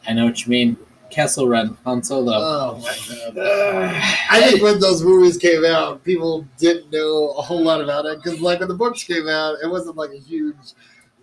I 0.06 0.12
know 0.12 0.26
what 0.26 0.44
you 0.44 0.50
mean. 0.50 0.76
Kessel 1.10 1.48
Run, 1.48 1.76
Han 1.84 2.02
Solo. 2.02 2.32
Oh 2.34 2.78
my 2.82 2.96
god. 3.08 3.38
Ugh. 3.38 4.02
I 4.30 4.40
think 4.42 4.62
when 4.62 4.80
those 4.80 5.02
movies 5.02 5.36
came 5.36 5.64
out, 5.64 6.02
people 6.04 6.46
didn't 6.58 6.90
know 6.90 7.30
a 7.38 7.42
whole 7.42 7.62
lot 7.62 7.80
about 7.80 8.04
it 8.04 8.22
because, 8.22 8.40
like, 8.40 8.60
when 8.60 8.68
the 8.68 8.74
books 8.74 9.04
came 9.04 9.28
out, 9.28 9.56
it 9.62 9.68
wasn't 9.68 9.96
like 9.96 10.10
a 10.10 10.18
huge 10.18 10.56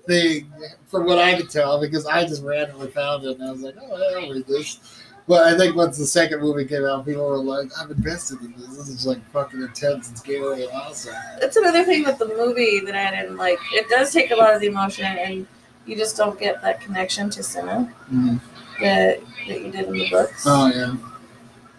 thing 0.06 0.52
from 0.88 1.06
what 1.06 1.20
I 1.20 1.36
could 1.36 1.50
tell 1.50 1.80
because 1.80 2.06
I 2.06 2.24
just 2.26 2.44
randomly 2.44 2.90
found 2.90 3.26
it 3.26 3.40
and 3.40 3.48
I 3.48 3.52
was 3.52 3.62
like, 3.62 3.76
oh, 3.82 4.22
I'll 4.22 4.32
read 4.32 4.48
this. 4.48 4.80
But 5.28 5.44
I 5.44 5.58
think 5.58 5.76
once 5.76 5.98
the 5.98 6.06
second 6.06 6.42
movie 6.42 6.66
came 6.66 6.84
out, 6.84 7.06
people 7.06 7.26
were 7.28 7.38
like, 7.38 7.70
I'm 7.80 7.92
invested 7.92 8.42
in 8.42 8.54
this. 8.58 8.76
This 8.76 8.90
is 8.90 9.06
like 9.06 9.24
fucking 9.32 9.62
intense 9.62 10.10
and 10.10 10.18
scary 10.18 10.64
and 10.64 10.72
awesome. 10.74 11.16
That's 11.40 11.56
another 11.58 11.84
thing 11.84 12.04
with 12.04 12.18
the 12.18 12.28
movie 12.28 12.80
that 12.80 12.96
I 12.96 13.22
didn't 13.22 13.38
like. 13.38 13.60
It 13.74 13.88
does 13.88 14.12
take 14.12 14.32
a 14.32 14.36
lot 14.36 14.54
of 14.54 14.62
the 14.62 14.68
emotion, 14.68 15.06
and 15.06 15.48
you 15.86 15.96
just 15.96 16.18
don't 16.18 16.40
get 16.40 16.62
that 16.64 16.82
connection 16.82 17.30
to 17.30 17.44
Cinna 17.44 17.94
mm-hmm. 18.12 18.38
that, 18.84 19.20
that 19.48 19.62
you 19.62 19.72
did 19.72 19.88
in 19.88 19.94
the 19.94 20.10
books. 20.10 20.44
Oh, 20.46 20.68
yeah. 20.68 20.96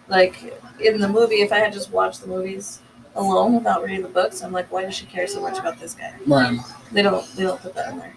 Like 0.07 0.59
in 0.79 0.99
the 0.99 1.09
movie, 1.09 1.41
if 1.41 1.51
I 1.51 1.59
had 1.59 1.73
just 1.73 1.91
watched 1.91 2.21
the 2.21 2.27
movies 2.27 2.79
alone 3.15 3.55
without 3.55 3.83
reading 3.83 4.01
the 4.01 4.07
books, 4.09 4.41
I'm 4.41 4.51
like, 4.51 4.71
why 4.71 4.83
does 4.83 4.95
she 4.95 5.05
care 5.05 5.27
so 5.27 5.41
much 5.41 5.57
about 5.59 5.79
this 5.79 5.93
guy? 5.93 6.13
Right. 6.25 6.57
They 6.91 7.01
don't. 7.01 7.25
They 7.35 7.43
don't 7.43 7.61
put 7.61 7.73
that 7.75 7.93
in 7.93 7.99
there. 7.99 8.15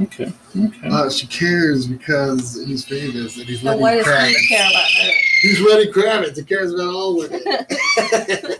Okay. 0.00 0.32
Okay. 0.56 0.88
Uh, 0.88 1.10
she 1.10 1.26
cares 1.26 1.86
because 1.86 2.64
he's 2.66 2.84
famous 2.84 3.36
and 3.36 3.46
he's 3.46 3.58
And 3.58 3.66
Lenny 3.68 3.80
why 3.82 3.94
does 3.96 4.06
Kravitz. 4.06 4.28
he 4.36 4.48
care 4.48 4.70
about 4.70 4.90
her? 4.92 5.10
He's 5.42 5.60
Lenny 5.60 5.86
Kravitz. 5.92 6.36
He 6.36 6.44
cares 6.44 6.72
about 6.72 6.86
all 6.94 7.16
women 7.18 7.42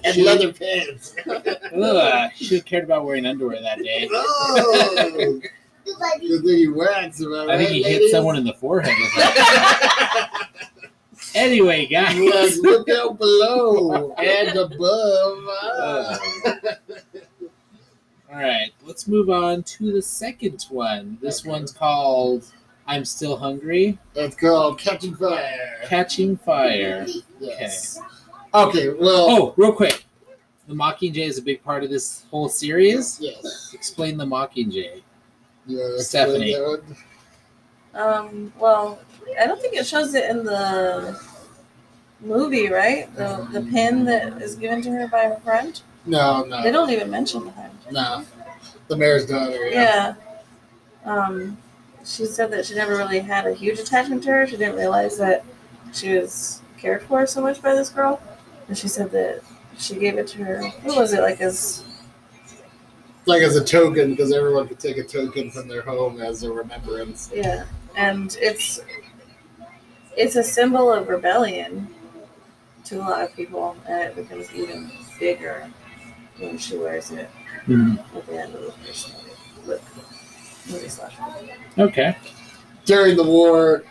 and 0.04 0.16
leather 0.18 0.52
pants. 0.52 1.14
Ugh, 1.26 2.30
should 2.34 2.56
have 2.58 2.64
cared 2.66 2.84
about 2.84 3.04
wearing 3.04 3.24
underwear 3.26 3.60
that 3.62 3.78
day. 3.78 4.08
Oh, 4.12 5.40
Good 6.20 6.44
thing 6.44 6.58
you 6.58 6.74
wax 6.74 7.20
about 7.20 7.50
I 7.50 7.56
think 7.58 7.70
he 7.70 7.82
hit 7.82 8.10
someone 8.10 8.36
in 8.36 8.44
the 8.44 8.52
forehead. 8.54 8.94
With 11.34 11.34
that. 11.34 11.38
anyway, 11.40 11.80
Like, 11.90 11.90
guys. 11.90 12.58
look 12.58 12.88
out 12.88 13.18
below 13.18 14.12
and 14.14 14.56
above. 14.56 15.38
Uh, 15.72 16.18
All 18.32 18.36
right, 18.38 18.70
let's 18.84 19.08
move 19.08 19.28
on 19.28 19.62
to 19.64 19.92
the 19.92 20.00
second 20.02 20.64
one. 20.70 21.18
This 21.20 21.40
Okay. 21.40 21.50
one's 21.50 21.72
called 21.72 22.44
"I'm 22.86 23.04
Still 23.04 23.36
Hungry." 23.36 23.98
It's 24.14 24.36
called 24.36 24.78
Catching 24.78 25.16
Fire. 25.16 25.78
Catching 25.84 26.36
Fire. 26.36 27.06
Yes. 27.40 27.98
Okay, 28.54 28.88
well, 28.90 29.26
Oh, 29.30 29.54
real 29.56 29.72
quick, 29.72 30.04
the 30.68 30.74
Mockingjay 30.74 31.26
is 31.26 31.38
a 31.38 31.42
big 31.42 31.62
part 31.64 31.82
of 31.82 31.90
this 31.90 32.24
whole 32.30 32.48
series. 32.48 33.18
yes. 33.20 33.70
Explain 33.74 34.16
the 34.16 34.24
Mockingjay. 34.26 35.02
You 35.66 35.98
Stephanie. 36.00 36.56
Um, 37.94 38.52
well, 38.60 39.00
I 39.40 39.46
don't 39.46 39.61
think 39.61 39.74
it 39.74 39.87
shows 39.87 40.14
it 40.14 40.28
in 40.30 40.44
the 40.44 41.18
movie, 42.20 42.68
right? 42.68 43.14
The 43.16 43.46
the 43.52 43.62
pin 43.62 44.04
that 44.06 44.40
is 44.42 44.54
given 44.56 44.83
to 44.83 44.90
her 44.90 45.09
by 45.09 45.24
her 45.24 45.40
friend. 45.44 45.80
No, 46.06 46.46
They 46.62 46.70
don't 46.72 46.90
even 46.90 47.11
mention 47.11 47.44
the 47.44 47.52
friend. 47.52 47.72
no. 47.90 48.24
The 48.88 48.96
mayor's 48.96 49.26
daughter. 49.26 49.68
Yeah. 49.68 50.14
Um, 51.04 51.56
she 52.04 52.24
said 52.24 52.50
that 52.50 52.66
she 52.66 52.74
never 52.74 52.96
really 52.96 53.20
had 53.20 53.46
a 53.46 53.54
huge 53.54 53.78
attachment 53.78 54.22
to 54.24 54.30
her. 54.30 54.46
She 54.46 54.56
didn't 54.56 54.74
realize 54.76 55.16
that 55.18 55.44
she 55.92 56.16
was 56.18 56.61
cared 56.76 57.02
for 57.02 57.24
so 57.26 57.40
much 57.40 57.62
by 57.62 57.74
this 57.74 57.88
girl. 57.90 58.20
And 58.66 58.76
she 58.76 58.88
said 58.88 59.11
that 59.12 59.42
she 59.78 59.94
gave 59.94 60.18
it 60.18 60.26
to 60.28 60.44
her. 60.44 60.62
What 60.83 60.96
was 60.96 61.12
it 61.12 61.20
like? 61.20 61.40
As 61.40 61.85
Like 63.26 63.42
as 63.42 63.54
a 63.56 63.64
token, 63.64 64.11
because 64.11 64.33
everyone 64.33 64.66
could 64.66 64.80
take 64.80 64.96
a 64.96 65.04
token 65.04 65.50
from 65.50 65.68
their 65.68 65.83
home 65.83 66.20
as 66.20 66.42
a 66.42 66.50
remembrance. 66.50 67.30
yeah, 67.33 67.64
and 67.96 68.37
it's 68.40 68.80
it's 70.20 70.37
a 70.37 70.44
symbol 70.44 70.92
of 70.92 71.09
rebellion 71.09 71.88
to 72.85 72.98
a 72.98 73.00
lot 73.00 73.22
of 73.22 73.35
people, 73.35 73.74
and 73.88 74.00
it 74.02 74.16
becomes 74.16 74.52
even 74.54 74.90
bigger 75.18 75.70
when 76.38 76.59
she 76.59 76.76
wears 76.76 77.11
it 77.11 77.30
mm-hmm. 77.66 77.96
at 78.16 78.26
the 78.26 78.38
end 78.38 78.54
of 78.54 78.62
the 78.62 78.72
first 78.72 79.14
movie. 79.14 79.30
With 79.66 80.70
movie 80.70 80.88
slash 80.88 81.14
movie. 81.18 81.52
Okay. 81.78 82.16
During 82.85 83.16
the 83.16 83.24
war, 83.24 83.85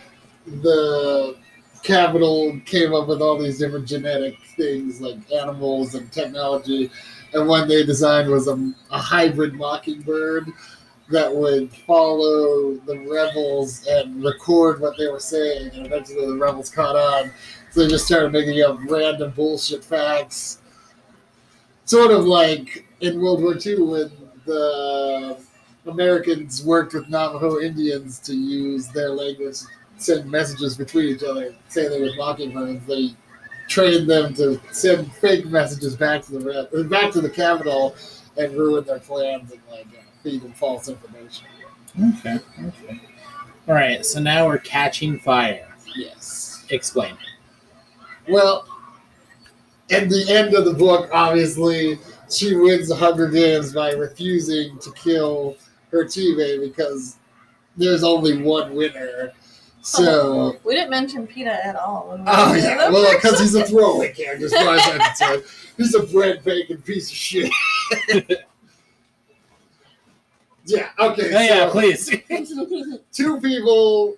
the 0.46 1.36
capital 1.84 2.60
came 2.66 2.94
up 2.94 3.08
with 3.08 3.22
all 3.22 3.40
these 3.40 3.58
different 3.58 3.88
genetic 3.88 4.38
things 4.56 5.02
like 5.02 5.18
animals 5.32 5.96
and 5.96 6.12
technology. 6.12 6.92
And 7.34 7.48
one 7.48 7.68
they 7.68 7.84
designed 7.86 8.30
was 8.30 8.48
a, 8.48 8.74
a 8.92 9.00
hybrid 9.00 9.54
mockingbird 9.56 10.52
that 11.10 11.34
would 11.34 11.72
follow 11.72 12.76
the 12.86 13.00
rebels 13.10 13.86
and 13.88 14.24
record 14.24 14.80
what 14.80 14.98
they 14.98 15.08
were 15.08 15.20
saying. 15.20 15.72
And 15.74 15.86
eventually 15.86 16.26
the 16.26 16.38
rebels 16.38 16.70
caught 16.70 16.96
on. 16.96 17.32
So 17.72 17.82
they 17.82 17.88
just 17.88 18.06
started 18.06 18.32
making 18.32 18.62
up 18.62 18.80
random 18.88 19.32
bullshit 19.32 19.84
facts. 19.84 20.60
Sort 21.86 22.12
of 22.12 22.26
like 22.26 22.86
in 23.02 23.22
World 23.22 23.42
War 23.42 23.56
II 23.56 23.82
when 23.84 24.12
the 24.46 25.38
Americans 25.88 26.64
worked 26.64 26.94
with 26.94 27.10
Navajo 27.10 27.60
Indians 27.60 28.20
to 28.20 28.36
use 28.36 28.88
their 28.90 29.10
language, 29.10 29.58
to 29.60 29.66
send 29.98 30.30
messages 30.30 30.78
between 30.78 31.16
each 31.16 31.24
other, 31.24 31.56
saying 31.68 31.90
they 31.90 32.02
were 32.02 32.16
mocking 32.16 32.54
mockingbirds. 32.54 32.86
They 32.86 33.16
trained 33.68 34.10
them 34.10 34.34
to 34.36 34.60
send 34.72 35.12
fake 35.14 35.46
messages 35.46 35.96
back 35.96 36.24
to 36.26 36.34
the 36.34 36.88
back 36.90 37.12
to 37.14 37.22
the 37.22 37.30
Capitol 37.30 37.96
and 38.38 38.54
ruin 38.54 38.84
their 38.84 39.00
plans 39.00 39.52
and 39.52 39.62
like 39.72 39.88
feed 40.24 40.42
them 40.42 40.54
false 40.54 40.90
information. 40.90 41.46
Okay. 42.18 42.40
Okay. 42.62 43.02
All 43.68 43.76
right. 43.76 44.06
So 44.06 44.20
now 44.20 44.48
we're 44.48 44.58
catching 44.60 45.20
fire. 45.20 45.68
Yes. 45.96 46.66
Explain. 46.70 47.18
Well, 48.28 48.68
at 49.92 50.10
the 50.10 50.26
end 50.30 50.54
of 50.54 50.66
the 50.66 50.74
book, 50.74 51.10
obviously, 51.12 52.00
she 52.30 52.56
wins 52.56 52.90
the 52.90 52.96
Hunger 52.96 53.28
Games 53.28 53.74
by 53.74 53.92
refusing 53.92 54.78
to 54.80 54.92
kill 54.94 55.58
her 55.92 56.06
teammate 56.06 56.62
because 56.62 57.18
there's 57.76 58.04
only 58.04 58.42
one 58.42 58.76
winner. 58.76 59.32
So. 59.82 60.58
we 60.64 60.76
didn't 60.76 60.92
mention 60.92 61.26
Peeta 61.26 61.66
at 61.66 61.76
all. 61.76 62.16
we 62.16 62.24
Oh 62.28 62.54
yeah, 62.54 62.90
well, 62.90 63.12
because 63.16 63.40
he's 63.40 63.56
a 63.56 63.66
throwaway 63.66 64.12
character, 64.14 64.46
as 64.46 64.54
far 64.54 64.76
as 64.76 64.88
I'm 64.88 65.00
concerned. 65.00 65.44
He's 65.78 65.96
a 65.96 66.04
bread 66.04 66.44
bacon 66.44 66.82
piece 66.82 67.10
of 67.10 67.16
shit. 67.16 67.52
yeah. 70.70 70.90
Okay. 71.00 71.36
Oh 71.36 71.42
yeah, 71.42 71.66
so 71.66 71.72
please. 71.72 72.10
two 73.12 73.40
people, 73.40 74.16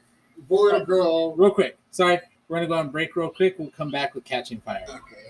boy 0.48 0.70
and 0.70 0.84
a 0.84 0.86
girl. 0.86 1.36
real 1.36 1.52
quick. 1.52 1.78
Sorry, 1.92 2.20
we're 2.48 2.58
gonna 2.58 2.68
go 2.68 2.76
on 2.76 2.90
break 2.90 3.16
real 3.16 3.30
quick. 3.30 3.56
We'll 3.58 3.70
come 3.70 3.92
back 3.92 4.16
with 4.16 4.24
catching 4.24 4.60
fire. 4.62 4.86
Okay. 4.88 5.22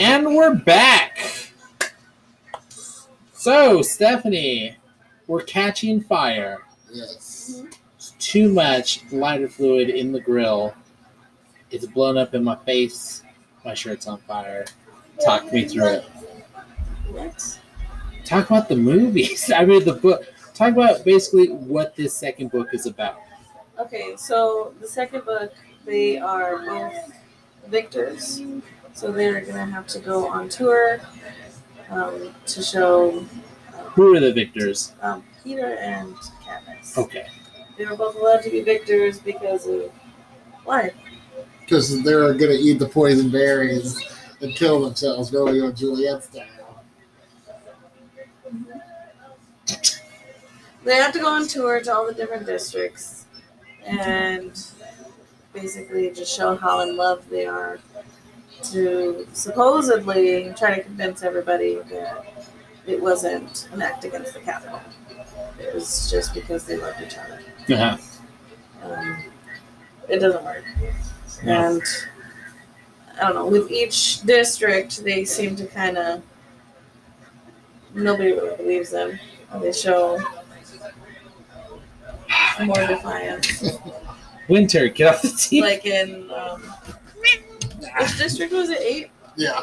And 0.00 0.34
we're 0.36 0.54
back. 0.54 1.18
So, 3.32 3.80
Stephanie, 3.80 4.76
we're 5.30 5.42
catching 5.42 6.00
fire. 6.00 6.62
Yes. 6.92 7.62
It's 7.94 8.10
too 8.18 8.52
much 8.52 9.04
lighter 9.12 9.48
fluid 9.48 9.88
in 9.88 10.10
the 10.10 10.18
grill. 10.18 10.74
It's 11.70 11.86
blown 11.86 12.18
up 12.18 12.34
in 12.34 12.42
my 12.42 12.56
face. 12.56 13.22
My 13.64 13.72
shirt's 13.72 14.08
on 14.08 14.18
fire. 14.22 14.66
Talk 15.24 15.52
me 15.52 15.68
through 15.68 15.86
it. 15.86 16.04
What? 17.12 17.60
Talk 18.24 18.50
about 18.50 18.68
the 18.68 18.74
movies. 18.74 19.52
I 19.56 19.64
mean, 19.64 19.84
the 19.84 19.92
book. 19.92 20.24
Talk 20.52 20.72
about 20.72 21.04
basically 21.04 21.50
what 21.50 21.94
this 21.94 22.12
second 22.12 22.50
book 22.50 22.74
is 22.74 22.86
about. 22.86 23.20
Okay, 23.78 24.14
so 24.16 24.74
the 24.80 24.88
second 24.88 25.24
book, 25.24 25.54
they 25.86 26.18
are 26.18 26.58
both 26.58 27.12
victors. 27.68 28.42
So 28.94 29.12
they're 29.12 29.42
gonna 29.42 29.64
have 29.64 29.86
to 29.88 30.00
go 30.00 30.26
on 30.28 30.48
tour 30.48 31.00
um, 31.88 32.34
to 32.46 32.62
show 32.62 33.24
Who 34.00 34.16
are 34.16 34.20
the 34.20 34.32
victors? 34.32 34.94
um, 35.02 35.22
Peeta 35.44 35.76
and 35.76 36.14
Katniss. 36.14 36.96
Okay. 36.96 37.26
They 37.76 37.84
were 37.84 37.96
both 37.96 38.16
allowed 38.16 38.42
to 38.44 38.48
be 38.48 38.62
victors 38.62 39.20
because 39.20 39.66
of 39.66 39.92
why? 40.64 40.94
Because 41.60 42.02
they're 42.02 42.32
gonna 42.32 42.56
eat 42.58 42.78
the 42.78 42.88
poison 42.88 43.30
berries 43.30 44.02
and 44.40 44.54
kill 44.54 44.80
themselves, 44.80 45.30
Romeo 45.30 45.66
and 45.66 45.76
Juliet 45.76 46.24
style. 46.24 46.46
They 50.82 50.96
have 50.96 51.12
to 51.12 51.18
go 51.18 51.26
on 51.26 51.46
tour 51.46 51.82
to 51.82 51.94
all 51.94 52.06
the 52.06 52.14
different 52.14 52.46
districts 52.46 53.26
and 53.84 54.50
basically 55.52 56.10
just 56.10 56.34
show 56.34 56.56
how 56.56 56.80
in 56.88 56.96
love 56.96 57.28
they 57.28 57.44
are 57.44 57.78
to 58.62 59.28
supposedly 59.34 60.54
try 60.56 60.76
to 60.76 60.82
convince 60.82 61.22
everybody 61.22 61.74
that 61.90 62.24
it 62.86 63.00
wasn't 63.00 63.68
an 63.72 63.82
act 63.82 64.04
against 64.04 64.34
the 64.34 64.40
Capitol. 64.40 64.80
It 65.58 65.74
was 65.74 66.10
just 66.10 66.34
because 66.34 66.64
they 66.64 66.76
loved 66.76 67.00
each 67.02 67.16
other. 67.16 67.40
Uh-huh. 67.68 67.96
Um, 68.82 69.24
it 70.08 70.18
doesn't 70.18 70.44
work. 70.44 70.64
No. 71.44 71.52
And 71.52 71.82
I 73.16 73.20
don't 73.20 73.34
know, 73.34 73.46
with 73.46 73.70
each 73.70 74.22
district, 74.22 75.04
they 75.04 75.24
seem 75.24 75.56
to 75.56 75.66
kind 75.66 75.98
of, 75.98 76.22
nobody 77.94 78.32
really 78.32 78.56
believes 78.56 78.90
them. 78.90 79.18
They 79.60 79.72
show 79.72 80.18
more 82.64 82.86
defiance. 82.86 83.78
Winter, 84.48 84.88
get 84.88 85.14
off 85.14 85.22
the 85.22 85.28
team. 85.28 85.62
like 85.62 85.86
in, 85.86 86.30
um, 86.30 86.62
which 87.98 88.18
district 88.18 88.52
was 88.52 88.70
it? 88.70 88.80
Eight? 88.80 89.10
Yeah. 89.36 89.62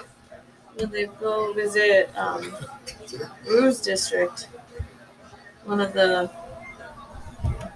When 0.76 0.92
they 0.92 1.06
go 1.06 1.54
visit 1.54 2.10
um, 2.16 2.56
Rue's 3.48 3.80
district, 3.82 4.48
one 5.66 5.80
of 5.82 5.94
the 5.94 6.30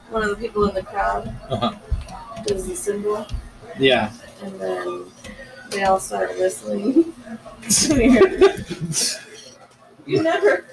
one 0.10 0.24
of 0.24 0.30
the 0.30 0.36
people 0.36 0.68
in 0.68 0.76
the 0.76 0.84
crowd 0.84 1.28
Uh-huh. 1.50 1.74
does 2.46 2.68
the 2.68 2.76
symbol, 2.76 3.26
Yeah. 3.80 4.12
and 4.44 4.60
then 4.60 5.06
they 5.70 5.84
all 5.84 6.00
start 6.00 6.38
whistling. 6.38 7.14
you 10.06 10.22
never. 10.24 10.66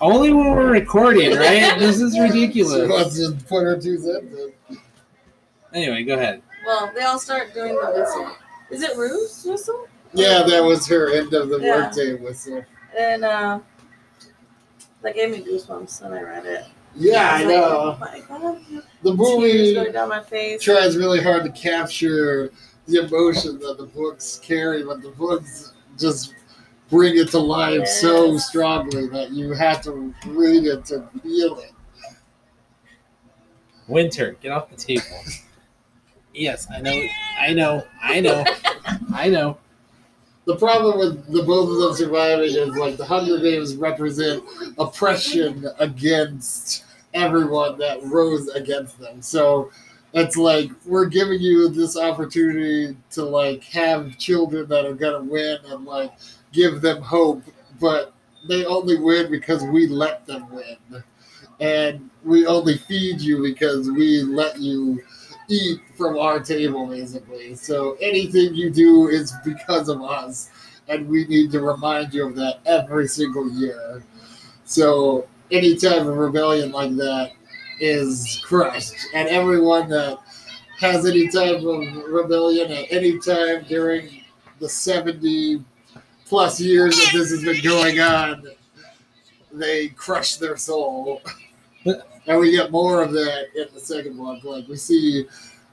Only 0.00 0.32
when 0.32 0.50
we're 0.50 0.70
recording, 0.70 1.30
right? 1.36 1.74
this 1.78 2.00
is 2.00 2.18
ridiculous. 2.18 2.88
wants 2.88 3.16
to 3.18 3.32
put 3.46 3.62
her 3.64 3.78
two 3.80 3.98
cents. 3.98 4.80
Anyway, 5.72 6.04
go 6.04 6.14
ahead. 6.14 6.42
Well, 6.66 6.90
they 6.94 7.02
all 7.02 7.18
start 7.18 7.52
doing 7.54 7.74
the 7.74 7.92
whistle. 7.94 8.30
Is 8.70 8.82
it 8.82 8.96
Rue's 8.96 9.44
whistle? 9.44 9.86
Yeah, 10.12 10.42
that 10.44 10.62
was 10.64 10.86
her 10.88 11.10
end 11.12 11.32
of 11.34 11.48
the 11.48 11.58
Yeah. 11.60 11.86
workday 11.86 12.14
whistle. 12.14 12.64
And 12.96 13.24
uh, 13.24 13.60
that 15.02 15.14
gave 15.14 15.30
me 15.30 15.42
goosebumps 15.42 16.02
when 16.02 16.12
I 16.12 16.22
read 16.22 16.46
it. 16.46 16.64
Yeah, 16.94 17.30
I 17.30 17.44
was 17.44 17.44
like, 17.44 17.56
know. 17.56 17.68
Oh 17.78 17.98
my 18.00 18.20
god. 18.20 18.82
The 19.02 19.14
movie 19.14 19.74
going 19.74 19.92
down 19.92 20.08
my 20.08 20.22
face. 20.22 20.62
tries 20.62 20.96
really 20.96 21.22
hard 21.22 21.44
to 21.44 21.50
capture 21.50 22.50
the 22.86 23.04
emotion 23.04 23.58
that 23.58 23.76
the 23.78 23.86
books 23.86 24.40
carry, 24.42 24.82
but 24.82 25.02
the 25.02 25.10
books 25.10 25.74
just 25.98 26.34
bring 26.88 27.16
it 27.16 27.28
to 27.30 27.38
life 27.38 27.86
so 27.86 28.38
strongly 28.38 29.08
that 29.08 29.30
you 29.32 29.52
have 29.52 29.82
to 29.82 30.14
read 30.26 30.64
it 30.64 30.86
to 30.86 31.06
feel 31.22 31.58
it. 31.58 31.72
Winter, 33.88 34.36
get 34.40 34.52
off 34.52 34.70
the 34.70 34.76
table. 34.76 35.22
Yes, 36.34 36.66
I 36.70 36.80
know. 36.80 37.02
I 37.40 37.52
know. 37.52 37.84
I 38.02 38.20
know. 38.20 38.44
I 39.14 39.28
know. 39.28 39.58
The 40.46 40.56
problem 40.56 40.98
with 40.98 41.26
the 41.32 41.42
both 41.42 41.70
of 41.70 41.78
them 41.78 41.94
surviving 41.94 42.54
is 42.54 42.76
like 42.76 42.96
the 42.96 43.04
Hunger 43.04 43.38
Games 43.40 43.74
represent 43.74 44.44
oppression 44.78 45.66
against 45.80 46.84
everyone 47.14 47.78
that 47.78 48.00
rose 48.04 48.46
against 48.50 49.00
them. 49.00 49.20
So 49.20 49.72
it's 50.14 50.36
like 50.36 50.70
we're 50.84 51.06
giving 51.06 51.40
you 51.40 51.68
this 51.68 51.96
opportunity 51.96 52.96
to 53.10 53.24
like 53.24 53.64
have 53.64 54.16
children 54.18 54.68
that 54.68 54.86
are 54.86 54.94
gonna 54.94 55.24
win 55.24 55.58
and 55.66 55.84
like 55.84 56.12
give 56.52 56.80
them 56.80 57.02
hope, 57.02 57.42
but 57.80 58.12
they 58.46 58.64
only 58.66 59.00
win 59.00 59.28
because 59.32 59.64
we 59.64 59.88
let 59.88 60.26
them 60.26 60.48
win. 60.52 61.02
And 61.58 62.08
we 62.22 62.46
only 62.46 62.78
feed 62.78 63.20
you 63.20 63.42
because 63.42 63.90
we 63.90 64.22
let 64.22 64.60
you 64.60 65.02
eat 65.48 65.80
from 65.96 66.18
our 66.18 66.40
table, 66.40 66.86
basically. 66.86 67.54
So 67.54 67.96
anything 68.00 68.54
you 68.54 68.70
do 68.70 69.08
is 69.08 69.32
because 69.44 69.88
of 69.88 70.02
us, 70.02 70.50
and 70.88 71.08
we 71.08 71.26
need 71.26 71.50
to 71.52 71.60
remind 71.60 72.14
you 72.14 72.26
of 72.26 72.34
that 72.36 72.60
every 72.66 73.08
single 73.08 73.50
year. 73.50 74.02
So 74.64 75.26
any 75.50 75.76
type 75.76 76.02
of 76.02 76.16
rebellion 76.16 76.72
like 76.72 76.96
that 76.96 77.32
is 77.80 78.40
crushed, 78.44 78.94
and 79.14 79.28
everyone 79.28 79.88
that 79.90 80.18
has 80.78 81.06
any 81.06 81.28
type 81.28 81.62
of 81.62 82.04
rebellion 82.08 82.70
at 82.70 82.86
any 82.90 83.18
time 83.18 83.64
during 83.68 84.22
the 84.58 84.68
70 84.68 85.64
plus 86.26 86.60
years 86.60 86.96
that 86.96 87.10
this 87.12 87.30
has 87.30 87.44
been 87.44 87.62
going 87.62 88.00
on, 88.00 88.44
they 89.52 89.88
crush 89.88 90.36
their 90.36 90.56
soul. 90.56 91.22
And 92.26 92.38
we 92.38 92.50
get 92.50 92.70
more 92.70 93.02
of 93.02 93.12
that 93.12 93.46
in 93.54 93.66
the 93.74 93.80
second 93.80 94.16
book. 94.16 94.42
Like 94.44 94.68
we 94.68 94.76
see 94.76 95.26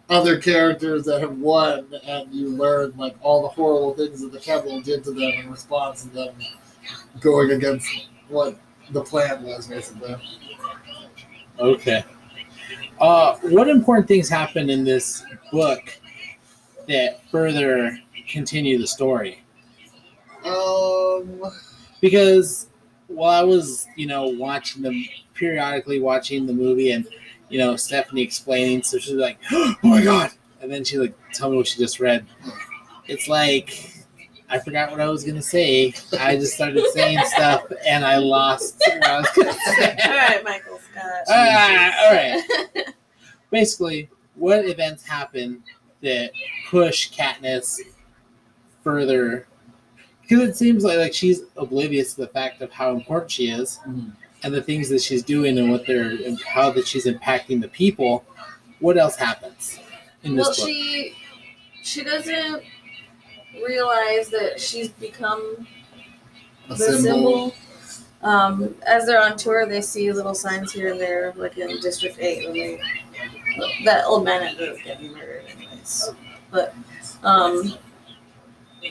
other 0.10 0.38
characters 0.38 1.06
that 1.06 1.22
have 1.22 1.38
won, 1.38 1.88
and 2.06 2.34
you 2.34 2.50
learn 2.50 2.94
like 2.98 3.16
all 3.22 3.42
the 3.42 3.48
horrible 3.48 3.94
things 3.94 4.22
that 4.22 4.32
the 4.32 4.40
Capitol 4.40 4.82
did 4.82 5.04
to 5.06 5.12
them 5.12 5.32
in 5.32 5.52
response 5.52 6.04
to 6.04 6.10
them 6.10 6.36
going 7.20 7.52
against 7.52 7.88
what 8.28 8.58
the 8.92 9.02
plan 9.02 9.44
was, 9.44 9.68
basically. 9.68 10.16
Okay. 11.60 12.04
Uh, 13.00 13.38
what 13.44 13.68
important 13.70 14.08
things 14.08 14.30
happen 14.30 14.70
in 14.70 14.84
this 14.84 15.24
book 15.52 16.00
that 16.88 17.22
further 17.30 17.98
continue 18.28 18.78
the 18.78 18.88
story? 18.88 19.42
Um, 20.46 21.42
Because 22.02 22.68
while 23.14 23.30
I 23.30 23.44
was, 23.44 23.88
you 23.96 24.08
know, 24.08 24.28
watching 24.28 24.82
them 24.82 25.06
periodically 25.34 26.00
watching 26.00 26.46
the 26.46 26.54
movie 26.54 26.92
and, 26.92 27.08
you 27.50 27.58
know, 27.60 27.76
Stephanie 27.76 28.22
explaining, 28.22 28.84
so 28.84 28.98
she's 28.98 29.14
like, 29.14 29.38
oh 29.52 29.76
my 29.84 30.04
God. 30.04 30.32
And 30.62 30.72
then 30.72 30.84
she 30.84 30.98
like, 30.98 31.14
tell 31.34 31.50
me 31.50 31.58
what 31.58 31.68
she 31.68 31.78
just 31.78 32.00
read. 32.00 32.26
It's 33.08 33.28
like, 33.28 33.94
I 34.50 34.60
forgot 34.60 34.92
what 34.92 35.02
I 35.02 35.10
was 35.10 35.24
going 35.24 35.36
to 35.36 35.42
say. 35.42 35.94
I 36.20 36.36
just 36.36 36.54
started 36.54 36.86
saying 36.94 37.20
stuff 37.26 37.64
and 37.86 38.06
I 38.06 38.18
lost 38.18 38.82
what 38.86 39.08
I 39.08 39.20
was 39.20 39.30
going 39.32 39.48
to 39.54 39.54
say. 39.54 39.98
All 40.06 40.12
right, 40.12 40.44
Michael 40.44 40.80
Scott. 40.80 41.24
Ah, 41.28 42.06
all 42.06 42.14
right. 42.14 42.44
basically 43.52 44.10
what 44.36 44.66
events 44.66 45.06
happen 45.06 45.64
that 46.02 46.32
push 46.70 47.12
Katniss 47.12 47.80
further 48.84 49.48
because 50.24 50.48
it 50.50 50.56
seems 50.58 50.84
like, 50.84 50.98
like 50.98 51.14
she's 51.14 51.42
oblivious 51.58 52.14
to 52.16 52.22
the 52.22 52.28
fact 52.28 52.62
of 52.62 52.72
how 52.72 52.92
important 52.92 53.30
she 53.32 53.50
is 53.50 53.80
Mhm. 53.88 54.12
and 54.44 54.54
the 54.54 54.62
things 54.62 54.90
that 54.90 55.02
she's 55.02 55.22
doing 55.24 55.58
and 55.58 55.70
what 55.72 55.86
they're 55.86 56.10
and 56.12 56.42
how 56.42 56.70
that 56.72 56.88
she's 56.88 57.06
impacting 57.06 57.62
the 57.62 57.68
people 57.70 58.24
what 58.80 58.98
else 58.98 59.16
happens 59.16 59.80
in 60.24 60.36
this 60.36 60.48
well, 60.48 60.56
book 60.56 60.68
she 60.68 61.14
she 61.84 62.04
doesn't 62.04 62.64
realize 63.66 64.30
that 64.30 64.60
she's 64.60 64.90
become 64.90 65.68
a 66.70 66.76
the 66.76 66.78
symbol. 66.78 67.02
symbol. 67.52 67.56
Um, 68.24 68.74
as 68.88 69.06
they're 69.06 69.22
on 69.22 69.36
tour, 69.36 69.66
they 69.66 69.82
see 69.82 70.10
little 70.14 70.34
signs 70.34 70.72
here 70.72 70.92
and 70.94 71.00
there, 71.02 71.34
like 71.36 71.58
in 71.58 71.78
District 71.82 72.18
Eight, 72.20 72.46
when 72.46 72.54
they 72.54 72.80
that 73.84 74.06
old 74.06 74.24
man 74.24 74.44
ended 74.44 74.70
up 74.70 74.78
getting 74.82 75.12
murdered, 75.12 75.44
anyways. 75.54 76.10
But 76.50 76.74
um, 77.24 77.74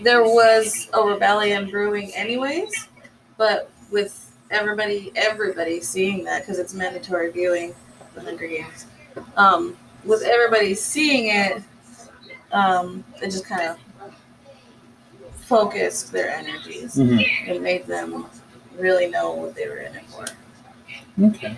there 0.00 0.22
was 0.22 0.88
a 0.94 1.02
rebellion 1.02 1.70
brewing, 1.70 2.12
anyways. 2.14 2.88
But 3.36 3.70
with 3.90 4.34
everybody, 4.50 5.12
everybody 5.16 5.80
seeing 5.80 6.24
that 6.24 6.42
because 6.42 6.58
it's 6.58 6.74
mandatory 6.74 7.30
viewing, 7.30 7.74
the 8.14 8.22
Hunger 8.22 8.46
Games. 8.46 8.86
Um, 9.36 9.76
with 10.04 10.22
everybody 10.22 10.74
seeing 10.74 11.28
it, 11.28 11.62
um, 12.52 13.04
it 13.22 13.30
just 13.30 13.46
kind 13.46 13.62
of 13.62 13.78
focused 15.36 16.12
their 16.12 16.30
energies. 16.30 16.94
Mhm. 16.94 17.48
It 17.48 17.60
made 17.60 17.86
them 17.86 18.26
really 18.78 19.08
know 19.08 19.32
what 19.32 19.54
they 19.54 19.68
were 19.68 19.78
in 19.78 19.94
it 19.94 20.04
for. 20.10 20.24
okay 21.24 21.56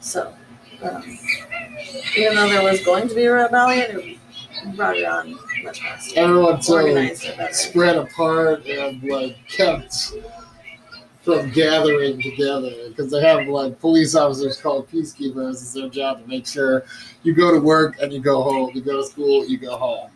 So, 0.00 0.34
um, 0.82 1.18
even 2.16 2.34
though 2.34 2.48
there 2.48 2.62
was 2.62 2.82
going 2.84 3.08
to 3.08 3.14
be 3.14 3.24
a 3.26 3.32
rebellion, 3.32 4.00
it 4.00 4.18
brought 4.74 4.96
it 4.96 5.04
on 5.04 5.38
much 5.62 5.80
faster. 5.80 6.18
Everyone's 6.18 6.66
so 6.66 6.76
Organized 6.76 7.24
it 7.24 7.54
spread 7.54 7.96
apart 7.96 8.66
and 8.66 9.02
like 9.04 9.36
kept 9.48 10.12
from 11.22 11.50
gathering 11.50 12.20
together 12.20 12.72
because 12.88 13.10
they 13.10 13.20
have 13.20 13.46
like 13.48 13.78
police 13.80 14.14
officers 14.14 14.60
called 14.60 14.90
peacekeepers. 14.90 15.52
It's 15.52 15.72
their 15.72 15.88
job 15.88 16.22
to 16.22 16.28
make 16.28 16.46
sure 16.46 16.84
you 17.22 17.34
go 17.34 17.52
to 17.52 17.60
work 17.60 18.00
and 18.00 18.12
you 18.12 18.20
go 18.20 18.42
home. 18.42 18.70
You 18.74 18.80
go 18.80 19.02
to 19.02 19.06
school, 19.06 19.46
you 19.46 19.58
go 19.58 19.76
home, 19.76 20.10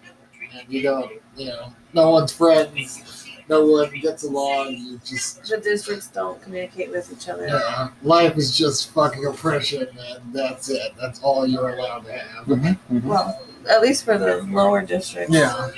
and 0.52 0.64
you 0.68 0.82
don't. 0.82 1.12
You 1.36 1.48
know, 1.48 1.74
no 1.92 2.10
one's 2.10 2.32
friends. 2.32 3.28
No 3.48 3.66
one 3.66 3.90
gets 4.00 4.22
along. 4.22 4.76
You 4.78 5.00
just. 5.04 5.44
The 5.44 5.58
districts 5.58 6.08
don't 6.08 6.40
communicate 6.40 6.90
with 6.90 7.12
each 7.12 7.28
other. 7.28 7.46
Yeah, 7.46 7.90
life 8.02 8.36
is 8.38 8.56
just 8.56 8.90
fucking 8.92 9.26
oppression, 9.26 9.86
and 10.08 10.32
that's 10.32 10.70
it. 10.70 10.92
That's 10.98 11.20
all 11.22 11.46
you're 11.46 11.70
allowed 11.70 12.06
to 12.06 12.12
have. 12.12 12.46
Mm-hmm. 12.46 13.06
Well, 13.06 13.38
at 13.68 13.82
least 13.82 14.04
for 14.04 14.18
the 14.18 14.42
lower 14.42 14.82
districts. 14.82 15.34
Yeah. 15.34 15.70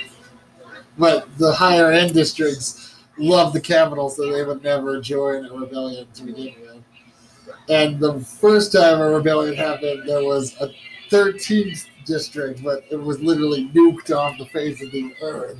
But 0.97 1.27
the 1.37 1.53
higher 1.53 1.91
end 1.91 2.13
districts 2.13 2.95
love 3.17 3.53
the 3.53 3.61
Capitol, 3.61 4.09
so 4.09 4.31
they 4.31 4.43
would 4.43 4.63
never 4.63 4.99
join 4.99 5.45
a 5.45 5.53
rebellion 5.53 6.07
to 6.13 6.23
begin 6.23 6.55
with. 6.61 6.83
And 7.69 7.99
the 7.99 8.19
first 8.19 8.71
time 8.71 9.01
a 9.01 9.09
rebellion 9.09 9.55
happened, 9.55 10.07
there 10.07 10.23
was 10.23 10.55
a 10.61 10.71
13th 11.09 11.85
district, 12.05 12.63
but 12.63 12.85
it 12.89 12.95
was 12.95 13.19
literally 13.19 13.69
nuked 13.73 14.15
off 14.15 14.37
the 14.37 14.45
face 14.45 14.81
of 14.81 14.91
the 14.91 15.13
earth 15.21 15.57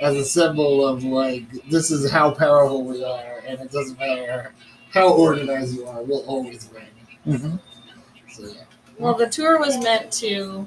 as 0.00 0.16
a 0.16 0.24
symbol 0.24 0.86
of, 0.86 1.04
like, 1.04 1.44
this 1.68 1.90
is 1.90 2.10
how 2.10 2.30
powerful 2.30 2.84
we 2.84 3.04
are, 3.04 3.42
and 3.46 3.60
it 3.60 3.70
doesn't 3.70 3.98
matter 3.98 4.52
how 4.90 5.12
organized 5.12 5.74
you 5.74 5.86
are, 5.86 6.02
we'll 6.02 6.24
always 6.26 6.70
win. 6.72 7.36
Mm-hmm. 7.36 7.56
So, 8.30 8.46
yeah. 8.46 8.62
Well, 8.98 9.14
the 9.14 9.28
tour 9.28 9.58
was 9.58 9.76
meant 9.82 10.10
to 10.14 10.66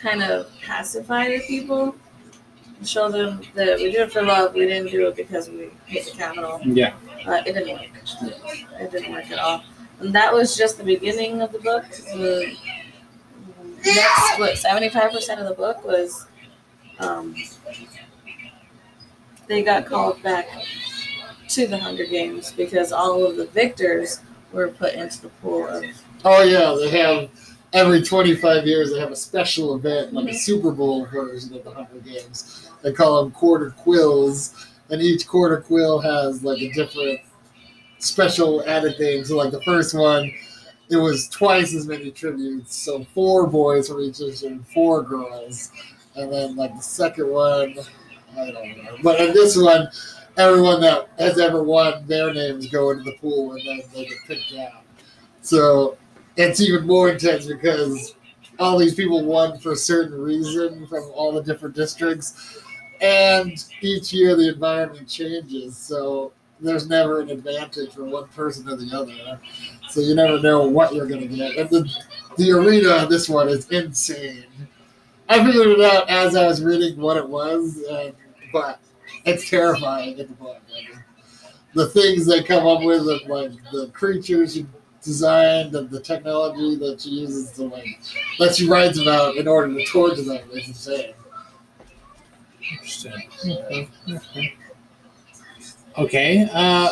kind 0.00 0.22
of 0.22 0.50
pacify 0.62 1.28
the 1.28 1.40
people, 1.40 1.94
and 2.78 2.88
show 2.88 3.10
them 3.10 3.40
that 3.54 3.78
we 3.78 3.90
did 3.90 4.00
it 4.00 4.12
for 4.12 4.22
love. 4.22 4.54
We 4.54 4.66
didn't 4.66 4.90
do 4.90 5.08
it 5.08 5.16
because 5.16 5.48
we 5.48 5.70
hate 5.86 6.06
the 6.06 6.12
Capitol. 6.12 6.60
yeah 6.64 6.94
Uh, 7.26 7.42
it 7.46 7.52
didn't 7.52 7.78
work. 7.78 8.32
It 8.80 8.90
didn't 8.90 9.12
work 9.12 9.30
at 9.30 9.38
all. 9.38 9.64
And 10.00 10.14
that 10.14 10.32
was 10.32 10.56
just 10.56 10.78
the 10.78 10.84
beginning 10.84 11.42
of 11.42 11.52
the 11.52 11.58
book. 11.58 11.84
The 11.90 12.56
next, 13.84 14.38
what, 14.38 14.54
75% 14.54 15.40
of 15.40 15.48
the 15.48 15.54
book 15.54 15.84
was 15.84 16.26
um, 17.00 17.34
they 19.48 19.62
got 19.62 19.86
called 19.86 20.22
back 20.22 20.46
to 21.48 21.66
the 21.66 21.78
Hunger 21.78 22.04
Games 22.04 22.52
because 22.52 22.92
all 22.92 23.24
of 23.24 23.36
the 23.36 23.46
victors 23.46 24.20
were 24.52 24.68
put 24.68 24.94
into 24.94 25.22
the 25.22 25.28
pool 25.28 25.66
of. 25.66 25.84
Oh 26.24 26.42
yeah, 26.42 26.76
they 26.78 26.90
have 26.98 27.30
every 27.72 28.02
25 28.02 28.66
years 28.66 28.90
they 28.90 28.98
have 28.98 29.12
a 29.12 29.16
special 29.16 29.74
event 29.76 30.12
like 30.12 30.26
a 30.26 30.30
Mhm. 30.30 30.38
Super 30.38 30.70
Bowl 30.70 31.06
version 31.06 31.54
of 31.54 31.64
the 31.64 31.70
Hunger 31.70 32.00
Games. 32.04 32.68
They 32.82 32.92
call 32.92 33.22
them 33.22 33.32
quarter 33.32 33.70
quells, 33.70 34.54
and 34.90 35.02
each 35.02 35.26
quarter 35.26 35.58
quell 35.58 35.98
has 35.98 36.42
like 36.42 36.60
a 36.60 36.72
different 36.72 37.20
special 37.98 38.62
added 38.66 38.96
thing. 38.96 39.24
So 39.24 39.36
like 39.36 39.50
the 39.50 39.62
first 39.62 39.94
one, 39.94 40.32
it 40.88 40.96
was 40.96 41.28
twice 41.28 41.74
as 41.74 41.86
many 41.86 42.10
tributes, 42.10 42.74
so 42.76 43.04
four 43.14 43.46
boys 43.46 43.88
from 43.88 44.00
each 44.00 44.18
district, 44.18 44.72
four 44.72 45.02
girls, 45.02 45.70
and 46.16 46.32
then 46.32 46.56
like 46.56 46.74
the 46.74 46.82
second 46.82 47.28
one, 47.28 47.74
I 48.36 48.50
don't 48.50 48.78
know, 48.84 48.96
but 49.02 49.20
in 49.20 49.32
this 49.34 49.56
one. 49.56 49.88
Everyone 50.36 50.80
that 50.82 51.08
has 51.18 51.36
ever 51.40 51.64
won, 51.64 52.06
their 52.06 52.32
names 52.32 52.68
go 52.68 52.90
into 52.90 53.02
the 53.02 53.16
pool 53.20 53.54
and 53.54 53.66
then 53.66 53.82
they 53.92 54.04
get 54.04 54.18
picked 54.28 54.54
out. 54.54 54.84
So 55.42 55.96
it's 56.38 56.60
even 56.60 56.86
more 56.86 57.10
intense 57.10 57.46
because 57.46 58.14
all 58.58 58.78
these 58.78 58.94
people 58.94 59.24
won 59.24 59.58
for 59.58 59.72
a 59.72 59.76
certain 59.76 60.20
reason 60.20 60.86
from 60.86 61.10
all 61.14 61.32
the 61.32 61.42
different 61.42 61.74
districts, 61.74 62.60
and 63.00 63.64
each 63.82 64.12
year 64.12 64.36
the 64.36 64.48
environment 64.48 65.08
changes, 65.08 65.76
so 65.76 66.32
there's 66.60 66.88
never 66.88 67.20
an 67.20 67.30
advantage 67.30 67.92
for 67.92 68.04
one 68.04 68.28
person 68.28 68.68
or 68.68 68.76
the 68.76 68.90
other. 68.96 69.40
So 69.88 70.00
you 70.00 70.14
never 70.14 70.40
know 70.40 70.66
what 70.66 70.94
you're 70.94 71.06
gonna 71.06 71.26
get. 71.26 71.56
And 71.56 71.70
the 71.70 71.88
the 72.36 72.52
arena 72.52 73.06
this 73.06 73.28
one 73.28 73.48
is 73.48 73.68
insane. 73.68 74.46
I 75.28 75.44
figured 75.44 75.66
it 75.66 75.80
out 75.80 76.08
as 76.08 76.36
I 76.36 76.46
was 76.46 76.62
reading 76.62 76.98
what 77.00 77.16
it 77.16 77.28
was, 77.28 77.84
and, 77.90 78.14
but 78.52 78.80
it's 79.24 79.50
terrifying 79.50 80.18
in 80.18 80.28
the 80.28 80.34
book. 80.34 80.60
The 81.74 81.88
things 81.88 82.26
they 82.26 82.42
come 82.42 82.66
up 82.66 82.82
with, 82.82 83.02
like 83.02 83.52
the 83.72 83.90
creatures 83.92 84.56
you 84.56 84.66
designed, 85.08 85.74
and 85.74 85.90
the 85.90 86.00
technology 86.00 86.76
that 86.76 87.00
she 87.00 87.10
uses 87.10 87.50
to 87.52 87.64
like 87.64 88.00
that 88.38 88.54
she 88.54 88.68
writes 88.68 89.00
about 89.00 89.36
in 89.36 89.48
order 89.48 89.74
to 89.74 89.84
torture 89.86 90.22
them 90.22 90.48
is 90.52 90.68
insane. 90.68 91.14
Interesting. 92.70 94.52
Okay. 95.96 96.48
Uh, 96.52 96.90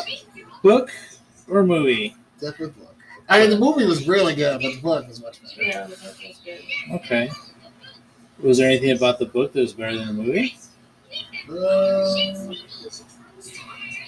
book 0.63 0.91
or 1.49 1.63
movie? 1.63 2.17
Definitely 2.41 2.83
book. 2.83 2.95
I 3.29 3.41
mean, 3.41 3.51
the 3.51 3.59
movie 3.59 3.85
was 3.85 4.09
really 4.09 4.35
good, 4.35 4.61
but 4.63 4.73
the 4.73 4.81
book 4.81 5.07
was 5.07 5.23
much 5.23 5.43
better. 5.43 5.63
Yeah, 5.63 5.87
the 5.87 5.97
book 5.97 6.17
was 6.27 6.41
good. 6.45 6.61
Okay. 6.93 7.31
Was 8.41 8.59
there 8.59 8.69
anything 8.69 8.91
about 8.91 9.19
the 9.19 9.27
book 9.27 9.53
that 9.53 9.61
was 9.61 9.73
better 9.73 9.97
than 9.97 10.09
the 10.09 10.23
movie? 10.23 10.57
Uh, 11.49 12.55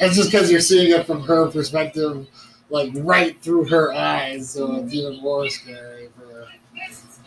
it's 0.01 0.16
just 0.16 0.31
because 0.31 0.51
you're 0.51 0.61
seeing 0.61 0.92
it 0.92 1.07
from 1.07 1.23
her 1.23 1.51
perspective, 1.51 2.27
like 2.71 2.93
right 2.97 3.41
through 3.43 3.65
her 3.67 3.93
eyes, 3.93 4.51
so 4.51 4.77
it's 4.77 4.93
even 4.95 5.21
more 5.21 5.49
scary 5.49 6.09
for 6.17 6.27
her. 6.35 6.47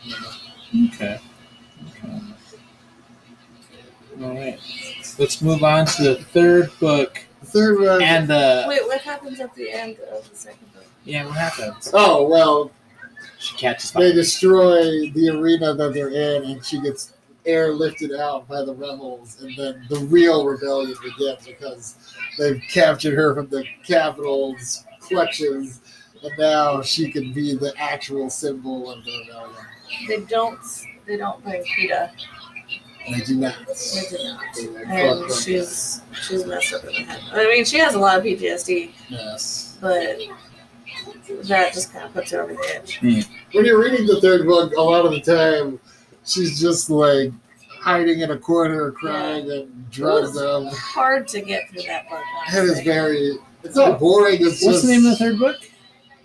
You 0.03 0.15
know. 0.81 0.87
Okay. 0.93 1.19
okay. 1.89 2.21
All 4.21 4.29
right. 4.35 4.59
Let's 5.17 5.41
move 5.41 5.63
on 5.63 5.85
to 5.87 6.03
the 6.03 6.15
third 6.25 6.71
book 6.79 7.19
The 7.41 7.45
third 7.47 7.77
book. 7.79 8.01
and 8.01 8.27
the 8.27 8.65
Wait, 8.67 8.83
what 8.85 9.01
happens 9.01 9.39
at 9.39 9.53
the 9.55 9.71
end 9.71 9.97
of 10.11 10.29
the 10.29 10.35
second 10.35 10.71
book? 10.73 10.85
yeah. 11.05 11.25
What 11.25 11.35
happens? 11.35 11.89
oh 11.93 12.27
well, 12.27 12.71
She 13.39 13.55
catches 13.57 13.91
they 13.91 14.11
destroy 14.13 15.09
the 15.11 15.29
arena 15.29 15.73
that 15.73 15.93
they're 15.93 16.09
in, 16.09 16.43
and 16.51 16.65
she 16.65 16.79
gets 16.81 17.13
airlifted 17.47 18.17
out 18.19 18.47
by 18.47 18.63
the 18.63 18.73
rebels, 18.73 19.37
and 19.41 19.55
then 19.57 19.85
the 19.89 19.97
real 20.01 20.45
rebellion 20.45 20.95
begins 21.03 21.45
because 21.47 21.95
they've 22.37 22.61
captured 22.71 23.15
her 23.15 23.33
from 23.33 23.47
the 23.47 23.65
Capitol's 23.85 24.85
clutches, 25.11 25.81
and 26.23 26.31
now 26.37 26.81
she 26.81 27.11
can 27.11 27.33
be 27.33 27.55
the 27.55 27.73
actual 27.77 28.29
symbol 28.29 28.89
of 28.91 29.03
the 29.03 29.19
rebellion. 29.27 29.55
They 30.07 30.19
don't. 30.21 30.59
They 31.05 31.17
don't 31.17 31.43
bring 31.43 31.63
Peeta. 31.63 32.11
They 33.09 33.19
do 33.21 33.35
not. 33.35 33.55
They 33.67 34.17
do 34.17 34.23
not. 34.23 34.41
They 34.55 34.67
And 34.67 35.19
fucked 35.19 35.31
up. 35.31 35.37
she's 35.39 36.01
she's 36.21 36.45
messed 36.45 36.73
up 36.73 36.83
in 36.83 36.89
the 36.93 36.99
head. 37.01 37.19
I 37.33 37.45
mean, 37.47 37.65
she 37.65 37.79
has 37.79 37.95
a 37.95 37.99
lot 37.99 38.19
of 38.19 38.23
PTSD, 38.23 38.91
Yes. 39.09 39.77
but 39.81 40.17
that 41.43 41.73
just 41.73 41.91
kind 41.91 42.05
of 42.05 42.13
puts 42.13 42.31
her 42.31 42.43
over 42.43 42.53
the 42.53 42.75
edge. 42.75 42.99
Mm. 42.99 43.27
When 43.53 43.65
you're 43.65 43.81
reading 43.81 44.05
the 44.05 44.21
third 44.21 44.45
book, 44.45 44.73
a 44.77 44.81
lot 44.81 45.05
of 45.05 45.11
the 45.11 45.21
time, 45.21 45.79
she's 46.25 46.59
just 46.59 46.89
like 46.89 47.31
hiding 47.79 48.19
in 48.19 48.31
a 48.31 48.37
corner, 48.37 48.91
crying 48.91 49.49
and 49.51 49.89
drugged 49.89 50.37
up. 50.37 50.63
It's 50.67 50.77
hard 50.77 51.27
to 51.29 51.41
get 51.41 51.69
through 51.69 51.81
that 51.87 52.07
book. 52.09 52.21
It 52.53 52.63
is 52.65 52.81
very. 52.81 53.37
It's 53.63 53.75
not 53.75 53.99
boring. 53.99 54.35
It's 54.41 54.63
What's 54.63 54.81
just 54.81 54.85
the 54.85 54.91
name 54.91 55.05
of 55.05 55.11
the 55.11 55.15
third 55.17 55.39
book? 55.39 55.57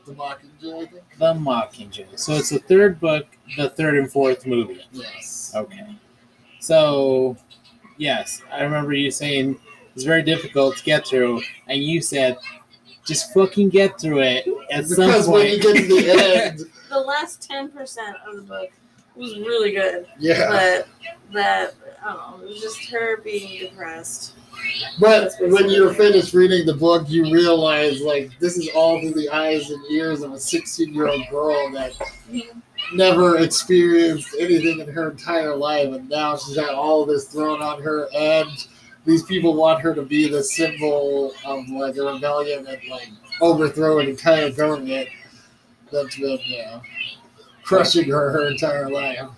the 0.06 0.12
Mockingjay. 0.14 0.82
I 0.82 0.86
think. 0.86 1.02
The 1.18 1.34
Mockingjay. 1.34 2.18
So 2.18 2.34
it's 2.34 2.50
the 2.50 2.60
third 2.60 3.00
book, 3.00 3.26
the 3.56 3.70
third 3.70 3.96
and 3.98 4.10
fourth 4.10 4.46
movie. 4.46 4.84
Yes. 4.92 5.52
Okay. 5.54 5.96
So, 6.60 7.36
yes, 7.96 8.40
I 8.52 8.62
remember 8.62 8.92
you 8.92 9.10
saying 9.10 9.58
it's 9.94 10.04
very 10.04 10.22
difficult 10.22 10.76
to 10.76 10.84
get 10.84 11.06
through, 11.06 11.42
and 11.68 11.82
you 11.82 12.00
said, 12.00 12.38
just 13.04 13.32
fucking 13.34 13.68
get 13.70 14.00
through 14.00 14.20
it 14.20 14.46
at 14.70 14.86
some 14.86 15.06
Because 15.06 15.28
when 15.28 15.46
you 15.46 15.60
point. 15.60 15.62
get 15.62 15.88
to 15.88 15.88
the 15.88 16.10
end, 16.44 16.60
The 16.88 16.98
last 17.00 17.42
ten 17.42 17.68
percent 17.70 18.16
of 18.28 18.36
the 18.36 18.42
book 18.42 18.70
was 19.16 19.36
really 19.38 19.72
good, 19.72 20.06
yeah. 20.18 20.48
but 20.48 20.88
that 21.32 21.74
I 22.04 22.12
don't 22.12 22.40
know. 22.40 22.46
It 22.46 22.48
was 22.50 22.60
just 22.60 22.84
her 22.90 23.16
being 23.18 23.58
depressed. 23.60 24.34
But 24.98 25.32
when 25.40 25.68
you're 25.68 25.92
finished 25.94 26.32
reading 26.32 26.66
the 26.66 26.74
book, 26.74 27.08
you 27.08 27.24
realize 27.24 28.00
like 28.00 28.38
this 28.38 28.56
is 28.56 28.68
all 28.74 29.00
through 29.00 29.14
the 29.14 29.28
eyes 29.28 29.70
and 29.70 29.84
ears 29.90 30.22
of 30.22 30.32
a 30.32 30.38
16 30.38 30.94
year 30.94 31.08
old 31.08 31.28
girl 31.30 31.70
that 31.72 31.92
never 32.94 33.38
experienced 33.38 34.34
anything 34.38 34.80
in 34.80 34.88
her 34.88 35.10
entire 35.10 35.54
life, 35.54 35.92
and 35.92 36.08
now 36.08 36.36
she's 36.36 36.56
had 36.56 36.70
all 36.70 37.02
of 37.02 37.08
this 37.08 37.26
thrown 37.26 37.62
on 37.62 37.82
her, 37.82 38.08
and 38.14 38.48
these 39.04 39.22
people 39.22 39.54
want 39.54 39.80
her 39.80 39.94
to 39.94 40.02
be 40.02 40.28
the 40.28 40.42
symbol 40.42 41.32
of 41.44 41.68
like 41.68 41.96
a 41.96 42.02
rebellion 42.02 42.66
and 42.66 42.80
like 42.90 43.08
overthrow 43.40 43.98
an 44.00 44.08
entire 44.08 44.50
government 44.50 45.08
that's 45.92 46.16
been 46.16 46.38
you 46.44 46.58
know, 46.58 46.82
crushing 47.62 48.10
her 48.10 48.30
her 48.30 48.48
entire 48.48 48.90
life. 48.90 49.28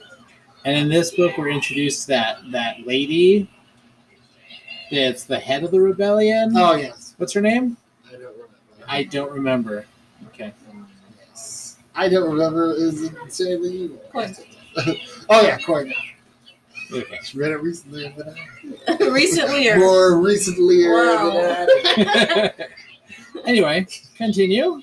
And 0.64 0.76
in 0.76 0.88
this 0.88 1.14
book, 1.14 1.36
we're 1.38 1.48
introduced 1.48 2.02
to 2.02 2.08
that 2.08 2.38
that 2.52 2.86
lady 2.86 3.50
that's 4.90 5.24
the 5.24 5.38
head 5.38 5.64
of 5.64 5.70
the 5.70 5.80
rebellion. 5.80 6.52
Oh 6.56 6.74
yes, 6.74 7.14
What's 7.18 7.32
her 7.32 7.40
name? 7.40 7.76
I 8.06 8.12
don't 8.12 8.22
remember. 8.22 8.48
I 8.86 9.02
don't 9.04 9.32
remember. 9.32 9.86
Okay. 10.28 10.52
Yes. 11.18 11.76
I 11.94 12.08
don't 12.08 12.30
remember. 12.30 12.72
Is 12.72 13.02
insanely 13.02 13.70
evil. 13.70 13.98
Points. 14.10 14.40
Oh 15.28 15.42
yeah, 15.42 15.58
quite. 15.58 15.92
Okay. 16.92 17.18
She 17.22 17.38
read 17.38 17.52
it 17.52 17.58
recently. 17.58 18.14
Than 18.16 18.34
I. 18.88 19.08
Recently, 19.08 19.68
or 19.68 19.78
More 19.78 20.20
recently 20.20 20.88
Wow. 20.88 22.48
anyway, 23.44 23.86
continue. 24.16 24.80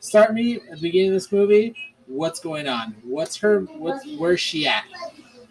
Start 0.00 0.34
me 0.34 0.56
at 0.56 0.72
the 0.72 0.80
beginning 0.82 1.08
of 1.08 1.14
this 1.14 1.32
movie. 1.32 1.74
What's 2.06 2.40
going 2.40 2.68
on? 2.68 2.96
What's 3.04 3.36
her? 3.36 3.60
What's 3.60 4.06
where's 4.18 4.40
she 4.40 4.66
at? 4.66 4.84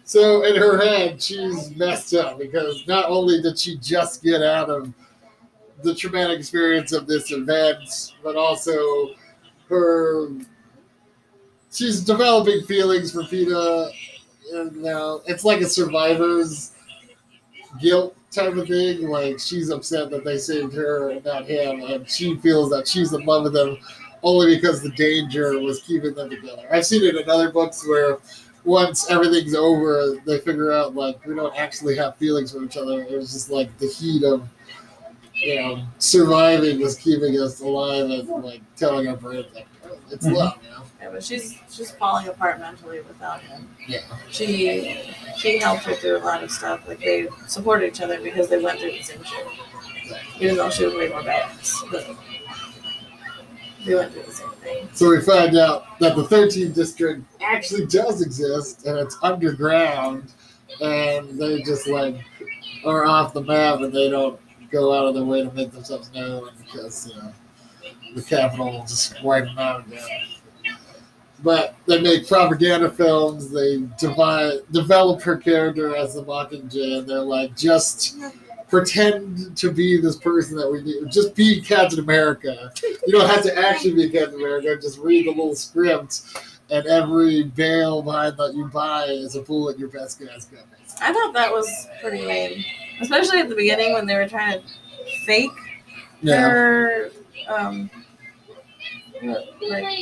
So 0.04 0.44
in 0.44 0.56
her 0.56 0.78
head, 0.78 1.22
she's 1.22 1.74
messed 1.76 2.14
up 2.14 2.38
because 2.38 2.86
not 2.86 3.08
only 3.08 3.40
did 3.40 3.58
she 3.58 3.78
just 3.78 4.22
get 4.22 4.42
out 4.42 4.68
of 4.68 4.92
the 5.82 5.94
traumatic 5.94 6.38
experience 6.38 6.92
of 6.92 7.06
this 7.06 7.30
event, 7.32 8.12
but 8.22 8.36
also 8.36 9.10
her 9.68 10.28
she's 11.72 12.00
developing 12.02 12.62
feelings 12.64 13.12
for 13.12 13.22
Peeta. 13.22 13.90
And 14.52 14.76
now 14.76 15.22
it's 15.26 15.44
like 15.44 15.60
a 15.60 15.66
survivor's 15.66 16.72
guilt 17.80 18.16
type 18.30 18.54
of 18.54 18.68
thing. 18.68 19.08
Like 19.08 19.38
she's 19.38 19.70
upset 19.70 20.10
that 20.10 20.24
they 20.24 20.38
saved 20.38 20.74
her 20.74 21.10
and 21.10 21.24
not 21.24 21.46
him, 21.46 21.80
and 21.82 22.08
she 22.08 22.36
feels 22.36 22.70
that 22.70 22.86
she's 22.86 23.12
in 23.12 23.24
love 23.24 23.44
with 23.44 23.56
him 23.56 23.78
only 24.22 24.54
because 24.54 24.82
the 24.82 24.90
danger 24.90 25.58
was 25.58 25.82
keeping 25.82 26.14
them 26.14 26.30
together. 26.30 26.66
I've 26.70 26.86
seen 26.86 27.02
it 27.02 27.16
in 27.16 27.28
other 27.28 27.50
books 27.50 27.86
where 27.88 28.18
once 28.64 29.10
everything's 29.10 29.54
over, 29.54 30.16
they 30.24 30.38
figure 30.38 30.72
out 30.72 30.94
like 30.94 31.24
we 31.26 31.34
don't 31.34 31.54
actually 31.56 31.96
have 31.96 32.16
feelings 32.16 32.52
for 32.52 32.62
each 32.62 32.76
other. 32.76 33.02
It 33.02 33.12
was 33.16 33.32
just 33.32 33.50
like 33.50 33.76
the 33.78 33.88
heat 33.88 34.24
of 34.24 34.48
you 35.34 35.56
know 35.56 35.82
surviving 35.98 36.80
was 36.80 36.96
keeping 36.96 37.34
us 37.40 37.60
alive 37.60 38.08
and 38.10 38.28
like 38.44 38.60
telling 38.76 39.08
our 39.08 39.16
brains 39.16 39.46
like 39.54 39.66
it's 40.10 40.26
Mhm. 40.26 40.36
love, 40.36 40.58
you 40.62 40.70
know. 40.70 40.82
Yeah, 41.00 41.10
but 41.10 41.24
she's 41.24 41.58
she's 41.70 41.90
falling 41.92 42.28
apart 42.28 42.60
mentally 42.60 43.00
without 43.00 43.40
him. 43.40 43.68
Yeah. 43.88 44.00
She 44.30 44.94
he 45.36 45.58
helped 45.58 45.82
her 45.84 45.94
through 45.94 46.18
a 46.18 46.24
lot 46.24 46.44
of 46.44 46.50
stuff. 46.50 46.86
Like 46.86 47.00
they 47.00 47.28
supported 47.48 47.86
each 47.88 48.00
other 48.00 48.20
because 48.20 48.48
they 48.48 48.58
went 48.62 48.78
through 48.78 48.92
the 48.92 49.02
same 49.02 49.24
shit. 49.24 49.46
Even 50.38 50.56
though 50.56 50.70
she 50.70 50.84
was 50.84 50.94
way 50.94 51.08
more 51.08 51.22
badass, 51.22 51.90
but 51.90 52.06
they 53.84 53.94
went 53.94 54.12
through 54.12 54.22
the 54.22 54.32
same 54.32 54.50
thing. 54.50 54.88
So 54.92 55.10
we 55.10 55.20
find 55.20 55.56
out 55.56 55.98
that 55.98 56.16
the 56.16 56.22
13th 56.22 56.74
district 56.74 57.22
actually 57.42 57.86
does 57.86 58.22
exist 58.22 58.86
and 58.86 58.98
it's 58.98 59.16
underground, 59.22 60.32
and 60.80 61.38
they 61.40 61.62
just 61.62 61.86
like 61.86 62.16
are 62.84 63.04
off 63.04 63.32
the 63.32 63.42
map 63.42 63.80
and 63.80 63.92
they 63.92 64.10
don't 64.10 64.38
go 64.70 64.94
out 64.94 65.06
of 65.06 65.14
their 65.14 65.24
way 65.24 65.44
to 65.44 65.52
make 65.52 65.70
themselves 65.72 66.10
known 66.14 66.50
because 66.58 67.08
you 67.08 67.14
know 67.16 67.32
the 68.14 68.22
Capitol 68.22 68.72
will 68.72 68.80
just 68.82 69.22
wipe 69.22 69.44
them 69.44 69.58
out 69.58 69.86
again. 69.86 70.06
But 71.42 71.74
they 71.86 72.00
make 72.00 72.28
propaganda 72.28 72.88
films. 72.90 73.50
They 73.50 73.82
divide, 73.98 74.60
develop 74.70 75.22
her 75.22 75.36
character 75.36 75.96
as 75.96 76.14
the 76.14 76.22
Mockingjay, 76.22 76.98
and 76.98 77.08
they're 77.08 77.20
like, 77.20 77.56
just 77.56 78.16
pretend 78.72 79.54
to 79.54 79.70
be 79.70 80.00
this 80.00 80.16
person 80.16 80.56
that 80.56 80.66
we 80.72 80.80
need. 80.80 81.12
Just 81.12 81.34
be 81.36 81.60
Captain 81.60 81.98
America. 81.98 82.72
You 83.06 83.12
don't 83.12 83.28
have 83.28 83.42
to 83.42 83.54
actually 83.58 83.92
be 83.92 84.08
Captain 84.08 84.36
America. 84.36 84.74
Just 84.80 84.98
read 84.98 85.26
the 85.26 85.30
little 85.30 85.54
script, 85.54 86.22
and 86.70 86.86
every 86.86 87.42
bail 87.42 88.00
bind 88.00 88.38
that 88.38 88.54
you 88.54 88.64
buy 88.68 89.04
is 89.04 89.36
a 89.36 89.42
bullet 89.42 89.74
in 89.74 89.80
your 89.80 89.90
best 89.90 90.18
guy's 90.18 90.46
gun. 90.46 90.62
I 91.02 91.12
thought 91.12 91.34
that 91.34 91.52
was 91.52 91.68
pretty 92.00 92.24
lame, 92.24 92.64
especially 93.02 93.40
at 93.40 93.50
the 93.50 93.54
beginning 93.54 93.92
when 93.92 94.06
they 94.06 94.14
were 94.14 94.26
trying 94.26 94.62
to 94.62 94.66
fake 95.26 95.50
Yeah. 96.22 96.40
her. 96.40 97.10
Um, 97.48 97.90
like 99.68 99.94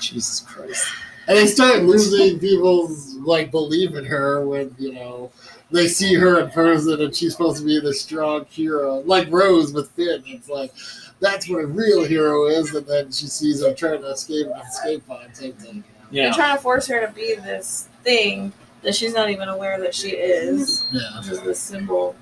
Jesus 0.00 0.40
Christ. 0.40 0.86
And 1.28 1.36
they 1.36 1.46
start 1.46 1.82
losing 1.82 2.38
people's 2.40 3.14
like 3.16 3.50
belief 3.50 3.94
in 3.94 4.04
her 4.06 4.44
when 4.46 4.74
you 4.78 4.94
know 4.94 5.30
they 5.72 5.88
see 5.88 6.14
her 6.14 6.40
in 6.40 6.50
person 6.50 7.00
and 7.00 7.14
she's 7.14 7.32
supposed 7.32 7.58
to 7.58 7.64
be 7.64 7.80
the 7.80 7.94
strong 7.94 8.44
hero, 8.46 9.00
like 9.00 9.30
Rose 9.30 9.72
with 9.72 9.90
Finn. 9.90 10.22
It's 10.26 10.48
like 10.48 10.72
that's 11.20 11.48
what 11.48 11.62
a 11.62 11.66
real 11.66 12.04
hero 12.04 12.46
is, 12.46 12.74
and 12.74 12.86
then 12.86 13.12
she 13.12 13.26
sees 13.26 13.62
him 13.62 13.74
trying 13.74 14.02
to 14.02 14.08
escape 14.08 14.46
an 14.46 14.60
escape 14.60 15.06
pod. 15.06 15.34
Same 15.34 15.52
thing. 15.54 15.84
They're 16.10 16.32
trying 16.32 16.56
to 16.56 16.62
force 16.62 16.86
her 16.88 17.06
to 17.06 17.12
be 17.12 17.36
this 17.36 17.88
thing 18.02 18.52
that 18.82 18.94
she's 18.94 19.14
not 19.14 19.30
even 19.30 19.48
aware 19.48 19.80
that 19.80 19.94
she 19.94 20.10
is. 20.10 20.84
Yeah. 20.90 21.18
Which 21.18 21.28
is 21.28 21.40
the 21.40 21.54
symbol 21.54 22.14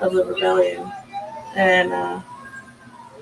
of 0.00 0.12
the 0.12 0.24
rebellion. 0.24 0.92
And 1.56 1.92
uh, 1.92 2.20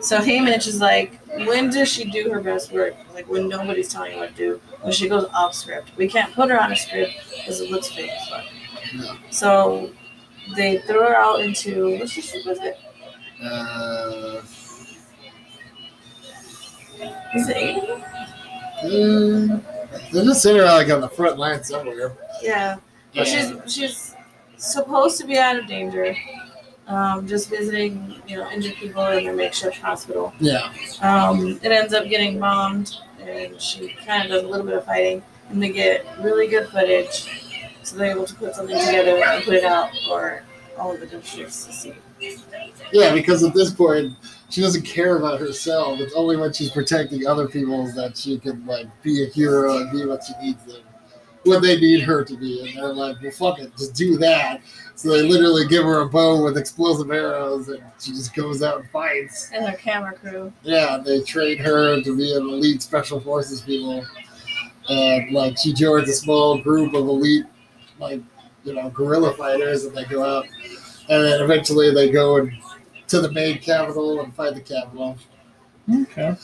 so 0.01 0.19
Haymitch 0.19 0.67
is 0.67 0.81
like, 0.81 1.21
when 1.47 1.71
does 1.71 1.89
she 1.89 2.11
do 2.11 2.31
her 2.31 2.41
best 2.41 2.73
work? 2.73 2.95
Like 3.15 3.29
when 3.29 3.49
nobody's 3.49 3.89
telling 3.89 4.13
her 4.13 4.19
what 4.19 4.31
to 4.31 4.35
do. 4.35 4.61
When 4.81 4.93
she 4.93 5.09
goes 5.09 5.27
off 5.35 5.55
script. 5.55 5.91
We 5.97 6.09
can't 6.09 6.33
put 6.35 6.51
her 6.51 6.61
on 6.61 6.73
a 6.73 6.77
script 6.77 7.13
because 7.31 7.61
it 7.61 7.71
looks 7.71 7.89
fake 7.89 8.11
as 8.11 8.29
fuck. 8.29 8.45
Yeah. 8.95 9.15
So 9.31 9.91
they 10.57 10.79
throw 10.79 11.01
her 11.09 11.17
out 11.17 11.41
into 11.41 11.99
what's 11.99 12.15
the 12.15 12.21
ship 12.23 12.45
was 12.47 12.59
it? 12.61 12.79
Uh, 13.43 14.41
Is 17.35 17.49
it 17.49 17.57
Aiden? 17.57 18.05
mm, 18.85 19.63
they're 20.13 20.25
just 20.25 20.43
sitting 20.43 20.61
around 20.61 20.77
like 20.77 20.91
on 20.91 21.01
the 21.01 21.09
front 21.09 21.39
line 21.39 21.63
somewhere. 21.65 22.13
Yeah. 22.41 22.77
But 23.15 23.27
she's 23.27 23.53
she's 23.67 24.15
supposed 24.57 25.21
to 25.21 25.27
be 25.27 25.39
out 25.39 25.57
of 25.57 25.67
danger. 25.67 26.15
Um, 26.87 27.27
just 27.29 27.49
visiting, 27.49 28.17
you 28.27 28.37
know, 28.37 28.51
injured 28.51 28.75
people 28.75 29.07
in 29.09 29.25
their 29.25 29.35
makeshift 29.35 29.79
hospital. 29.79 30.33
Yeah. 30.41 30.73
Um, 31.01 31.59
it 31.63 31.71
ends 31.73 31.95
up 31.95 32.07
getting 32.09 32.39
bombed, 32.41 32.97
and 33.21 33.61
she 33.61 33.95
kind 34.05 34.25
of 34.25 34.31
does 34.31 34.43
a 34.43 34.49
little 34.49 34.67
bit 34.67 34.77
of 34.77 34.85
fighting, 34.85 35.23
and 35.49 35.63
they 35.63 35.71
get 35.71 36.05
really 36.21 36.49
good 36.49 36.69
footage, 36.69 37.42
so 37.83 37.97
they're 37.97 38.13
able 38.13 38.27
to 38.27 38.35
put 38.35 38.55
something 38.55 38.79
together 38.79 39.23
and 39.23 39.45
put 39.45 39.55
it 39.55 39.65
out 39.65 39.91
for 40.07 40.45
all 40.79 40.93
of 40.95 41.01
the 41.01 41.07
districts 41.07 41.65
to 41.67 41.73
see. 41.73 41.95
Yeah, 42.93 43.13
because 43.15 43.43
at 43.43 43.55
this 43.55 43.73
point, 43.73 44.13
she 44.49 44.61
doesn't 44.61 44.83
care 44.83 45.17
about 45.17 45.41
herself. 45.41 45.99
It's 46.01 46.15
only 46.15 46.37
when 46.37 46.53
she's 46.53 46.71
protecting 46.71 47.27
other 47.27 47.49
people 47.49 47.87
that 47.95 48.17
she 48.17 48.39
can 48.39 48.65
like 48.67 48.87
be 49.03 49.25
a 49.25 49.27
hero 49.27 49.79
and 49.79 49.91
be 49.91 50.05
what 50.07 50.23
she 50.25 50.33
needs 50.45 50.65
them, 50.65 50.83
what 51.45 51.63
they 51.63 51.79
need 51.81 52.03
her 52.03 52.25
to 52.25 52.37
be. 52.37 52.61
And 52.67 52.77
they're 52.77 52.93
like, 52.93 53.17
well, 53.23 53.31
fuck 53.33 53.59
it, 53.59 53.77
just 53.77 53.95
do 53.95 54.17
that. 54.19 54.61
So 54.95 55.09
they 55.11 55.23
literally 55.23 55.67
give 55.67 55.85
her 55.85 56.03
a 56.03 56.09
bow 56.09 56.45
with 56.45 56.57
explosive 56.57 57.11
arrows, 57.11 57.69
and 57.69 57.83
she 57.99 58.13
just 58.13 58.35
goes 58.35 58.63
out 58.63 58.81
and 58.81 58.91
fights. 58.91 59.51
And 59.53 59.65
their 59.65 59.75
camera 59.75 60.13
crew. 60.13 60.53
Yeah, 60.63 60.99
they 60.99 61.23
train 61.23 61.59
her 61.59 62.01
to 62.01 62.17
be 62.17 62.37
an 62.37 62.43
elite 62.43 62.83
special 62.83 63.19
forces 63.21 63.63
people, 63.63 64.07
and 64.89 65.33
like 65.33 65.59
she 65.59 65.73
joins 65.73 66.09
a 66.09 66.13
small 66.13 66.61
group 66.63 66.95
of 66.95 67.09
elite, 67.09 67.47
like 68.03 68.21
you 68.65 68.75
know, 68.75 68.91
guerrilla 68.91 69.35
fighters, 69.35 69.85
and 69.85 69.97
they 69.97 70.05
go 70.05 70.25
out, 70.25 70.47
and 71.09 71.25
then 71.25 71.41
eventually 71.41 71.93
they 71.93 72.11
go 72.11 72.37
and 72.37 72.53
to 73.09 73.21
the 73.21 73.33
main 73.33 73.59
Capitol 73.59 74.21
and 74.21 74.35
fight 74.35 74.55
the 74.55 74.61
Capitol. 74.61 75.17
Okay. 76.03 76.37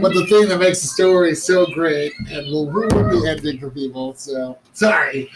But 0.00 0.14
the 0.14 0.26
thing 0.26 0.48
that 0.48 0.58
makes 0.58 0.80
the 0.80 0.88
story 0.88 1.34
so 1.34 1.66
great 1.66 2.12
and 2.30 2.50
will 2.50 2.70
ruin 2.70 2.88
the 2.88 3.28
ending 3.28 3.60
for 3.60 3.70
people, 3.70 4.14
so 4.14 4.58
sorry. 4.72 5.30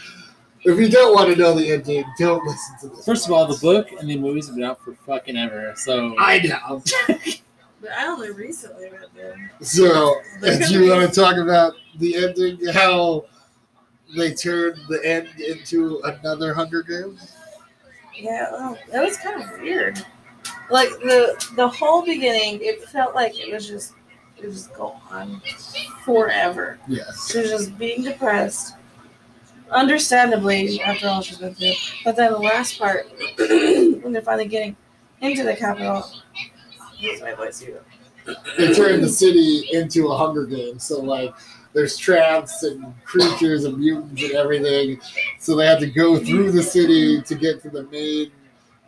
If 0.63 0.79
you 0.79 0.89
don't 0.89 1.13
want 1.15 1.29
to 1.31 1.35
know 1.35 1.53
the 1.53 1.71
ending, 1.71 2.03
don't 2.17 2.43
listen 2.45 2.75
to 2.81 2.95
this. 2.95 3.05
First 3.05 3.25
of 3.25 3.33
all, 3.33 3.47
the 3.47 3.57
book 3.57 3.91
and 3.99 4.09
the 4.09 4.17
movies 4.17 4.47
have 4.47 4.55
been 4.55 4.63
out 4.63 4.83
for 4.83 4.93
fucking 5.07 5.37
ever. 5.37 5.73
So 5.75 6.15
I 6.17 6.39
know. 6.39 6.83
But 7.81 7.93
I 7.93 8.05
only 8.05 8.29
recently 8.29 8.91
read 8.91 9.09
them. 9.15 9.49
So, 9.61 10.21
do 10.41 10.83
you 10.83 10.91
want 10.91 11.11
to 11.11 11.19
talk 11.19 11.37
about 11.37 11.73
the 11.97 12.15
ending? 12.15 12.67
How 12.71 13.25
they 14.15 14.33
turned 14.33 14.79
the 14.89 15.03
end 15.05 15.29
into 15.39 16.01
another 16.03 16.53
Hunger 16.53 16.83
Games? 16.83 17.33
Yeah, 18.15 18.51
well, 18.51 18.77
that 18.91 19.03
was 19.03 19.17
kind 19.17 19.41
of 19.41 19.59
weird. 19.59 20.05
Like 20.69 20.89
the 20.99 21.43
the 21.55 21.67
whole 21.67 22.05
beginning, 22.05 22.59
it 22.61 22.83
felt 22.89 23.15
like 23.15 23.39
it 23.39 23.53
was 23.53 23.67
just 23.67 23.93
it 24.37 24.45
was 24.45 24.55
just 24.55 24.73
go 24.73 24.95
on 25.09 25.41
forever. 26.03 26.79
Yes. 26.87 27.31
She 27.31 27.39
was 27.39 27.49
just 27.49 27.77
being 27.77 28.03
depressed, 28.03 28.75
understandably 29.69 30.81
after 30.81 31.07
all 31.07 31.21
she's 31.21 31.37
been 31.37 31.55
through. 31.55 31.73
But 32.03 32.15
then 32.15 32.31
the 32.31 32.39
last 32.39 32.77
part, 32.79 33.07
when 33.37 34.11
they're 34.11 34.21
finally 34.21 34.47
getting 34.47 34.75
into 35.21 35.43
the 35.43 35.55
Capitol, 35.55 36.09
use 36.97 37.21
my 37.21 37.33
voice 37.33 37.59
here. 37.59 37.81
They 38.57 38.73
turned 38.73 39.03
the 39.03 39.09
city 39.09 39.67
into 39.71 40.09
a 40.09 40.17
Hunger 40.17 40.45
Games. 40.45 40.83
So, 40.83 41.01
like, 41.01 41.33
there's 41.73 41.97
traps 41.97 42.63
and 42.63 42.93
creatures 43.05 43.65
and 43.65 43.77
mutants 43.77 44.21
and 44.23 44.33
everything. 44.33 44.99
So 45.39 45.55
they 45.55 45.65
had 45.65 45.79
to 45.79 45.87
go 45.87 46.17
through 46.17 46.51
the 46.51 46.63
city 46.63 47.21
to 47.21 47.35
get 47.35 47.61
to 47.63 47.69
the 47.69 47.83
main 47.83 48.31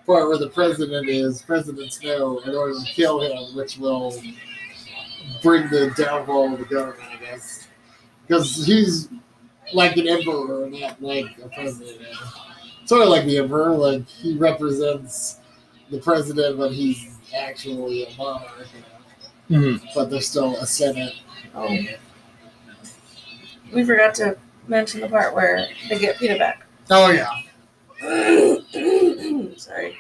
part 0.06 0.28
where 0.28 0.38
the 0.38 0.50
president 0.50 1.08
is, 1.08 1.42
President 1.42 1.94
Snow, 1.94 2.40
in 2.40 2.54
order 2.56 2.74
to 2.74 2.86
kill 2.86 3.22
him, 3.22 3.56
which 3.56 3.78
will 3.78 4.14
bring 5.42 5.70
the 5.70 5.94
downfall 5.98 6.54
of 6.54 6.60
the 6.60 6.66
government, 6.66 7.10
I 7.10 7.18
guess. 7.24 7.68
Because 8.28 8.66
he's 8.66 9.10
like 9.74 9.96
an 9.98 10.08
emperor, 10.08 10.70
not 10.70 11.02
like 11.02 11.38
a 11.44 11.48
president. 11.50 12.02
Sort 12.86 13.02
of 13.02 13.08
like 13.08 13.26
the 13.26 13.38
emperor, 13.38 13.72
like 13.72 14.06
he 14.08 14.38
represents 14.38 15.40
the 15.90 16.00
president, 16.00 16.58
but 16.58 16.74
he's 16.74 17.18
actually 17.36 18.06
a 18.06 18.18
monarch. 18.18 18.68
You 19.50 19.60
know? 19.60 19.66
Mhm. 19.78 19.82
But 19.96 20.10
there's 20.10 20.28
still 20.28 20.58
a 20.58 20.68
senate. 20.68 21.14
Oh, 21.56 21.78
we 23.74 23.84
forgot 23.84 24.16
to 24.16 24.38
mention 24.68 25.02
the 25.02 25.10
part 25.10 25.34
where 25.34 25.68
they 25.90 26.00
get 26.00 26.18
Peeta 26.18 26.38
back. 26.38 26.66
Oh 26.90 27.12
yeah. 27.12 27.30
Sorry, 29.58 29.98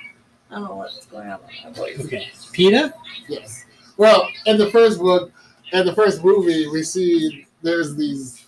I 0.49 0.55
don't 0.55 0.63
know 0.65 0.76
what's 0.76 1.05
going 1.05 1.30
on 1.30 1.39
with 1.41 1.51
my 1.63 1.71
voice. 1.71 2.05
okay, 2.05 2.30
Peeta. 2.51 2.93
Yes. 3.28 3.65
Well, 3.97 4.28
in 4.45 4.57
the 4.57 4.69
first 4.71 4.99
book, 4.99 5.32
in 5.71 5.86
the 5.86 5.93
first 5.93 6.24
movie, 6.24 6.67
we 6.67 6.84
see 6.84 7.45
there's 7.61 7.95
these 7.95 8.45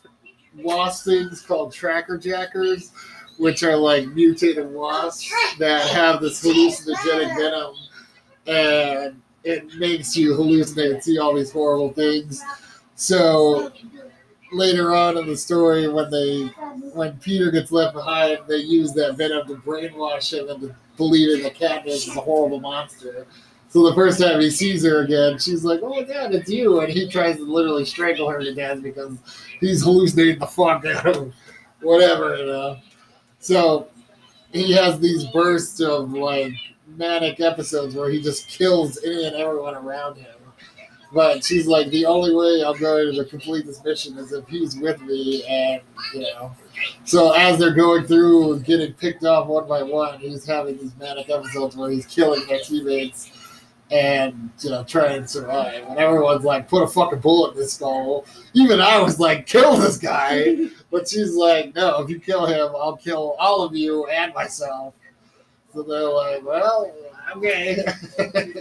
wasp 0.57 1.05
things 1.05 1.41
called 1.41 1.73
tracker 1.73 2.17
jackers, 2.17 2.91
which 3.38 3.63
are 3.63 3.78
like 3.78 4.07
mutated 4.07 4.71
wasps 4.73 5.32
that 5.59 5.88
have 5.89 6.21
this 6.21 6.43
hallucinogenic 6.43 7.36
venom, 7.38 7.76
and 8.47 9.21
it 9.43 9.76
makes 9.76 10.17
you 10.17 10.34
hallucinate 10.34 10.95
and 10.95 11.03
see 11.03 11.19
all 11.19 11.34
these 11.36 11.51
horrible 11.51 11.93
things. 11.93 12.41
So 12.95 13.71
later 14.51 14.93
on 14.95 15.17
in 15.17 15.27
the 15.27 15.37
story, 15.37 15.87
when 15.87 16.09
they 16.09 16.45
when 16.93 17.13
Peeta 17.13 17.51
gets 17.51 17.71
left 17.71 17.93
behind, 17.93 18.39
they 18.47 18.57
use 18.57 18.93
that 18.93 19.17
venom 19.17 19.47
to 19.47 19.55
brainwash 19.55 20.33
him 20.33 20.49
into 20.49 20.75
believing 20.97 21.43
that 21.43 21.55
Katniss 21.55 22.07
is 22.07 22.15
a 22.15 22.21
horrible 22.21 22.59
monster. 22.59 23.27
So 23.69 23.89
the 23.89 23.95
first 23.95 24.21
time 24.21 24.39
he 24.39 24.49
sees 24.49 24.85
her 24.85 25.01
again, 25.01 25.37
she's 25.37 25.65
like, 25.65 25.81
"Oh 25.83 25.89
my 25.89 26.03
god, 26.03 26.33
it's 26.33 26.49
you!" 26.49 26.79
And 26.79 26.91
he 26.91 27.09
tries 27.09 27.37
to 27.37 27.43
literally 27.43 27.85
strangle 27.85 28.29
her 28.29 28.39
to 28.39 28.53
death 28.53 28.81
because 28.81 29.17
he's 29.59 29.83
hallucinating 29.83 30.39
the 30.39 30.47
fuck 30.47 30.85
out 30.85 31.05
of 31.07 31.33
whatever, 31.81 32.37
you 32.37 32.45
know. 32.45 32.77
So 33.39 33.89
he 34.53 34.71
has 34.73 34.99
these 34.99 35.25
bursts 35.27 35.81
of 35.81 36.13
like 36.13 36.53
manic 36.95 37.41
episodes 37.41 37.95
where 37.95 38.09
he 38.09 38.21
just 38.21 38.47
kills 38.47 39.03
any 39.03 39.25
and 39.27 39.35
everyone 39.35 39.75
around 39.75 40.15
him. 40.17 40.34
But 41.16 41.45
she's 41.45 41.66
like, 41.66 41.88
the 41.91 42.05
only 42.05 42.36
way 42.36 42.61
I'm 42.61 42.78
going 42.78 43.16
to 43.16 43.24
complete 43.24 43.66
this 43.66 43.82
mission 43.86 44.18
is 44.18 44.34
if 44.34 44.45
he's 44.49 44.76
with 44.76 45.01
me, 45.01 45.45
and 45.45 45.82
you 46.13 46.24
know. 46.24 46.53
So 47.05 47.32
as 47.32 47.57
they're 47.57 47.74
going 47.74 48.03
through 48.03 48.59
getting 48.59 48.91
picked 48.95 49.24
off 49.24 49.47
one 49.47 49.66
by 49.66 49.82
one, 49.82 50.20
he's 50.20 50.45
having 50.45 50.78
these 50.78 50.91
manic 50.99 51.30
episodes 51.30 51.78
where 51.78 51.89
he's 51.89 52.05
killing 52.05 52.45
their 52.47 52.59
teammates 52.59 53.32
and 53.91 54.49
you 54.59 54.70
know 54.72 54.84
trying 54.84 55.22
to 55.22 55.28
survive. 55.30 55.86
And 55.88 55.97
everyone's 55.97 56.43
like, 56.43 56.68
put 56.68 56.84
a 56.84 56.88
fucking 56.88 57.20
bullet 57.20 57.53
in 57.53 57.61
his 57.61 57.72
skull. 57.72 58.26
Even 58.51 58.82
I 58.82 59.01
was 59.01 59.18
like, 59.18 59.47
kill 59.47 59.78
this 59.78 59.97
guy. 59.97 60.68
But 60.91 61.09
she's 61.09 61.36
like, 61.36 61.76
no, 61.76 62.01
if 62.01 62.09
you 62.09 62.20
kill 62.20 62.45
him, 62.45 62.70
I'll 62.74 62.95
kill 62.95 63.36
all 63.38 63.63
of 63.63 63.76
you 63.76 64.05
and 64.05 64.34
myself. 64.34 64.93
So 65.74 65.84
they're 65.84 66.03
like, 66.03 66.45
well, 66.45 66.93
okay. 67.36 67.84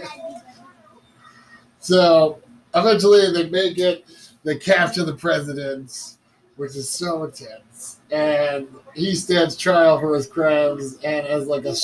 so 1.79 2.41
eventually 2.75 3.31
they 3.31 3.49
make 3.49 3.77
it, 3.77 4.05
they 4.43 4.57
capture 4.57 5.03
the 5.03 5.15
president, 5.15 6.15
which 6.57 6.75
is 6.75 6.89
so 6.89 7.23
intense. 7.23 7.99
And 8.11 8.67
he 8.93 9.15
stands 9.15 9.57
trial 9.57 9.99
for 9.99 10.15
his 10.15 10.27
crimes, 10.27 10.97
and 11.03 11.25
as 11.25 11.47
like 11.47 11.65
a, 11.65 11.75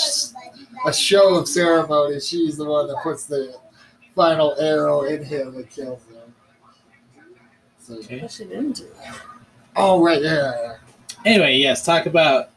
a 0.88 0.94
show 0.94 1.36
of 1.36 1.48
ceremony, 1.48 2.20
she's 2.20 2.58
the 2.58 2.66
one 2.66 2.88
that 2.88 2.98
puts 3.04 3.26
the 3.26 3.56
final 4.16 4.56
arrow 4.60 5.04
in 5.04 5.24
him 5.24 5.56
and 5.56 5.70
kills 5.70 6.04
him. 6.08 6.34
So, 7.80 7.96
Okay. 7.96 8.28
She 8.30 8.46
didn't 8.46 8.74
do. 8.74 8.88
oh, 9.76 10.04
right, 10.04 10.22
yeah. 10.22 10.78
Anyway, 11.26 11.58
yes, 11.58 11.86
talk 11.86 12.06
about 12.06 12.50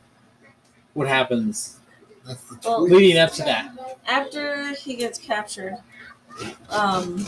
what 0.95 1.09
happens 1.09 1.79
That's 2.27 2.43
the 2.45 2.59
Well, 2.65 2.83
leading 2.83 3.19
up 3.19 3.33
to 3.33 3.43
that. 3.43 3.73
After 4.07 4.75
he 4.75 4.95
gets 4.97 5.19
captured, 5.19 5.77
um, 6.71 7.25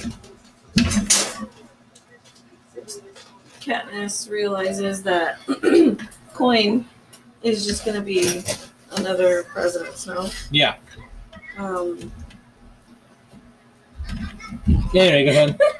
Katniss 3.61 4.31
realizes 4.31 5.03
that 5.03 5.39
Coin 6.35 6.85
is 7.43 7.67
just 7.67 7.85
gonna 7.85 8.01
be 8.01 8.43
another 8.93 9.45
President 9.45 9.97
Snow. 9.97 10.29
Yeah. 10.51 10.77
Um, 11.59 12.13
Anyway, 14.95 15.25
go 15.25 15.31
ahead. 15.31 15.61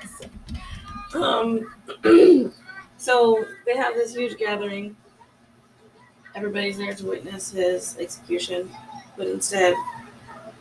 Um, 1.15 1.73
so 2.99 3.43
they 3.65 3.75
have 3.75 3.95
this 3.95 4.15
huge 4.15 4.37
gathering. 4.37 4.95
Everybody's 6.35 6.77
there 6.77 6.93
to 6.93 7.07
witness 7.07 7.53
his 7.53 7.97
execution, 7.99 8.69
but 9.17 9.27
instead, 9.27 9.75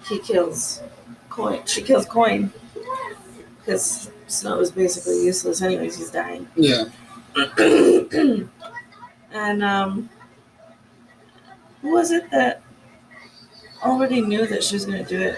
he 0.07 0.17
kills 0.19 0.81
Coin. 1.29 1.61
She 1.65 1.81
kills 1.81 2.05
Coin 2.05 2.53
because 3.65 4.11
Snow 4.27 4.59
is 4.59 4.71
basically 4.71 5.23
useless. 5.25 5.61
Anyways, 5.61 5.97
he's 5.97 6.11
dying. 6.11 6.47
Yeah. 6.55 6.85
and 9.31 9.63
um, 9.63 10.09
who 11.81 11.91
was 11.91 12.11
it 12.11 12.29
that 12.31 12.61
already 13.83 14.21
knew 14.21 14.45
that 14.45 14.63
she 14.63 14.75
was 14.75 14.85
going 14.85 15.03
to 15.03 15.09
do 15.09 15.19
it? 15.19 15.37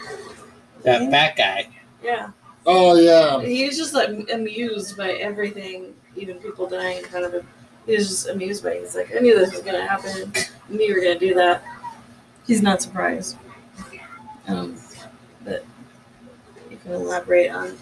That 0.83 1.09
fat 1.09 1.37
guy. 1.37 1.69
Yeah. 2.03 2.31
Oh 2.65 2.95
yeah. 2.95 3.41
He 3.41 3.65
was 3.65 3.77
just 3.77 3.93
like 3.93 4.09
amused 4.31 4.97
by 4.97 5.11
everything, 5.13 5.93
even 6.15 6.37
people 6.37 6.67
dying 6.67 6.97
in 6.97 7.05
front 7.05 7.25
of 7.25 7.33
him. 7.33 7.47
He 7.85 7.95
was 7.95 8.09
just 8.09 8.27
amused 8.27 8.63
by 8.63 8.71
it. 8.71 8.81
He's 8.81 8.95
like, 8.95 9.15
I 9.15 9.19
knew 9.19 9.37
this 9.37 9.53
was 9.53 9.61
gonna 9.61 9.87
happen. 9.87 10.33
I 10.35 10.73
knew 10.73 10.85
you 10.85 10.95
were 10.95 11.01
gonna 11.01 11.17
do 11.17 11.33
that. 11.35 11.63
He's 12.45 12.61
not 12.61 12.81
surprised. 12.81 13.37
Um, 14.47 14.77
but 15.43 15.65
you 16.69 16.77
can 16.77 16.91
elaborate 16.93 17.49
on 17.49 17.77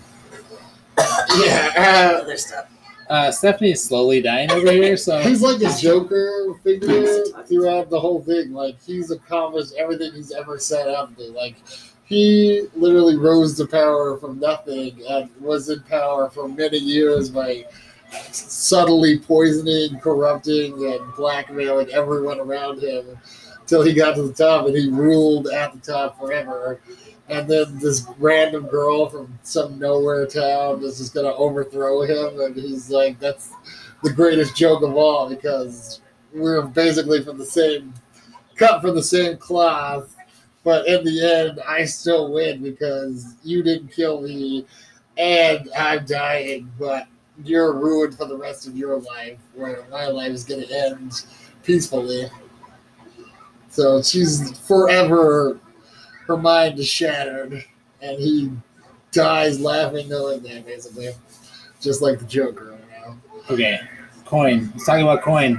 Yeah. 1.37 2.19
other 2.21 2.37
stuff. 2.37 2.69
Uh, 3.09 3.31
Stephanie's 3.31 3.83
slowly 3.83 4.21
dying 4.21 4.51
over 4.51 4.71
here, 4.71 4.93
Uh, 4.93 4.97
so 4.97 5.19
he's 5.19 5.41
like 5.41 5.61
a 5.61 5.71
Joker 5.79 6.55
figure 6.63 7.23
throughout 7.45 7.89
the 7.89 7.99
whole 7.99 8.23
thing. 8.23 8.51
Like 8.51 8.81
he's 8.81 9.11
accomplished 9.11 9.73
everything 9.77 10.13
he's 10.13 10.31
ever 10.31 10.57
set 10.57 10.87
out 10.87 11.15
to. 11.17 11.23
Like 11.31 11.55
he 12.05 12.67
literally 12.75 13.15
rose 13.15 13.55
to 13.57 13.67
power 13.67 14.17
from 14.17 14.39
nothing 14.39 15.01
and 15.07 15.29
was 15.39 15.69
in 15.69 15.81
power 15.83 16.29
for 16.29 16.47
many 16.47 16.77
years 16.77 17.29
by 17.29 17.65
subtly 18.31 19.19
poisoning, 19.19 19.99
corrupting, 19.99 20.73
and 20.91 21.13
blackmailing 21.15 21.89
everyone 21.91 22.39
around 22.39 22.81
him 22.81 23.05
till 23.67 23.83
he 23.83 23.93
got 23.93 24.15
to 24.15 24.23
the 24.23 24.33
top 24.33 24.65
and 24.67 24.75
he 24.75 24.89
ruled 24.89 25.47
at 25.47 25.73
the 25.73 25.79
top 25.79 26.19
forever. 26.19 26.79
And 27.27 27.47
then 27.47 27.79
this 27.79 28.05
random 28.19 28.67
girl 28.67 29.09
from 29.09 29.39
some 29.41 29.79
nowhere 29.79 30.27
town 30.27 30.83
is 30.83 30.99
just 30.99 31.13
gonna 31.13 31.33
overthrow 31.33 32.01
him, 32.01 32.39
and 32.39 32.55
he's 32.55 32.91
like, 32.91 33.19
"That's 33.19 33.49
the 34.03 34.11
greatest 34.11 34.55
joke 34.55 34.83
of 34.83 34.95
all 34.95 35.27
because 35.27 36.01
we're 36.33 36.61
basically 36.61 37.23
from 37.23 37.37
the 37.39 37.45
same 37.45 37.93
cut 38.55 38.81
from 38.81 38.95
the 38.95 39.03
same 39.03 39.37
cloth, 39.37 40.15
but 40.63 40.87
in 40.87 41.03
the 41.03 41.21
end, 41.23 41.59
I 41.67 41.85
still 41.85 42.31
win 42.31 42.61
because 42.61 43.33
you 43.43 43.63
didn't 43.63 43.89
kill 43.89 44.21
me, 44.21 44.65
and 45.17 45.67
I'm 45.75 46.05
dying, 46.05 46.71
but 46.77 47.07
you're 47.43 47.73
ruined 47.73 48.15
for 48.15 48.25
the 48.25 48.37
rest 48.37 48.67
of 48.67 48.77
your 48.77 48.97
life, 48.99 49.39
where 49.55 49.83
my 49.89 50.07
life 50.07 50.31
is 50.31 50.43
gonna 50.43 50.67
end 50.71 51.23
peacefully." 51.63 52.29
So 53.69 54.01
she's 54.03 54.57
forever, 54.59 55.59
her 56.27 56.37
mind 56.37 56.79
is 56.79 56.87
shattered, 56.87 57.63
and 58.01 58.19
he 58.19 58.51
dies 59.11 59.59
laughing 59.59 60.09
knowing 60.09 60.41
that, 60.43 60.65
basically. 60.65 61.09
Just 61.81 62.01
like 62.01 62.19
the 62.19 62.25
Joker 62.25 62.71
right 62.71 63.07
now. 63.07 63.17
okay. 63.49 63.79
Coin. 64.25 64.71
Let's 64.73 64.85
talk 64.85 64.99
about 64.99 65.21
Coin. 65.21 65.57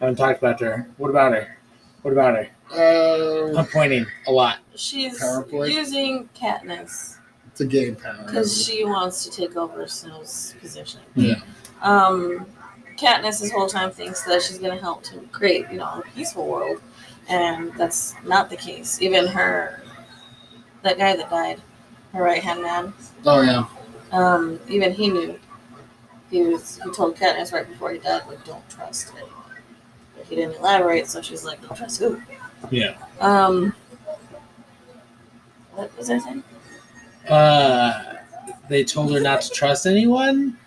I 0.00 0.04
Haven't 0.04 0.16
talked 0.16 0.38
about 0.38 0.60
her. 0.60 0.88
What 0.98 1.10
about 1.10 1.32
her? 1.32 1.56
What 2.02 2.12
about 2.12 2.36
her? 2.36 2.50
Uh, 2.72 3.58
I'm 3.58 3.66
pointing 3.66 4.06
a 4.26 4.32
lot. 4.32 4.58
She's 4.76 5.20
PowerPoint? 5.20 5.72
using 5.72 6.28
Katniss 6.34 7.16
to 7.56 7.64
gain 7.64 7.96
power. 7.96 8.24
because 8.26 8.64
she 8.64 8.84
wants 8.84 9.24
to 9.24 9.30
take 9.30 9.56
over 9.56 9.86
Snow's 9.86 10.54
position. 10.60 11.00
Yeah. 11.14 11.36
Um, 11.82 12.46
Katniss 12.96 13.40
this 13.40 13.50
whole 13.50 13.66
time 13.68 13.90
thinks 13.90 14.22
that 14.24 14.42
she's 14.42 14.58
going 14.58 14.76
to 14.76 14.82
help 14.82 15.02
to 15.04 15.20
create, 15.32 15.66
you 15.70 15.78
know, 15.78 15.84
a 15.84 16.02
peaceful 16.14 16.46
world, 16.46 16.80
and 17.28 17.72
that's 17.74 18.14
not 18.24 18.50
the 18.50 18.56
case. 18.56 19.00
Even 19.02 19.26
her, 19.26 19.82
that 20.84 20.98
guy 20.98 21.16
that 21.16 21.28
died, 21.30 21.60
her 22.12 22.22
right 22.22 22.42
hand 22.42 22.62
man, 22.62 22.92
Oh 23.26 23.40
yeah. 23.40 23.66
um, 24.12 24.60
even 24.68 24.92
he 24.92 25.08
knew. 25.08 25.38
He 26.30 26.42
was 26.42 26.80
he 26.82 26.90
told 26.92 27.16
Katniss 27.16 27.52
right 27.52 27.68
before 27.68 27.90
he 27.92 27.98
died, 27.98 28.22
like, 28.28 28.44
don't 28.44 28.68
trust 28.70 29.08
it. 29.16 29.24
But 30.16 30.26
he 30.26 30.36
didn't 30.36 30.56
elaborate, 30.56 31.06
so 31.08 31.20
she's 31.22 31.44
like, 31.44 31.60
don't 31.62 31.76
trust 31.76 31.98
who? 32.00 32.20
Yeah. 32.70 32.94
Um, 33.20 33.74
what 35.74 35.96
was 35.98 36.10
I 36.10 36.18
saying? 36.18 36.42
Uh, 37.28 38.14
they 38.68 38.84
told 38.84 39.12
her 39.12 39.20
not 39.20 39.40
to 39.42 39.50
trust 39.50 39.86
anyone, 39.86 40.58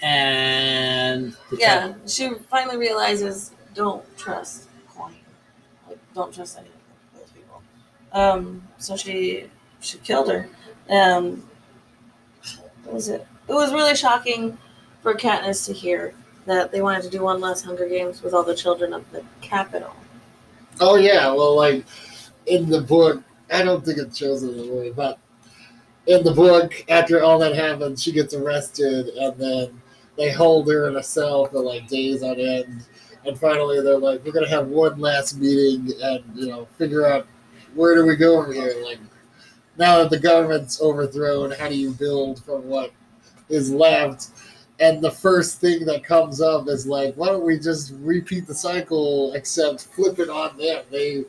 and 0.00 1.34
Yeah, 1.56 1.94
she 2.06 2.30
finally 2.50 2.76
realizes 2.76 3.52
don't 3.74 4.04
trust 4.16 4.68
Coin. 4.88 5.14
Like, 5.88 5.98
don't 6.14 6.32
trust 6.34 6.56
any 6.58 6.68
of 6.68 6.72
those 6.72 6.74
people. 6.74 6.79
Um, 8.12 8.62
so 8.78 8.96
she 8.96 9.44
she 9.80 9.98
killed 9.98 10.28
her. 10.28 10.48
Um, 10.88 11.42
what 12.84 12.94
was 12.94 13.08
it? 13.08 13.26
It 13.48 13.54
was 13.54 13.72
really 13.72 13.94
shocking 13.94 14.56
for 15.02 15.14
Katniss 15.14 15.66
to 15.66 15.72
hear 15.72 16.14
that 16.46 16.72
they 16.72 16.82
wanted 16.82 17.02
to 17.02 17.10
do 17.10 17.22
one 17.22 17.40
last 17.40 17.64
Hunger 17.64 17.88
Games 17.88 18.22
with 18.22 18.34
all 18.34 18.42
the 18.42 18.54
children 18.54 18.92
of 18.92 19.10
the 19.12 19.24
Capitol. 19.40 19.94
Oh 20.80 20.96
yeah. 20.96 21.30
Well, 21.32 21.56
like 21.56 21.84
in 22.46 22.68
the 22.68 22.80
book, 22.80 23.22
I 23.52 23.62
don't 23.62 23.84
think 23.84 23.98
it 23.98 24.16
shows 24.16 24.42
in 24.42 24.56
the 24.56 24.64
movie, 24.64 24.90
but 24.90 25.18
in 26.06 26.24
the 26.24 26.32
book, 26.32 26.84
after 26.88 27.22
all 27.22 27.38
that 27.38 27.54
happens, 27.54 28.02
she 28.02 28.12
gets 28.12 28.34
arrested, 28.34 29.08
and 29.08 29.38
then 29.38 29.80
they 30.16 30.30
hold 30.30 30.68
her 30.68 30.88
in 30.88 30.96
a 30.96 31.02
cell 31.02 31.46
for 31.46 31.60
like 31.60 31.86
days 31.88 32.22
on 32.22 32.38
end. 32.38 32.84
And 33.24 33.38
finally, 33.38 33.80
they're 33.82 33.98
like, 33.98 34.24
"We're 34.24 34.32
gonna 34.32 34.48
have 34.48 34.68
one 34.68 34.98
last 34.98 35.38
meeting, 35.38 35.92
and 36.02 36.24
you 36.34 36.46
know, 36.46 36.66
figure 36.78 37.06
out 37.06 37.26
where 37.74 37.94
do 37.94 38.04
we 38.06 38.16
go 38.16 38.42
from 38.42 38.52
here. 38.52 38.74
Like, 38.84 38.98
now 39.78 39.98
that 39.98 40.10
the 40.10 40.18
government's 40.18 40.80
overthrown, 40.80 41.52
how 41.52 41.68
do 41.68 41.74
you 41.74 41.92
build 41.92 42.44
from 42.44 42.66
what 42.68 42.92
is 43.48 43.70
left?" 43.70 44.28
And 44.80 45.02
the 45.02 45.10
first 45.10 45.60
thing 45.60 45.84
that 45.84 46.02
comes 46.04 46.40
up 46.40 46.66
is 46.66 46.86
like, 46.86 47.14
why 47.14 47.26
don't 47.26 47.44
we 47.44 47.58
just 47.58 47.92
repeat 48.00 48.46
the 48.46 48.54
cycle 48.54 49.34
except 49.34 49.82
flip 49.82 50.18
it 50.18 50.30
on 50.30 50.56
them? 50.56 50.84
They 50.90 51.24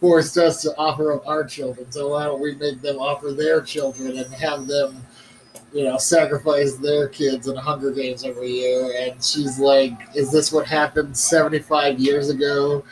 forced 0.00 0.38
us 0.38 0.62
to 0.62 0.74
offer 0.78 1.12
up 1.12 1.26
our 1.26 1.44
children, 1.44 1.92
so 1.92 2.08
why 2.08 2.24
don't 2.24 2.40
we 2.40 2.54
make 2.54 2.80
them 2.80 2.98
offer 2.98 3.32
their 3.32 3.60
children 3.60 4.16
and 4.16 4.32
have 4.34 4.66
them, 4.66 5.04
you 5.74 5.84
know, 5.84 5.98
sacrifice 5.98 6.76
their 6.76 7.08
kids 7.08 7.46
in 7.46 7.56
Hunger 7.56 7.90
Games 7.90 8.24
every 8.24 8.50
year? 8.50 8.94
And 8.98 9.22
she's 9.22 9.58
like, 9.58 9.92
is 10.14 10.32
this 10.32 10.50
what 10.50 10.66
happened 10.66 11.14
75 11.14 11.98
years 11.98 12.30
ago? 12.30 12.84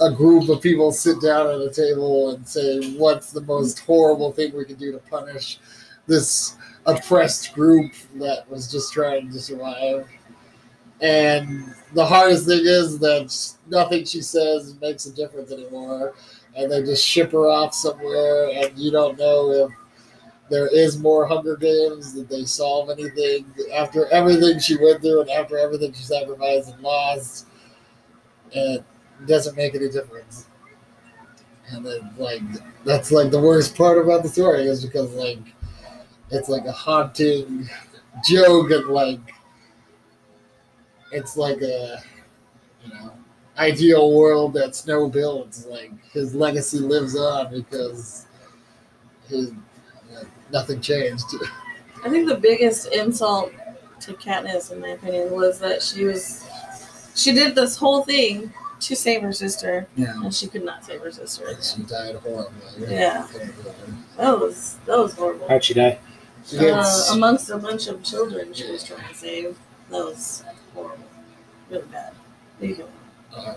A 0.00 0.10
group 0.10 0.48
of 0.48 0.60
people 0.60 0.92
sit 0.92 1.20
down 1.20 1.46
at 1.48 1.60
a 1.60 1.70
table 1.70 2.30
and 2.30 2.46
say, 2.46 2.94
what's 2.94 3.32
the 3.32 3.40
most 3.42 3.80
horrible 3.80 4.32
thing 4.32 4.56
we 4.56 4.64
can 4.64 4.76
do 4.76 4.92
to 4.92 4.98
punish 4.98 5.58
this 6.06 6.56
oppressed 6.86 7.54
group 7.54 7.92
that 8.16 8.48
was 8.50 8.70
just 8.70 8.92
trying 8.92 9.30
to 9.30 9.40
survive. 9.40 10.08
And 11.00 11.74
the 11.92 12.04
hardest 12.04 12.46
thing 12.46 12.62
is 12.62 12.98
that 12.98 13.56
nothing 13.68 14.04
she 14.04 14.20
says 14.20 14.76
makes 14.80 15.06
a 15.06 15.14
difference 15.14 15.52
anymore. 15.52 16.14
And 16.56 16.70
they 16.70 16.82
just 16.82 17.04
ship 17.04 17.32
her 17.32 17.48
off 17.48 17.74
somewhere, 17.74 18.50
and 18.54 18.78
you 18.78 18.92
don't 18.92 19.18
know 19.18 19.50
if 19.50 19.72
there 20.50 20.68
is 20.68 20.98
more 21.00 21.26
Hunger 21.26 21.56
Games, 21.56 22.12
did 22.12 22.28
they 22.28 22.44
solve 22.44 22.90
anything 22.90 23.46
after 23.74 24.06
everything 24.12 24.60
she 24.60 24.76
went 24.76 25.00
through 25.00 25.22
and 25.22 25.30
after 25.30 25.58
everything 25.58 25.92
she 25.92 26.04
sacrificed 26.04 26.72
and 26.72 26.82
lost. 26.82 27.46
It 28.52 28.84
doesn't 29.26 29.56
make 29.56 29.74
any 29.74 29.88
difference. 29.88 30.46
And 31.68 31.84
then, 31.84 32.10
like, 32.18 32.42
that's 32.84 33.10
like 33.10 33.30
the 33.30 33.40
worst 33.40 33.76
part 33.76 33.98
about 33.98 34.22
the 34.22 34.28
story 34.28 34.64
is 34.64 34.84
because, 34.84 35.12
like, 35.14 35.38
it's 36.30 36.48
like 36.48 36.66
a 36.66 36.72
haunting 36.72 37.68
joke 38.24 38.70
and 38.70 38.86
like 38.88 39.20
it's 41.12 41.36
like 41.36 41.60
a 41.62 42.02
you 42.84 42.92
know 42.92 43.12
ideal 43.58 44.12
world 44.12 44.52
that 44.54 44.74
Snow 44.74 45.08
builds. 45.08 45.66
Like 45.66 45.92
his 46.12 46.34
legacy 46.34 46.78
lives 46.78 47.16
on 47.16 47.52
because 47.52 48.26
his 49.28 49.52
nothing 50.52 50.80
changed. 50.80 51.24
I 52.04 52.10
think 52.10 52.28
the 52.28 52.36
biggest 52.36 52.92
insult 52.92 53.52
to 54.00 54.12
Katniss, 54.14 54.72
in 54.72 54.80
my 54.80 54.88
opinion, 54.88 55.32
was 55.32 55.58
that 55.60 55.82
she 55.82 56.04
was 56.04 56.46
she 57.14 57.32
did 57.32 57.54
this 57.54 57.76
whole 57.76 58.02
thing 58.02 58.52
to 58.88 58.96
save 58.96 59.22
her 59.22 59.32
sister, 59.32 59.86
Yeah. 59.96 60.14
and 60.22 60.34
she 60.34 60.46
could 60.46 60.64
not 60.64 60.84
save 60.84 61.00
her 61.00 61.10
sister. 61.12 61.56
She 61.62 61.82
died 61.82 62.16
horribly. 62.16 62.52
Yeah. 62.88 63.26
That 64.16 64.38
was 64.40 64.76
that 64.86 64.98
was 64.98 65.14
horrible. 65.14 65.48
how'd 65.48 65.64
she 65.64 65.74
die? 65.74 65.98
She 66.46 66.58
Uh, 66.58 66.60
gets 66.82 67.10
amongst 67.10 67.50
a 67.50 67.56
bunch 67.56 67.86
of 67.88 68.02
children 68.02 68.52
she 68.52 68.70
was 68.70 68.84
trying 68.84 69.08
to 69.08 69.14
save. 69.14 69.56
That 69.90 70.04
was 70.04 70.42
horrible. 70.74 71.04
Really 71.70 71.86
bad. 71.90 72.12
You 72.60 72.74
go. 72.76 72.88
Uh, 73.34 73.54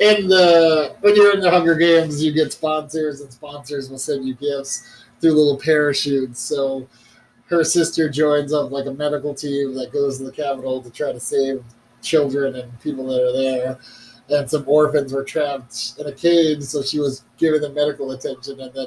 in 0.00 0.28
the 0.28 0.94
when 1.00 1.16
you're 1.16 1.34
in 1.34 1.40
the 1.40 1.50
Hunger 1.50 1.74
Games, 1.74 2.22
you 2.22 2.32
get 2.32 2.52
sponsors, 2.52 3.20
and 3.20 3.32
sponsors 3.32 3.88
will 3.90 3.98
send 3.98 4.24
you 4.24 4.34
gifts 4.34 4.82
through 5.20 5.32
little 5.32 5.56
parachutes. 5.58 6.40
So 6.40 6.86
her 7.46 7.64
sister 7.64 8.08
joins 8.08 8.52
up 8.52 8.70
like 8.70 8.86
a 8.86 8.92
medical 8.92 9.34
team 9.34 9.74
that 9.74 9.92
goes 9.92 10.18
to 10.18 10.24
the 10.24 10.32
Capitol 10.32 10.82
to 10.82 10.90
try 10.90 11.12
to 11.12 11.18
save 11.20 11.64
children 12.02 12.54
and 12.56 12.80
people 12.80 13.06
that 13.06 13.20
are 13.22 13.32
there. 13.32 13.78
And 14.30 14.48
some 14.48 14.64
orphans 14.66 15.12
were 15.12 15.24
trapped 15.24 15.94
in 15.98 16.06
a 16.06 16.12
cage, 16.12 16.62
so 16.62 16.82
she 16.82 17.00
was 17.00 17.24
giving 17.38 17.62
them 17.62 17.74
medical 17.74 18.10
attention, 18.12 18.60
and 18.60 18.72
then 18.74 18.86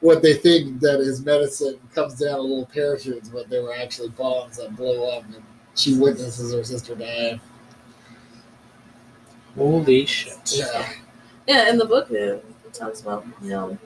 what 0.00 0.20
they 0.22 0.34
think 0.34 0.80
that 0.80 1.00
is 1.00 1.24
medicine 1.24 1.78
comes 1.94 2.14
down 2.14 2.38
a 2.38 2.42
little 2.42 2.66
parachutes, 2.66 3.28
but 3.28 3.48
they 3.48 3.60
were 3.60 3.74
actually 3.74 4.08
bombs 4.10 4.56
that 4.56 4.74
blow 4.76 5.10
up, 5.10 5.24
and 5.24 5.42
she 5.74 5.98
witnesses 5.98 6.52
her 6.52 6.64
sister 6.64 6.94
die. 6.94 7.40
Holy 9.56 10.06
shit. 10.06 10.54
Yeah. 10.54 10.92
Yeah, 11.46 11.70
in 11.70 11.78
the 11.78 11.84
book 11.84 12.10
it, 12.10 12.44
it 12.64 12.74
talks 12.74 13.00
about 13.00 13.26
you 13.42 13.50
know 13.50 13.78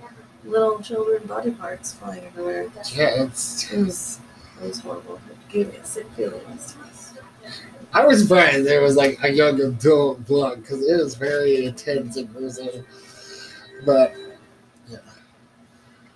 little 0.45 0.78
children 0.80 1.26
body 1.26 1.51
parts 1.51 1.95
flying 1.95 2.24
everywhere. 2.24 2.70
Yeah, 2.95 3.24
it's. 3.24 3.70
It 3.72 3.84
was 3.84 4.20
it 4.62 4.68
was 4.68 4.80
horrible. 4.80 5.20
It 5.30 5.53
gave 5.53 5.72
me 5.72 5.78
a 5.78 5.84
sick 5.84 6.07
feeling. 6.16 6.41
I 7.97 8.05
was 8.05 8.20
surprised 8.20 8.66
there 8.66 8.82
was 8.82 8.94
like 8.94 9.18
a 9.22 9.32
young 9.32 9.59
adult 9.59 10.26
blood 10.26 10.61
because 10.61 10.86
it 10.86 11.03
was 11.03 11.14
very 11.14 11.64
intense 11.64 12.18
and 12.18 12.30
gruesome. 12.30 12.84
But 13.86 14.14
yeah. 14.86 14.99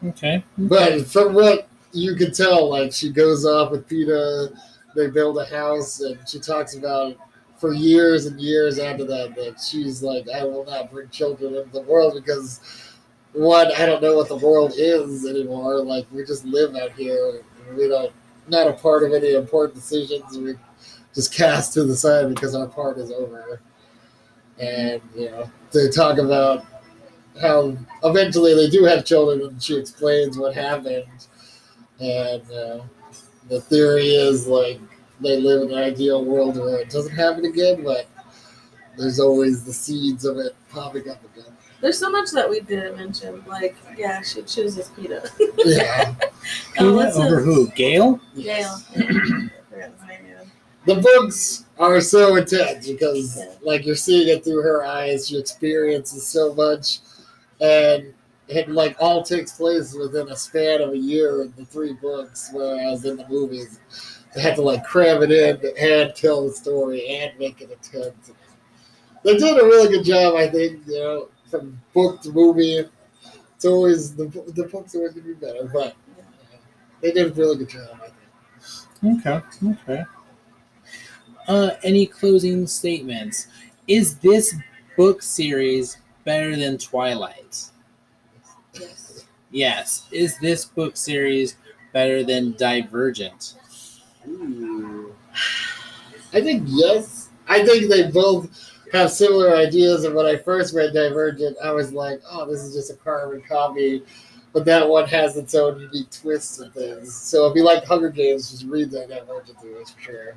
Okay. 0.05 0.45
but 0.59 1.07
from 1.07 1.33
what 1.33 1.69
you 1.93 2.17
can 2.17 2.35
tell, 2.35 2.69
like 2.69 2.93
she 2.93 3.11
goes 3.11 3.47
off 3.47 3.71
with 3.71 3.89
Peeta, 3.89 4.55
they 4.95 5.07
build 5.07 5.39
a 5.39 5.47
house, 5.47 6.03
and 6.03 6.19
she 6.29 6.39
talks 6.39 6.77
about 6.77 7.17
for 7.57 7.73
years 7.73 8.27
and 8.27 8.39
years 8.39 8.79
after 8.79 9.07
that 9.07 9.35
that 9.37 9.59
she's 9.59 10.03
like, 10.03 10.29
I 10.29 10.45
will 10.45 10.67
not 10.67 10.91
bring 10.91 11.09
children 11.09 11.55
into 11.55 11.71
the 11.71 11.81
world 11.81 12.13
because 12.15 12.61
one, 13.33 13.73
I 13.79 13.87
don't 13.87 14.03
know 14.03 14.17
what 14.17 14.29
the 14.29 14.37
world 14.37 14.75
is 14.77 15.27
anymore. 15.27 15.83
Like 15.83 16.07
we 16.13 16.27
just 16.27 16.45
live 16.45 16.77
out 16.77 16.93
here, 16.93 17.43
and 17.67 17.79
we 17.79 17.89
don't 17.89 18.13
not 18.49 18.69
a 18.69 18.75
part 18.75 19.03
of 19.03 19.15
any 19.15 19.33
important 19.33 19.77
decisions. 19.77 20.37
We 20.37 20.57
just 21.15 21.35
cast 21.35 21.73
to 21.75 21.85
the 21.85 21.97
side 21.97 22.29
because 22.29 22.55
our 22.55 22.67
part 22.67 22.99
is 22.99 23.11
over. 23.11 23.61
And 24.59 25.01
you 25.17 25.31
know, 25.31 25.51
they 25.73 25.89
talk 25.89 26.19
about 26.19 26.65
how 27.41 27.77
eventually 28.05 28.55
they 28.55 28.69
do 28.69 28.85
have 28.85 29.05
children, 29.05 29.41
and 29.49 29.63
she 29.63 29.77
explains 29.79 30.37
what 30.39 30.55
happened. 30.55 31.07
And 32.01 32.43
uh, 32.51 32.81
the 33.49 33.61
theory 33.61 34.09
is 34.09 34.47
like 34.47 34.81
they 35.21 35.41
live 35.41 35.63
in 35.63 35.71
an 35.77 35.79
ideal 35.83 36.25
world 36.25 36.57
where 36.57 36.79
it 36.79 36.91
doesn't 36.91 37.15
happen 37.15 37.45
again, 37.45 37.83
but 37.85 38.07
there's 38.99 39.21
always 39.21 39.65
the 39.65 39.73
seeds 39.73 40.25
of 40.25 40.37
it 40.39 40.55
popping 40.71 41.09
up 41.09 41.23
again. 41.33 41.51
There's 41.81 41.99
so 41.99 42.11
much 42.11 42.31
that 42.33 42.49
we 42.49 42.61
didn't 42.61 42.97
mention. 42.97 43.43
Like, 43.47 43.75
yeah, 43.97 44.21
she 44.21 44.43
chooses 44.43 44.89
Peeta. 44.91 45.29
Yeah. 45.65 46.15
Oh, 46.79 46.95
what's 46.95 47.17
over 47.17 47.37
the- 47.37 47.43
who? 47.43 47.69
Gale? 47.73 48.19
Gale. 48.35 48.77
the 50.87 50.97
books 50.97 51.67
are 51.79 52.01
so 52.01 52.37
intense 52.37 52.89
because 52.89 53.41
like 53.63 53.85
you're 53.85 53.97
seeing 53.97 54.29
it 54.29 54.45
through 54.45 54.63
her 54.63 54.85
eyes 54.85 55.29
she 55.29 55.39
experiences 55.39 56.27
so 56.27 56.55
much 56.55 57.01
and 57.61 58.13
it 58.49 58.69
like 58.69 58.97
all 58.99 59.23
takes 59.23 59.53
place 59.53 59.95
within 59.95 60.29
a 60.29 60.37
span 60.37 60.81
of 60.81 60.91
a 60.93 60.97
year 60.97 61.43
in 61.43 61.53
the 61.57 61.65
three 61.65 61.93
books 61.95 62.51
whereas 62.53 63.05
in 63.05 63.17
the 63.17 63.29
movies 63.29 63.79
they 64.35 64.41
had 64.41 64.57
to 64.57 64.63
like 64.63 64.85
cram 64.85 65.23
it 65.23 65.31
in 65.31 65.61
and 65.79 66.15
tell 66.15 66.47
the 66.47 66.53
story 66.53 67.07
and 67.09 67.39
make 67.39 67.61
it 67.61 67.71
intense 67.71 68.33
they 69.23 69.37
did 69.37 69.59
a 69.59 69.65
really 69.65 69.89
good 69.89 70.05
job 70.05 70.35
i 70.35 70.49
think 70.49 70.81
you 70.87 70.99
know 70.99 71.29
from 71.51 71.79
book 71.93 72.21
to 72.23 72.31
movie 72.33 72.85
it's 73.55 73.65
always 73.65 74.15
the, 74.15 74.25
the 74.55 74.69
books 74.73 74.95
always 74.95 75.13
gonna 75.13 75.27
be 75.27 75.35
better 75.35 75.69
but 75.73 75.89
uh, 75.89 76.57
they 77.03 77.13
did 77.13 77.31
a 77.31 77.35
really 77.35 77.57
good 77.59 77.69
job 77.69 77.89
i 77.97 78.07
think 78.07 78.15
Okay. 79.03 79.41
Okay. 79.67 80.05
Uh, 81.51 81.75
any 81.83 82.07
closing 82.07 82.65
statements? 82.65 83.49
Is 83.89 84.15
this 84.19 84.55
book 84.97 85.21
series 85.21 85.99
better 86.25 86.55
than 86.55 86.79
Twilight? 86.79 87.65
Yes. 88.75 89.25
Yes. 89.51 90.07
Is 90.13 90.39
this 90.39 90.65
book 90.65 90.97
series 90.97 91.57
better 91.93 92.23
than 92.23 92.53
Divergent? 92.53 93.55
Ooh. 94.29 95.13
I 96.33 96.41
think 96.41 96.63
yes. 96.69 97.31
I 97.49 97.67
think 97.67 97.91
they 97.91 98.09
both 98.13 98.49
have 98.93 99.11
similar 99.11 99.57
ideas. 99.57 100.05
And 100.05 100.15
when 100.15 100.27
I 100.27 100.37
first 100.37 100.73
read 100.73 100.95
Divergent, 100.95 101.57
I 101.65 101.73
was 101.73 101.93
like, 101.93 102.23
"Oh, 102.31 102.49
this 102.49 102.63
is 102.63 102.75
just 102.77 102.93
a 102.93 102.95
carbon 102.95 103.43
copy," 103.43 104.05
but 104.53 104.65
that 104.67 104.89
one 104.89 105.09
has 105.09 105.37
its 105.37 105.57
own 105.57 105.81
unique 105.81 106.13
twists 106.13 106.61
and 106.61 106.73
things. 106.73 107.13
So 107.13 107.49
if 107.49 107.57
you 107.57 107.65
like 107.65 107.85
Hunger 107.85 108.11
Games, 108.11 108.53
just 108.53 108.67
read 108.67 108.93
that 108.93 109.09
Divergent 109.09 109.61
series 109.61 109.91
for 109.91 110.01
sure. 110.01 110.37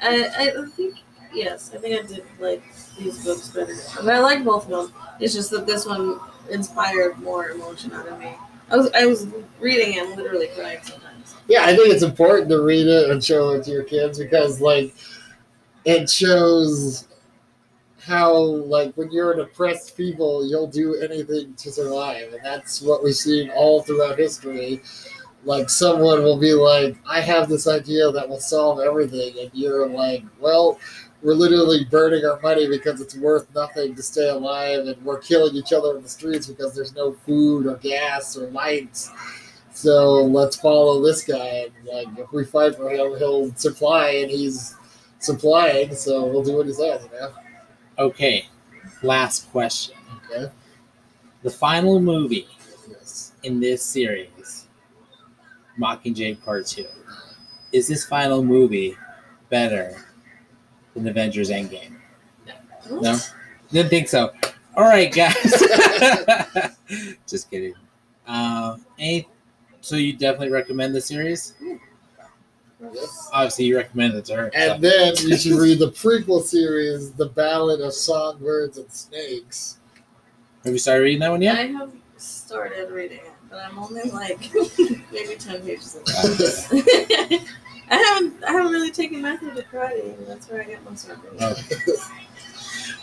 I, 0.00 0.30
I 0.36 0.66
think 0.70 0.96
yes, 1.32 1.72
I 1.74 1.78
think 1.78 2.04
I 2.04 2.06
did 2.06 2.24
like 2.38 2.62
these 2.98 3.24
books 3.24 3.48
better. 3.48 3.74
But 3.96 4.14
I 4.14 4.18
like 4.20 4.44
both 4.44 4.64
of 4.64 4.90
them. 4.90 5.02
It's 5.20 5.34
just 5.34 5.50
that 5.50 5.66
this 5.66 5.86
one 5.86 6.18
inspired 6.50 7.18
more 7.18 7.50
emotion 7.50 7.92
out 7.92 8.08
of 8.08 8.18
me. 8.18 8.34
I 8.70 8.76
was 8.76 8.90
I 8.92 9.06
was 9.06 9.26
reading 9.60 9.98
and 9.98 10.16
literally 10.16 10.48
crying 10.56 10.78
sometimes. 10.82 11.34
Yeah, 11.48 11.64
I 11.64 11.76
think 11.76 11.94
it's 11.94 12.02
important 12.02 12.48
to 12.50 12.62
read 12.62 12.86
it 12.86 13.10
and 13.10 13.22
show 13.22 13.50
it 13.50 13.64
to 13.64 13.70
your 13.70 13.84
kids 13.84 14.18
because, 14.18 14.60
like, 14.60 14.94
it 15.84 16.10
shows 16.10 17.06
how, 18.00 18.34
like, 18.34 18.96
when 18.96 19.12
you're 19.12 19.32
an 19.32 19.40
oppressed 19.40 19.96
people, 19.96 20.48
you'll 20.48 20.66
do 20.66 20.96
anything 20.96 21.54
to 21.54 21.70
survive, 21.70 22.32
and 22.32 22.44
that's 22.44 22.82
what 22.82 23.04
we've 23.04 23.14
seen 23.14 23.50
all 23.50 23.82
throughout 23.82 24.18
history. 24.18 24.82
Like, 25.46 25.70
someone 25.70 26.22
will 26.22 26.36
be 26.38 26.52
like, 26.52 26.96
"I 27.08 27.20
have 27.22 27.48
this 27.48 27.66
idea 27.66 28.10
that 28.10 28.28
will 28.28 28.40
solve 28.40 28.80
everything," 28.80 29.34
and 29.40 29.50
you're 29.54 29.88
like, 29.88 30.22
"Well." 30.40 30.78
We're 31.22 31.32
literally 31.34 31.84
burning 31.86 32.24
our 32.26 32.38
money 32.40 32.68
because 32.68 33.00
it's 33.00 33.16
worth 33.16 33.52
nothing 33.54 33.94
to 33.96 34.02
stay 34.02 34.28
alive, 34.28 34.86
and 34.86 35.02
we're 35.02 35.18
killing 35.18 35.56
each 35.56 35.72
other 35.72 35.96
in 35.96 36.02
the 36.02 36.08
streets 36.08 36.46
because 36.46 36.74
there's 36.74 36.94
no 36.94 37.14
food 37.24 37.66
or 37.66 37.76
gas 37.76 38.36
or 38.36 38.48
lights. 38.50 39.10
So 39.72 40.22
let's 40.24 40.56
follow 40.56 41.02
this 41.02 41.24
guy. 41.24 41.66
And 41.66 41.72
like, 41.86 42.18
if 42.18 42.32
we 42.32 42.44
fight 42.44 42.76
for 42.76 42.90
him, 42.90 43.16
he'll 43.18 43.52
supply, 43.54 44.10
and 44.10 44.30
he's 44.30 44.74
supplying. 45.18 45.94
So 45.94 46.26
we'll 46.26 46.44
do 46.44 46.56
what 46.56 46.66
he 46.66 46.72
says. 46.74 47.08
You 47.12 47.18
know? 47.18 47.32
Okay. 47.98 48.46
Last 49.02 49.50
question. 49.50 49.96
Okay. 50.30 50.50
The 51.42 51.50
final 51.50 52.00
movie 52.00 52.46
Yes. 52.88 53.32
in 53.42 53.60
this 53.60 53.82
series, 53.82 54.55
Mockingjay 55.78 56.42
Part 56.44 56.66
2. 56.66 56.86
Is 57.72 57.88
this 57.88 58.04
final 58.04 58.42
movie 58.42 58.96
better 59.50 59.96
than 60.94 61.06
Avengers 61.08 61.50
Endgame? 61.50 61.96
No? 62.90 63.16
Didn't 63.72 63.90
think 63.90 64.08
so. 64.08 64.30
All 64.76 64.84
right, 64.84 65.12
guys. 65.12 65.34
Just 67.26 67.50
kidding. 67.50 67.74
Uh, 68.26 68.76
any, 68.98 69.28
so 69.80 69.96
you 69.96 70.12
definitely 70.12 70.50
recommend 70.50 70.94
the 70.94 71.00
series? 71.00 71.54
Yes. 72.92 73.30
Obviously, 73.32 73.64
you 73.66 73.76
recommend 73.76 74.14
it 74.14 74.24
to 74.26 74.36
her. 74.36 74.50
so- 74.52 74.58
And 74.74 74.82
then 74.84 75.14
you 75.20 75.36
should 75.36 75.52
read 75.58 75.78
the 75.78 75.90
prequel 75.90 76.42
series, 76.42 77.10
The 77.12 77.26
Ballad 77.26 77.80
of 77.80 77.92
Songbirds 77.94 78.78
and 78.78 78.90
Snakes. 78.92 79.78
Have 80.64 80.72
you 80.72 80.78
started 80.78 81.02
reading 81.04 81.20
that 81.20 81.30
one 81.30 81.42
yet? 81.42 81.56
I 81.56 81.66
have 81.68 81.92
started 82.16 82.90
reading 82.90 83.18
it, 83.18 83.32
but 83.50 83.58
I'm 83.58 83.78
only 83.78 84.02
like 84.10 84.50
maybe 85.12 85.36
ten 85.38 85.62
pages 85.62 85.96
in. 85.96 86.02
I 87.88 87.96
haven't 87.96 88.44
I 88.44 88.52
haven't 88.52 88.72
really 88.72 88.90
taken 88.90 89.22
Matthew 89.22 89.54
to 89.54 89.62
karate, 89.62 90.16
and 90.18 90.26
that's 90.26 90.48
where 90.50 90.62
I 90.62 90.64
get 90.64 90.84
most 90.84 91.08
of 91.08 91.18
it. 91.24 92.00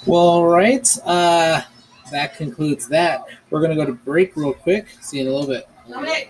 Well, 0.05 0.19
all 0.19 0.45
right. 0.47 0.85
Uh, 1.05 1.61
that 2.11 2.35
concludes 2.35 2.87
that. 2.89 3.23
We're 3.49 3.61
gonna 3.61 3.75
go 3.75 3.85
to 3.85 3.93
break 3.93 4.35
real 4.35 4.53
quick. 4.53 4.87
See 4.99 5.17
you 5.17 5.23
in 5.23 5.29
a 5.29 5.33
little 5.33 5.47
bit. 5.47 5.67
Okay. 5.89 6.29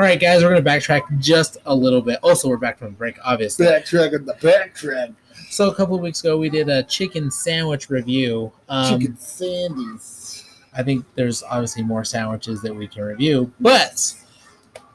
All 0.00 0.06
right, 0.06 0.18
guys. 0.18 0.42
We're 0.42 0.48
gonna 0.48 0.62
backtrack 0.62 1.02
just 1.18 1.58
a 1.66 1.74
little 1.74 2.00
bit. 2.00 2.20
Also, 2.22 2.48
we're 2.48 2.56
back 2.56 2.78
from 2.78 2.94
break, 2.94 3.18
obviously. 3.22 3.66
Backtrack 3.66 4.14
on 4.14 4.24
the 4.24 4.32
backtrack. 4.32 5.14
So 5.50 5.68
a 5.68 5.74
couple 5.74 5.94
of 5.94 6.00
weeks 6.00 6.20
ago, 6.20 6.38
we 6.38 6.48
did 6.48 6.70
a 6.70 6.82
chicken 6.84 7.30
sandwich 7.30 7.90
review. 7.90 8.50
Um, 8.70 8.98
Chicken 8.98 9.14
Sandies. 9.16 10.42
I 10.72 10.82
think 10.82 11.04
there's 11.16 11.42
obviously 11.42 11.82
more 11.82 12.02
sandwiches 12.02 12.62
that 12.62 12.74
we 12.74 12.88
can 12.88 13.02
review, 13.02 13.52
but 13.60 14.14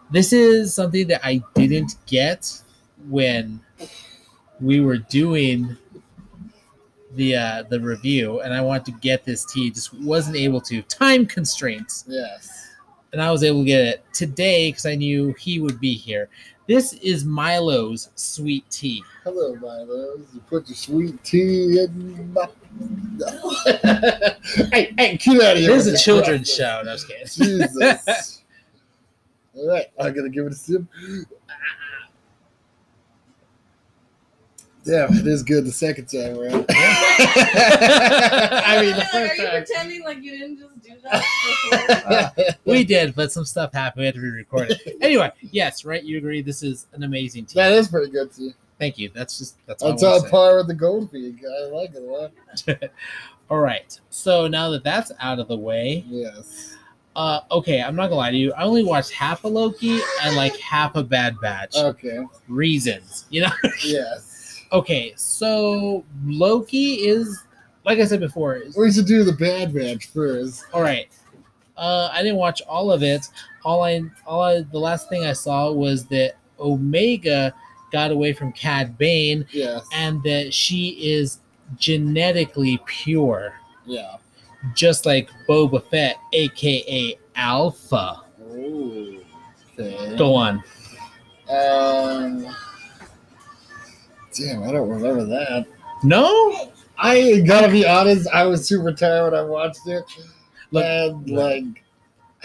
this 0.09 0.33
is 0.33 0.73
something 0.73 1.05
that 1.09 1.23
I 1.23 1.43
didn't 1.53 1.97
get 2.07 2.63
when 3.07 3.59
we 4.59 4.81
were 4.81 4.97
doing 4.97 5.77
the 7.13 7.35
uh, 7.35 7.63
the 7.69 7.79
review, 7.79 8.41
and 8.41 8.55
I 8.55 8.61
wanted 8.61 8.85
to 8.85 8.91
get 9.01 9.23
this 9.23 9.45
tea, 9.45 9.69
just 9.69 9.93
wasn't 9.93 10.35
able 10.35 10.61
to. 10.61 10.81
Time 10.81 11.27
constraints, 11.27 12.05
Yes. 12.07 12.64
And 13.16 13.22
I 13.22 13.32
was 13.32 13.43
able 13.45 13.61
to 13.61 13.66
get 13.66 13.80
it 13.80 14.03
today 14.11 14.68
because 14.68 14.86
I 14.86 14.95
knew 14.95 15.34
he 15.39 15.61
would 15.61 15.80
be 15.80 15.93
here. 15.93 16.28
This 16.68 16.91
is 16.95 17.24
Milo's 17.24 18.09
sweet 18.16 18.70
tea. 18.70 19.01
Hello, 19.24 19.55
Milo. 19.55 20.18
You 20.34 20.41
put 20.49 20.68
your 20.68 20.76
sweet 20.76 21.24
tea 21.24 21.80
in 21.80 22.34
my. 22.34 22.45
No. 23.13 23.55
hey, 24.70 24.93
hey, 24.97 25.16
get 25.16 25.41
out 25.41 25.53
of 25.53 25.59
here. 25.59 25.70
This 25.70 25.88
is 25.88 25.93
a 25.93 25.97
children's 25.97 26.53
show. 26.53 26.82
No, 26.84 26.89
I 26.89 26.93
was 26.93 27.05
kidding. 27.05 27.26
Jesus. 27.26 28.43
All 29.55 29.70
right, 29.70 29.86
I'm 29.97 30.13
gonna 30.13 30.28
give 30.28 30.45
it 30.47 30.51
a 30.51 30.55
sip. 30.55 30.82
Damn, 34.86 35.13
it 35.17 35.27
is 35.27 35.43
good 35.43 35.65
the 35.65 35.71
second 35.71 36.05
time 36.05 36.38
around. 36.38 36.65
I 36.69 36.71
mean, 38.81 38.91
the 38.91 38.97
Like, 38.97 39.09
first 39.09 39.15
are 39.15 39.36
you 39.36 39.45
time. 39.49 39.63
pretending 39.65 40.03
like 40.03 40.21
you 40.21 40.31
didn't 40.38 40.59
just 40.59 40.81
do 40.81 40.91
that 41.03 42.33
before? 42.36 42.55
we 42.73 42.83
did, 42.83 43.15
but 43.15 43.31
some 43.31 43.45
stuff 43.45 43.73
happened. 43.73 44.01
We 44.01 44.05
had 44.05 44.15
to 44.15 44.21
re-record 44.21 44.71
it. 44.71 44.97
Anyway, 45.01 45.31
yes, 45.41 45.86
right. 45.86 46.03
You 46.03 46.17
agree? 46.17 46.41
This 46.41 46.63
is 46.63 46.88
an 46.93 47.03
amazing 47.03 47.45
team. 47.45 47.55
that 47.55 47.71
is 47.71 47.88
pretty 47.88 48.11
good 48.11 48.31
too. 48.31 48.51
Thank 48.79 48.97
you. 48.97 49.09
That's 49.13 49.38
just 49.38 49.57
that's. 49.65 49.81
That's 49.81 50.03
on 50.03 50.21
say. 50.21 50.29
par 50.29 50.57
with 50.57 50.67
the 50.67 50.73
Gold 50.73 51.11
Peak. 51.11 51.38
I 51.43 51.69
like 51.71 51.91
it 51.95 52.03
a 52.03 52.77
lot. 52.77 52.91
All 53.49 53.59
right. 53.59 53.97
So 54.09 54.47
now 54.47 54.69
that 54.71 54.83
that's 54.83 55.11
out 55.19 55.39
of 55.39 55.47
the 55.47 55.55
way, 55.57 56.03
Yes. 56.07 56.75
uh, 57.15 57.39
okay, 57.51 57.81
I'm 57.81 57.95
not 57.95 58.07
gonna 58.07 58.15
lie 58.17 58.31
to 58.31 58.38
you. 58.38 58.51
I 58.53 58.63
only 58.63 58.83
watched 58.83 59.11
half 59.11 59.43
a 59.45 59.47
Loki 59.47 59.99
and 60.23 60.36
like 60.36 60.55
half 60.57 60.95
a 60.95 61.03
Bad 61.03 61.39
Batch. 61.41 61.75
Okay. 61.77 62.25
Reasons, 62.49 63.25
you 63.29 63.41
know. 63.41 63.51
Yes. 63.83 64.24
Okay, 64.80 65.13
so 65.15 66.03
Loki 66.26 67.07
is, 67.07 67.43
like 67.86 67.99
I 67.99 68.05
said 68.05 68.19
before, 68.19 68.61
We 68.78 68.91
should 68.91 69.05
do 69.07 69.23
the 69.23 69.34
Bad 69.34 69.73
Batch 69.73 70.07
first. 70.07 70.65
all 70.73 70.82
right. 70.82 71.07
Uh, 71.78 72.09
I 72.13 72.21
didn't 72.23 72.38
watch 72.38 72.61
all 72.69 72.91
of 72.91 73.03
it. 73.03 73.26
All 73.65 73.84
I, 73.84 74.01
all 74.26 74.41
I, 74.41 74.61
the 74.61 74.80
last 74.80 75.09
thing 75.09 75.26
I 75.26 75.34
saw 75.34 75.71
was 75.71 76.05
that 76.05 76.36
Omega 76.59 77.53
got 77.91 78.11
away 78.11 78.32
from 78.34 78.51
Cad 78.53 78.97
Bane, 78.97 79.45
Yes. 79.51 79.86
and 79.93 80.23
that 80.23 80.53
she 80.53 80.89
is 81.01 81.39
genetically 81.78 82.80
pure. 82.86 83.53
Yeah. 83.86 84.17
just 84.73 85.05
like 85.05 85.30
Boba 85.47 85.84
Fett, 85.89 86.17
aka 86.34 87.17
Alpha. 87.36 88.21
Oh. 88.49 89.17
Okay. 89.78 90.15
Go 90.17 90.34
on. 90.34 90.63
Um. 91.49 92.47
Damn, 94.38 94.63
I 94.63 94.71
don't 94.71 94.89
remember 94.89 95.25
that. 95.25 95.65
No, 96.03 96.71
I 96.97 97.39
gotta 97.47 97.69
be 97.71 97.86
honest, 97.88 98.27
I 98.33 98.43
was 98.45 98.65
super 98.67 98.91
tired 98.91 99.31
when 99.31 99.39
I 99.39 99.43
watched 99.43 99.88
it. 99.88 100.03
Look- 100.71 100.83
and 100.83 101.29
like 101.29 101.63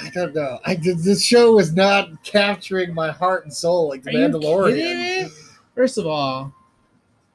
I 0.02 0.08
don't 0.10 0.34
know. 0.34 0.58
I 0.64 0.74
did 0.76 0.98
this 1.00 1.22
show 1.22 1.52
was 1.56 1.74
not 1.74 2.22
capturing 2.24 2.94
my 2.94 3.10
heart 3.10 3.44
and 3.44 3.52
soul 3.52 3.88
like 3.88 4.02
the 4.02 4.12
Mandalorian. 4.12 5.30
First 5.74 5.98
of 5.98 6.06
all, 6.06 6.54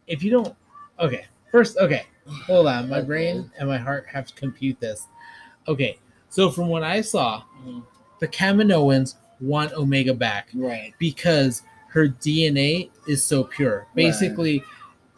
if 0.07 0.23
you 0.23 0.31
don't, 0.31 0.55
okay. 0.99 1.25
First, 1.51 1.77
okay, 1.77 2.05
hold 2.47 2.65
on. 2.67 2.89
My 2.89 3.01
brain 3.01 3.51
and 3.59 3.69
my 3.69 3.77
heart 3.77 4.07
have 4.11 4.25
to 4.27 4.33
compute 4.33 4.79
this. 4.79 5.05
Okay, 5.67 5.99
so 6.29 6.49
from 6.49 6.67
what 6.67 6.81
I 6.83 7.01
saw, 7.01 7.43
Mhm. 7.65 7.83
the 8.19 8.27
Kaminoans 8.27 9.15
want 9.39 9.73
Omega 9.73 10.13
back 10.13 10.47
Right. 10.55 10.93
because 10.97 11.61
her 11.95 12.09
DNA 12.09 12.89
is 13.07 13.23
so 13.23 13.45
pure. 13.45 13.87
Basically, 13.95 14.61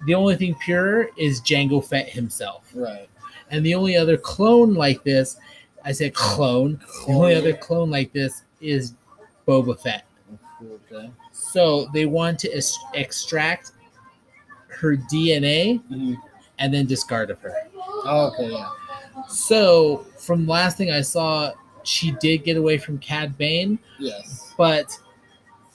the 0.05 0.13
only 0.13 0.35
thing 0.35 0.55
pure 0.63 1.09
is 1.17 1.41
Jango 1.41 1.83
Fett 1.83 2.07
himself. 2.07 2.69
Right. 2.75 3.09
And 3.49 3.65
the 3.65 3.73
only 3.73 3.97
other 3.97 4.15
clone 4.15 4.75
like 4.75 5.03
this, 5.03 5.37
I 5.83 5.91
said 5.91 6.13
clone, 6.13 6.79
the 7.07 7.13
only 7.13 7.33
other 7.33 7.53
clone 7.53 7.89
like 7.89 8.13
this 8.13 8.43
is 8.61 8.93
Boba 9.47 9.79
Fett. 9.79 10.05
Okay. 10.63 11.09
So 11.31 11.87
they 11.95 12.05
want 12.05 12.37
to 12.41 12.61
extract 12.93 13.71
her 14.67 14.97
DNA 15.11 15.81
Mhm. 15.91 16.15
and 16.59 16.71
then 16.71 16.85
discard 16.85 17.31
of 17.31 17.39
her. 17.41 17.55
Oh, 18.05 18.31
okay, 18.35 18.51
yeah. 18.51 18.69
So 19.27 20.05
from 20.19 20.45
the 20.45 20.51
last 20.51 20.77
thing 20.77 20.91
I 20.91 21.01
saw, 21.01 21.53
she 21.81 22.11
did 22.19 22.43
get 22.43 22.55
away 22.55 22.77
from 22.77 22.99
Cad 22.99 23.35
Bane, 23.35 23.79
Yes. 23.97 24.53
but 24.59 24.95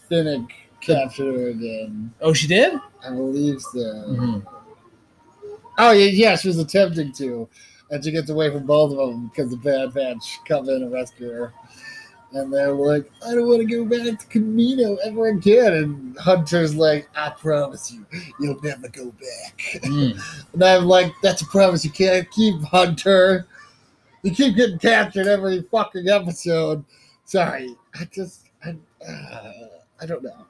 Fennec 0.08 0.52
captured 0.82 1.34
her 1.34 1.48
again. 1.48 2.12
oh, 2.20 2.32
she 2.32 2.46
did. 2.46 2.74
I 3.04 3.10
believe 3.10 3.60
so. 3.60 3.78
Mhm. 3.78 4.44
Oh 5.78 5.92
yeah, 5.92 6.10
yeah, 6.10 6.36
she 6.36 6.48
was 6.48 6.58
attempting 6.58 7.12
to, 7.14 7.48
and 7.90 8.04
she 8.04 8.10
gets 8.10 8.28
away 8.30 8.50
from 8.50 8.66
both 8.66 8.92
of 8.92 8.98
them 8.98 9.28
because 9.28 9.50
the 9.50 9.56
Bad 9.56 9.94
Batch 9.94 10.38
come 10.46 10.68
in 10.68 10.82
and 10.82 10.92
rescue 10.92 11.30
her, 11.30 11.54
and 12.32 12.52
they're 12.52 12.72
like, 12.72 13.10
"I 13.26 13.34
don't 13.34 13.48
want 13.48 13.60
to 13.60 13.66
go 13.66 13.84
back 13.84 14.18
to 14.18 14.26
Kamino 14.26 14.98
ever 15.04 15.28
again." 15.28 15.72
And 15.72 16.18
Hunter's 16.18 16.74
like, 16.74 17.08
"I 17.16 17.30
promise 17.30 17.90
you, 17.90 18.04
you'll 18.38 18.60
never 18.62 18.88
go 18.88 19.12
back." 19.12 19.80
Mm. 19.82 20.20
And 20.52 20.62
I'm 20.62 20.84
like, 20.84 21.12
"That's 21.22 21.40
a 21.42 21.46
promise 21.46 21.84
you 21.84 21.90
can't 21.90 22.30
keep, 22.30 22.60
Hunter. 22.64 23.46
You 24.22 24.30
keep 24.32 24.56
getting 24.56 24.78
captured 24.78 25.26
every 25.26 25.62
fucking 25.70 26.08
episode." 26.08 26.84
Sorry, 27.24 27.74
I 27.98 28.04
just, 28.12 28.42
I, 28.64 28.76
uh, 29.08 29.52
I 30.00 30.06
don't 30.06 30.22
know. 30.22 30.44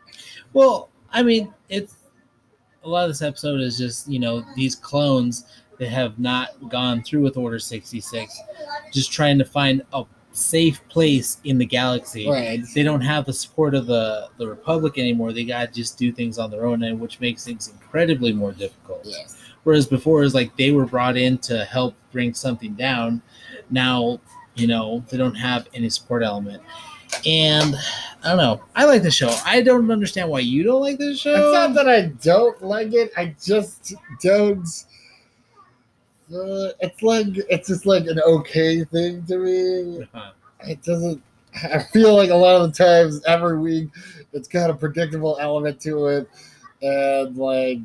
Well, 0.52 0.90
I 1.10 1.22
mean, 1.22 1.52
it's 1.68 1.96
a 2.84 2.88
lot 2.88 3.04
of 3.04 3.10
this 3.10 3.22
episode 3.22 3.60
is 3.60 3.78
just 3.78 4.08
you 4.08 4.18
know 4.18 4.44
these 4.56 4.74
clones 4.74 5.44
that 5.78 5.88
have 5.88 6.18
not 6.18 6.68
gone 6.68 7.02
through 7.02 7.22
with 7.22 7.36
Order 7.36 7.58
sixty 7.58 8.00
six, 8.00 8.38
just 8.92 9.12
trying 9.12 9.38
to 9.38 9.44
find 9.44 9.82
a 9.92 10.04
safe 10.32 10.86
place 10.88 11.38
in 11.44 11.58
the 11.58 11.66
galaxy. 11.66 12.28
Right. 12.28 12.62
They 12.74 12.82
don't 12.82 13.00
have 13.00 13.26
the 13.26 13.32
support 13.32 13.74
of 13.74 13.86
the 13.86 14.28
the 14.38 14.46
Republic 14.46 14.98
anymore. 14.98 15.32
They 15.32 15.44
got 15.44 15.68
to 15.68 15.74
just 15.74 15.98
do 15.98 16.12
things 16.12 16.38
on 16.38 16.50
their 16.50 16.66
own, 16.66 16.82
and 16.82 17.00
which 17.00 17.20
makes 17.20 17.44
things 17.44 17.68
incredibly 17.68 18.32
more 18.32 18.52
difficult. 18.52 19.02
Yes. 19.04 19.38
Whereas 19.64 19.86
before, 19.86 20.24
it's 20.24 20.34
like 20.34 20.56
they 20.56 20.72
were 20.72 20.86
brought 20.86 21.16
in 21.16 21.38
to 21.38 21.64
help 21.64 21.94
bring 22.10 22.34
something 22.34 22.74
down. 22.74 23.22
Now, 23.70 24.20
you 24.56 24.66
know, 24.66 25.04
they 25.08 25.16
don't 25.16 25.34
have 25.34 25.68
any 25.72 25.88
support 25.88 26.22
element. 26.22 26.62
And 27.26 27.74
I 28.24 28.28
don't 28.28 28.36
know. 28.36 28.62
I 28.76 28.84
like 28.84 29.02
the 29.02 29.10
show. 29.10 29.34
I 29.44 29.62
don't 29.62 29.90
understand 29.90 30.28
why 30.28 30.40
you 30.40 30.62
don't 30.62 30.80
like 30.80 30.98
this 30.98 31.20
show. 31.20 31.34
It's 31.34 31.52
not 31.54 31.74
that 31.74 31.88
I 31.88 32.06
don't 32.22 32.62
like 32.62 32.92
it. 32.92 33.12
I 33.16 33.34
just 33.42 33.94
don't. 34.22 34.66
Uh, 36.32 36.72
it's 36.80 37.02
like 37.02 37.26
it's 37.50 37.68
just 37.68 37.84
like 37.84 38.06
an 38.06 38.20
okay 38.20 38.84
thing 38.84 39.24
to 39.26 39.38
me. 39.38 40.02
Uh-huh. 40.14 40.32
It 40.60 40.82
doesn't. 40.82 41.22
I 41.54 41.82
feel 41.82 42.16
like 42.16 42.30
a 42.30 42.34
lot 42.34 42.62
of 42.62 42.72
the 42.72 42.84
times 42.84 43.22
every 43.26 43.58
week 43.58 43.90
it's 44.32 44.48
got 44.48 44.70
a 44.70 44.74
predictable 44.74 45.36
element 45.40 45.80
to 45.80 46.06
it, 46.06 46.28
and 46.80 47.36
like 47.36 47.80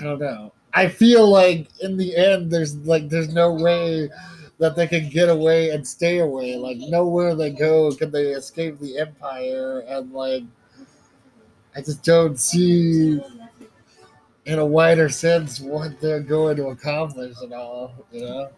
I 0.00 0.04
don't 0.04 0.20
know. 0.20 0.52
I 0.74 0.88
feel 0.88 1.28
like 1.28 1.68
in 1.80 1.96
the 1.96 2.16
end 2.16 2.50
there's 2.50 2.76
like 2.78 3.08
there's 3.08 3.32
no 3.32 3.52
way 3.52 4.10
that 4.58 4.74
they 4.74 4.86
can 4.86 5.08
get 5.08 5.28
away 5.28 5.70
and 5.70 5.86
stay 5.86 6.18
away. 6.18 6.56
Like 6.56 6.78
nowhere 6.78 7.34
they 7.34 7.50
go 7.50 7.92
can 7.94 8.10
they 8.10 8.28
escape 8.28 8.78
the 8.78 8.98
empire, 8.98 9.80
and 9.86 10.12
like 10.12 10.44
I 11.74 11.80
just 11.80 12.02
don't 12.02 12.38
see 12.38 13.20
in 14.46 14.58
a 14.58 14.64
wider 14.64 15.08
sense 15.08 15.60
what 15.60 16.00
they're 16.00 16.20
going 16.20 16.56
to 16.56 16.68
accomplish 16.68 17.36
at 17.42 17.52
all. 17.52 17.92
You 18.12 18.22
know, 18.22 18.48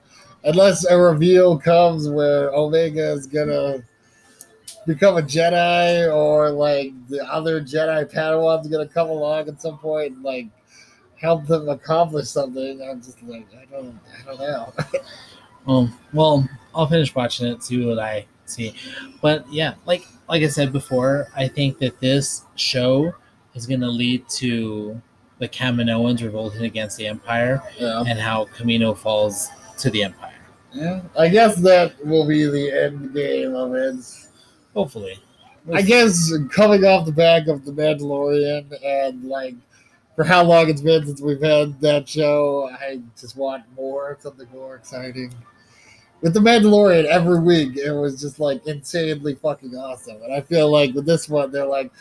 unless 0.44 0.84
a 0.84 0.96
reveal 0.96 1.58
comes 1.58 2.08
where 2.08 2.50
Omega 2.50 3.12
is 3.12 3.26
gonna 3.26 3.82
become 4.86 5.16
a 5.16 5.22
Jedi, 5.22 6.14
or 6.14 6.50
like 6.50 6.92
the 7.08 7.24
other 7.30 7.60
Jedi 7.60 8.10
Padawan's 8.12 8.68
gonna 8.68 8.86
come 8.86 9.08
along 9.08 9.48
at 9.48 9.60
some 9.60 9.78
point 9.78 10.14
and 10.14 10.22
like 10.22 10.46
help 11.16 11.46
them 11.46 11.68
accomplish 11.68 12.28
something. 12.28 12.80
I'm 12.82 13.02
just 13.02 13.20
like 13.24 13.48
I 13.60 13.64
don't, 13.64 13.98
I 14.22 14.24
don't 14.26 14.38
know. 14.38 14.72
Um, 15.68 15.96
well, 16.14 16.48
I'll 16.74 16.86
finish 16.86 17.14
watching 17.14 17.46
it, 17.46 17.62
see 17.62 17.84
what 17.84 17.98
I 17.98 18.26
see. 18.46 18.74
But 19.20 19.50
yeah, 19.52 19.74
like 19.84 20.04
like 20.28 20.42
I 20.42 20.48
said 20.48 20.72
before, 20.72 21.28
I 21.36 21.46
think 21.46 21.78
that 21.78 22.00
this 22.00 22.44
show 22.56 23.12
is 23.54 23.66
going 23.66 23.80
to 23.80 23.88
lead 23.88 24.28
to 24.30 25.00
the 25.38 25.48
Kaminoans 25.48 26.22
revolting 26.22 26.64
against 26.64 26.96
the 26.96 27.06
Empire 27.06 27.62
yeah. 27.78 28.02
and 28.06 28.18
how 28.18 28.46
Kamino 28.46 28.96
falls 28.96 29.48
to 29.78 29.90
the 29.90 30.02
Empire. 30.04 30.34
yeah, 30.72 31.02
I 31.18 31.28
guess 31.28 31.56
that 31.56 31.94
will 32.04 32.26
be 32.26 32.46
the 32.46 32.84
end 32.84 33.14
game 33.14 33.54
of 33.54 33.74
it. 33.74 34.04
Hopefully. 34.74 35.18
I 35.72 35.82
guess 35.82 36.32
coming 36.50 36.84
off 36.84 37.04
the 37.04 37.12
back 37.12 37.46
of 37.46 37.64
the 37.66 37.72
Mandalorian 37.72 38.72
and 38.82 39.24
like 39.24 39.54
for 40.16 40.24
how 40.24 40.42
long 40.42 40.68
it's 40.68 40.80
been 40.80 41.06
since 41.06 41.20
we've 41.20 41.42
had 41.42 41.80
that 41.80 42.08
show, 42.08 42.68
I 42.70 43.00
just 43.20 43.36
want 43.36 43.64
more, 43.76 44.16
something 44.20 44.48
more 44.50 44.76
exciting. 44.76 45.32
With 46.20 46.34
the 46.34 46.40
Mandalorian 46.40 47.04
every 47.04 47.40
week, 47.40 47.76
it 47.76 47.92
was 47.92 48.20
just 48.20 48.40
like 48.40 48.66
insanely 48.66 49.36
fucking 49.36 49.74
awesome. 49.76 50.20
And 50.22 50.32
I 50.32 50.40
feel 50.40 50.70
like 50.70 50.94
with 50.94 51.06
this 51.06 51.28
one, 51.28 51.52
they're 51.52 51.64
like, 51.64 51.92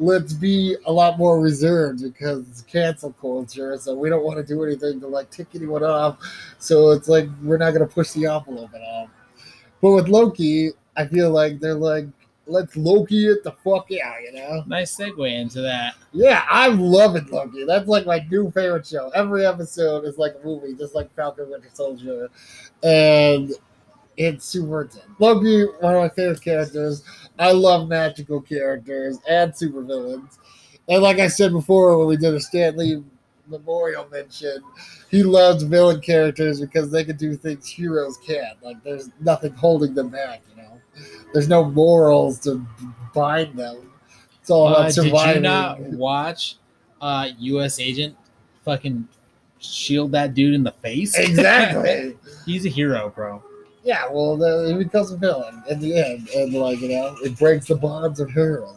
let's 0.00 0.32
be 0.32 0.76
a 0.86 0.92
lot 0.92 1.18
more 1.18 1.40
reserved 1.40 2.02
because 2.02 2.48
it's 2.48 2.62
cancel 2.62 3.12
culture. 3.20 3.76
So 3.78 3.94
we 3.94 4.08
don't 4.08 4.24
want 4.24 4.38
to 4.38 4.44
do 4.44 4.64
anything 4.64 4.98
to 5.00 5.06
like 5.06 5.30
tick 5.30 5.48
anyone 5.54 5.84
off. 5.84 6.18
So 6.58 6.90
it's 6.90 7.08
like 7.08 7.28
we're 7.42 7.58
not 7.58 7.72
gonna 7.72 7.86
push 7.86 8.10
the 8.12 8.26
envelope 8.26 8.70
at 8.74 8.80
all. 8.80 9.08
But 9.80 9.92
with 9.92 10.08
Loki, 10.08 10.72
I 10.96 11.06
feel 11.06 11.30
like 11.30 11.60
they're 11.60 11.74
like, 11.74 12.06
let's 12.50 12.76
Loki 12.76 13.26
it 13.26 13.44
the 13.44 13.52
fuck 13.52 13.88
out, 14.04 14.22
you 14.22 14.32
know? 14.32 14.62
Nice 14.66 14.96
segue 14.96 15.32
into 15.32 15.60
that. 15.62 15.94
Yeah, 16.12 16.44
I'm 16.50 16.80
loving 16.80 17.26
Loki. 17.26 17.64
That's 17.64 17.88
like 17.88 18.06
my 18.06 18.26
new 18.30 18.50
favorite 18.50 18.86
show. 18.86 19.10
Every 19.14 19.46
episode 19.46 20.04
is 20.04 20.18
like 20.18 20.34
a 20.40 20.46
movie, 20.46 20.74
just 20.74 20.94
like 20.94 21.14
Falcon 21.14 21.50
Winter 21.50 21.70
Soldier. 21.72 22.28
And 22.82 23.52
it's 24.16 24.44
super 24.44 24.82
intense. 24.82 25.04
Loki, 25.18 25.64
one 25.80 25.94
of 25.94 26.02
my 26.02 26.08
favorite 26.08 26.42
characters. 26.42 27.02
I 27.38 27.52
love 27.52 27.88
magical 27.88 28.40
characters 28.40 29.18
and 29.28 29.52
supervillains. 29.52 30.38
And 30.88 31.02
like 31.02 31.20
I 31.20 31.28
said 31.28 31.52
before 31.52 31.96
when 31.98 32.08
we 32.08 32.16
did 32.16 32.34
a 32.34 32.40
Stan 32.40 32.76
Lee 32.76 33.02
memorial 33.46 34.08
mention, 34.10 34.62
he 35.10 35.22
loves 35.22 35.62
villain 35.62 36.00
characters 36.00 36.60
because 36.60 36.90
they 36.90 37.04
can 37.04 37.16
do 37.16 37.36
things 37.36 37.68
heroes 37.68 38.18
can't. 38.18 38.62
Like 38.62 38.82
there's 38.82 39.10
nothing 39.20 39.52
holding 39.52 39.94
them 39.94 40.08
back. 40.08 40.42
There's 41.32 41.48
no 41.48 41.64
morals 41.64 42.38
to 42.40 42.64
bind 43.14 43.58
them. 43.58 43.90
It's 44.40 44.50
all 44.50 44.68
about 44.68 44.96
Uh, 44.98 45.02
did 45.02 45.34
you 45.36 45.40
not 45.40 45.80
watch 45.80 46.56
uh, 47.00 47.28
U.S. 47.38 47.78
Agent 47.78 48.16
fucking 48.64 49.06
shield 49.58 50.12
that 50.12 50.34
dude 50.34 50.54
in 50.54 50.62
the 50.64 50.72
face? 50.72 51.16
Exactly. 51.16 52.16
He's 52.46 52.66
a 52.66 52.68
hero, 52.68 53.12
bro. 53.14 53.42
yeah, 53.84 54.06
well, 54.10 54.36
the, 54.36 54.68
he 54.76 54.84
becomes 54.84 55.10
a 55.12 55.16
villain 55.16 55.62
in 55.70 55.78
the 55.80 55.96
end, 55.96 56.28
and 56.30 56.52
like 56.54 56.80
you 56.80 56.88
know, 56.88 57.16
it 57.22 57.38
breaks 57.38 57.66
the 57.68 57.76
bonds 57.76 58.18
of 58.20 58.30
heroism. 58.30 58.76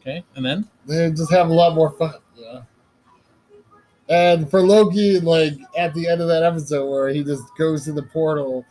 Okay, 0.00 0.22
and 0.34 0.44
then 0.44 0.68
They 0.86 1.10
just 1.10 1.30
have 1.30 1.48
a 1.48 1.52
lot 1.52 1.74
more 1.74 1.90
fun, 1.92 2.14
you 2.36 2.42
know. 2.44 2.62
And 4.08 4.50
for 4.50 4.60
Loki, 4.62 5.20
like 5.20 5.54
at 5.78 5.94
the 5.94 6.08
end 6.08 6.20
of 6.20 6.28
that 6.28 6.42
episode 6.42 6.90
where 6.90 7.08
he 7.10 7.22
just 7.22 7.44
goes 7.56 7.84
to 7.84 7.92
the 7.92 8.02
portal, 8.02 8.64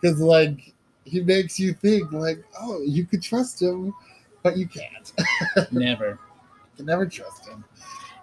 because 0.00 0.20
like 0.20 0.72
he 1.08 1.20
makes 1.20 1.58
you 1.58 1.72
think 1.72 2.12
like, 2.12 2.42
oh, 2.60 2.80
you 2.82 3.04
could 3.04 3.22
trust 3.22 3.60
him, 3.60 3.94
but 4.42 4.56
you 4.56 4.68
can't. 4.68 5.12
never. 5.72 6.10
You 6.10 6.76
can 6.76 6.86
never 6.86 7.06
trust 7.06 7.48
him. 7.48 7.64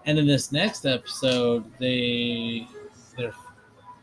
And 0.06 0.20
in 0.20 0.28
this 0.28 0.52
next 0.52 0.86
episode, 0.86 1.66
they 1.80 2.68
they're 3.18 3.34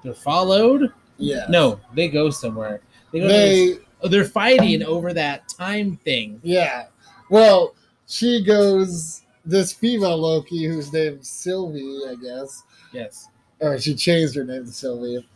they're 0.02 0.14
followed. 0.14 0.92
Yeah. 1.18 1.46
No, 1.48 1.80
they 1.94 2.08
go 2.08 2.30
somewhere. 2.30 2.80
They 3.12 3.20
go 3.20 3.28
they, 3.28 3.66
this, 3.66 3.78
oh, 4.02 4.08
they're 4.08 4.24
fighting 4.24 4.82
over 4.82 5.12
that 5.12 5.48
time 5.48 5.96
thing. 5.98 6.40
Yeah. 6.42 6.86
Well, 7.30 7.74
she 8.06 8.42
goes. 8.44 9.20
This 9.44 9.72
female 9.72 10.18
Loki, 10.18 10.64
whose 10.66 10.92
name's 10.92 11.28
Sylvie, 11.28 12.00
I 12.08 12.14
guess, 12.14 12.62
Yes. 12.92 13.28
or 13.58 13.76
she 13.76 13.92
changed 13.96 14.36
her 14.36 14.44
name 14.44 14.66
to 14.66 14.70
Sylvie. 14.70 15.26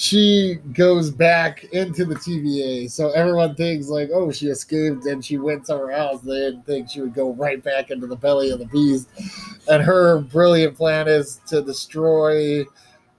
She 0.00 0.54
goes 0.72 1.10
back 1.10 1.64
into 1.74 2.06
the 2.06 2.14
TVA, 2.14 2.90
so 2.90 3.10
everyone 3.10 3.54
thinks 3.54 3.88
like, 3.88 4.08
oh, 4.14 4.32
she 4.32 4.46
escaped 4.46 5.04
and 5.04 5.22
she 5.22 5.36
went 5.36 5.66
somewhere 5.66 5.90
else. 5.90 6.22
They 6.22 6.36
didn't 6.36 6.64
think 6.64 6.88
she 6.88 7.02
would 7.02 7.12
go 7.12 7.34
right 7.34 7.62
back 7.62 7.90
into 7.90 8.06
the 8.06 8.16
belly 8.16 8.50
of 8.50 8.60
the 8.60 8.64
beast. 8.64 9.10
And 9.68 9.82
her 9.82 10.20
brilliant 10.20 10.74
plan 10.74 11.06
is 11.06 11.42
to 11.48 11.60
destroy 11.60 12.64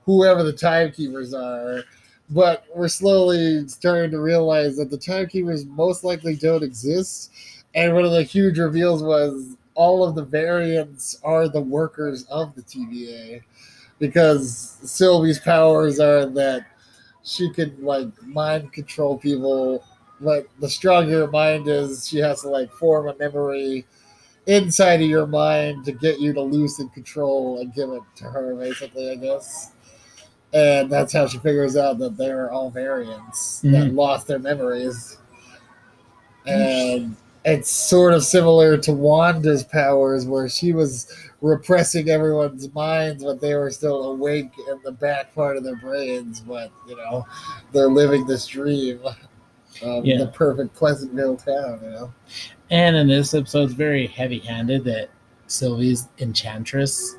whoever 0.05 0.41
the 0.41 0.53
timekeepers 0.53 1.35
are. 1.35 1.83
But 2.31 2.65
we're 2.73 2.87
slowly 2.87 3.67
starting 3.67 4.09
to 4.09 4.19
realize 4.19 4.75
that 4.77 4.89
the 4.89 4.97
timekeepers 4.97 5.65
most 5.67 6.03
likely 6.03 6.35
don't 6.35 6.63
exist. 6.63 7.31
And 7.75 7.93
one 7.93 8.05
of 8.05 8.11
the 8.11 8.23
huge 8.23 8.57
reveals 8.57 9.03
was 9.03 9.55
all 9.75 10.03
of 10.03 10.15
the 10.15 10.25
variants 10.25 11.19
are 11.23 11.47
the 11.47 11.61
workers 11.61 12.23
of 12.23 12.55
the 12.55 12.63
TVA 12.63 13.43
because 13.99 14.79
Sylvie's 14.83 15.37
powers 15.37 15.99
are 15.99 16.25
that 16.25 16.65
she 17.23 17.51
could 17.51 17.79
like 17.79 18.07
mind 18.23 18.73
control 18.73 19.17
people, 19.17 19.83
but 20.19 20.47
the 20.59 20.69
stronger 20.69 21.11
your 21.11 21.31
mind 21.31 21.67
is, 21.67 22.07
she 22.07 22.17
has 22.19 22.41
to 22.41 22.49
like 22.49 22.71
form 22.71 23.07
a 23.07 23.15
memory 23.15 23.85
inside 24.47 25.01
of 25.01 25.07
your 25.07 25.27
mind 25.27 25.85
to 25.85 25.91
get 25.91 26.19
you 26.19 26.33
to 26.33 26.41
lucid 26.41 26.91
control 26.93 27.59
and 27.59 27.73
give 27.73 27.89
it 27.89 28.01
to 28.15 28.23
her, 28.25 28.55
basically, 28.55 29.11
I 29.11 29.15
guess. 29.15 29.71
And 30.53 30.91
that's 30.91 31.13
how 31.13 31.27
she 31.27 31.37
figures 31.37 31.77
out 31.77 31.99
that 31.99 32.17
they're 32.17 32.51
all 32.51 32.69
variants 32.69 33.61
that 33.61 33.69
Mhm. 33.91 33.95
lost 33.95 34.27
their 34.27 34.39
memories. 34.39 35.17
And 36.45 37.15
it's 37.45 37.69
sort 37.69 38.13
of 38.13 38.23
similar 38.23 38.77
to 38.77 38.91
Wanda's 38.91 39.63
powers, 39.63 40.25
where 40.25 40.49
she 40.49 40.73
was 40.73 41.07
repressing 41.41 42.09
everyone's 42.09 42.71
minds, 42.73 43.23
but 43.23 43.41
they 43.41 43.55
were 43.55 43.71
still 43.71 44.11
awake 44.11 44.51
in 44.69 44.79
the 44.83 44.91
back 44.91 45.33
part 45.33 45.57
of 45.57 45.63
their 45.63 45.75
brains. 45.77 46.39
But 46.41 46.71
you 46.87 46.95
know, 46.95 47.25
they're 47.71 47.89
living 47.89 48.25
this 48.25 48.45
dream 48.47 48.99
of 49.81 50.05
Yeah. 50.05 50.19
the 50.19 50.27
perfect 50.27 50.75
Pleasantville 50.75 51.37
town. 51.37 51.79
You 51.83 51.89
know, 51.89 52.13
And 52.69 52.95
in 52.95 53.07
this 53.07 53.33
episode, 53.33 53.65
it's 53.65 53.73
very 53.73 54.07
heavy-handed 54.07 54.83
that 54.85 55.09
Sylvie's 55.47 56.07
enchantress. 56.19 57.15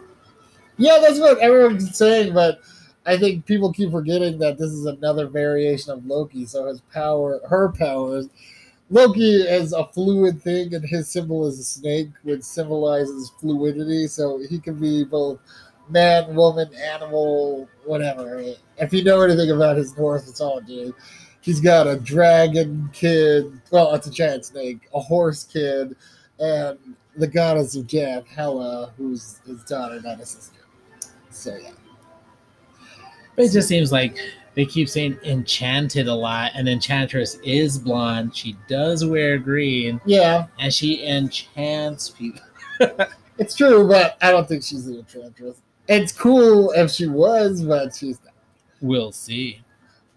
yeah, 0.79 0.99
that's 1.01 1.19
what 1.19 1.39
everyone's 1.39 1.97
saying. 1.97 2.33
But 2.33 2.61
I 3.05 3.17
think 3.17 3.45
people 3.47 3.73
keep 3.73 3.91
forgetting 3.91 4.39
that 4.39 4.57
this 4.59 4.71
is 4.71 4.87
another 4.87 5.27
variation 5.27 5.91
of 5.93 6.07
Loki. 6.07 6.47
So 6.47 6.67
his 6.67 6.81
power, 6.93 7.41
her 7.49 7.71
powers. 7.73 8.29
Loki 8.93 9.37
is 9.37 9.73
a 9.73 9.87
fluid 9.87 10.43
thing, 10.43 10.75
and 10.75 10.85
his 10.87 11.09
symbol 11.09 11.47
is 11.47 11.59
a 11.59 11.65
snake, 11.65 12.11
which 12.25 12.43
symbolizes 12.43 13.33
fluidity. 13.41 14.07
So 14.07 14.39
he 14.51 14.59
can 14.59 14.75
be 14.79 15.03
both 15.03 15.41
man, 15.89 16.35
woman, 16.35 16.69
animal, 16.75 17.71
whatever. 17.87 18.45
If 18.77 18.93
you 18.93 19.03
know 19.03 19.23
anything 19.23 19.51
about 19.51 19.79
his 19.79 19.97
Norse 19.97 20.27
mythology, 20.27 20.93
he's 21.41 21.59
got 21.59 21.87
a 21.87 21.99
dragon 21.99 22.91
kid. 22.93 23.63
Well, 23.71 23.95
it's 23.95 24.09
a 24.09 24.11
giant 24.11 24.45
snake, 24.45 24.83
a 24.95 25.01
horse 25.01 25.45
kid, 25.45 25.97
and 26.39 26.79
the 27.17 27.27
goddess 27.27 27.75
of 27.75 27.87
death, 27.87 28.27
Hela, 28.29 28.93
who's 28.99 29.41
his 29.47 29.65
daughter, 29.65 30.03
not 30.03 30.19
his 30.19 30.29
sister. 30.29 30.61
So 31.31 31.57
yeah, 31.57 31.71
it 33.39 33.53
just 33.53 33.69
seems 33.69 33.91
like 33.91 34.19
they 34.55 34.67
keep 34.67 34.89
saying 34.89 35.19
enchanted 35.25 36.09
a 36.09 36.15
lot, 36.15 36.53
and 36.55 36.69
enchantress 36.69 37.39
is 37.43 37.79
blonde. 37.79 38.37
She 38.37 38.57
does 38.69 39.05
wear 39.05 39.39
green, 39.39 40.01
yeah, 40.05 40.47
and 40.59 40.73
she 40.73 41.07
enchants 41.07 42.11
people. 42.11 42.43
it's 43.39 43.55
true, 43.57 43.89
but 43.89 44.17
I 44.21 44.31
don't 44.31 44.47
think 44.47 44.63
she's 44.63 44.87
an 44.87 44.99
enchantress. 44.99 45.63
It's 45.89 46.13
cool 46.13 46.71
if 46.73 46.91
she 46.91 47.07
was, 47.07 47.63
but 47.63 47.95
she's 47.95 48.19
not. 48.25 48.35
We'll 48.81 49.13
see. 49.13 49.63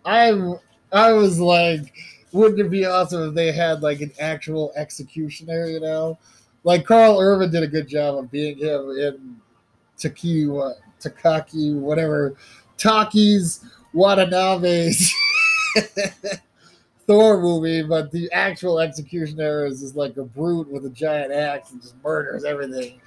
I'm 0.06 0.60
I 0.92 1.12
was 1.14 1.40
like, 1.40 1.94
wouldn't 2.32 2.60
it 2.60 2.70
be 2.70 2.86
awesome 2.86 3.30
if 3.30 3.36
they 3.36 3.52
had 3.52 3.82
like 3.82 4.02
an 4.02 4.12
actual 4.20 4.72
executioner, 4.76 5.68
you 5.68 5.80
know? 5.80 6.18
Like 6.64 6.86
Karl 6.86 7.20
Urban 7.20 7.52
did 7.52 7.64
a 7.64 7.68
good 7.68 7.88
job 7.88 8.18
of 8.18 8.32
being 8.32 8.58
him 8.58 8.90
in 8.92 9.36
Taki 9.98 10.46
Takaki, 11.00 11.78
whatever 11.78 12.36
Taki's 12.78 13.66
Watanabe's 13.96 15.12
Thor 17.08 17.40
movie, 17.40 17.84
but 17.84 18.12
the 18.12 18.30
actual 18.32 18.80
executioner 18.80 19.66
is 19.66 19.82
just 19.82 19.96
like 19.96 20.18
a 20.18 20.24
brute 20.24 20.70
with 20.70 20.86
a 20.86 20.90
giant 20.90 21.32
axe 21.32 21.72
and 21.72 21.82
just 21.82 21.96
murders 22.04 22.44
everything 22.44 23.00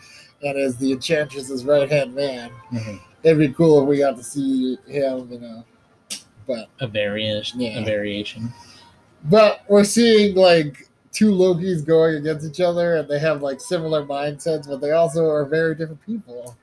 and 0.43 0.59
is 0.59 0.77
the 0.77 0.93
enchantress's 0.93 1.65
right 1.65 1.91
hand 1.91 2.15
man. 2.15 2.51
Mm-hmm. 2.73 2.97
It'd 3.23 3.39
be 3.39 3.53
cool 3.53 3.83
if 3.83 3.89
we 3.89 3.99
got 3.99 4.17
to 4.17 4.23
see 4.23 4.79
him, 4.87 5.31
you 5.31 5.41
know. 5.41 5.65
But 6.47 6.69
A 6.81 6.87
variation. 6.87 7.61
Yeah. 7.61 7.81
A 7.81 7.85
variation. 7.85 8.53
But 9.25 9.63
we're 9.69 9.85
seeing 9.85 10.37
like 10.37 10.89
two 11.13 11.33
Lokis 11.33 11.85
going 11.85 12.15
against 12.17 12.47
each 12.47 12.61
other, 12.61 12.97
and 12.97 13.09
they 13.09 13.19
have 13.19 13.43
like 13.43 13.61
similar 13.61 14.05
mindsets, 14.05 14.69
but 14.69 14.81
they 14.81 14.93
also 14.93 15.29
are 15.29 15.45
very 15.45 15.75
different 15.75 16.05
people. 16.07 16.57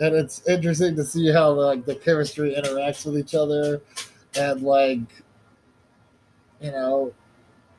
And 0.00 0.14
it's 0.14 0.46
interesting 0.48 0.96
to 0.96 1.04
see 1.04 1.30
how 1.30 1.50
like 1.50 1.84
the 1.84 1.94
chemistry 1.94 2.56
interacts 2.58 3.04
with 3.04 3.18
each 3.18 3.34
other, 3.34 3.82
and 4.34 4.62
like, 4.62 5.00
you 6.60 6.70
know, 6.70 7.12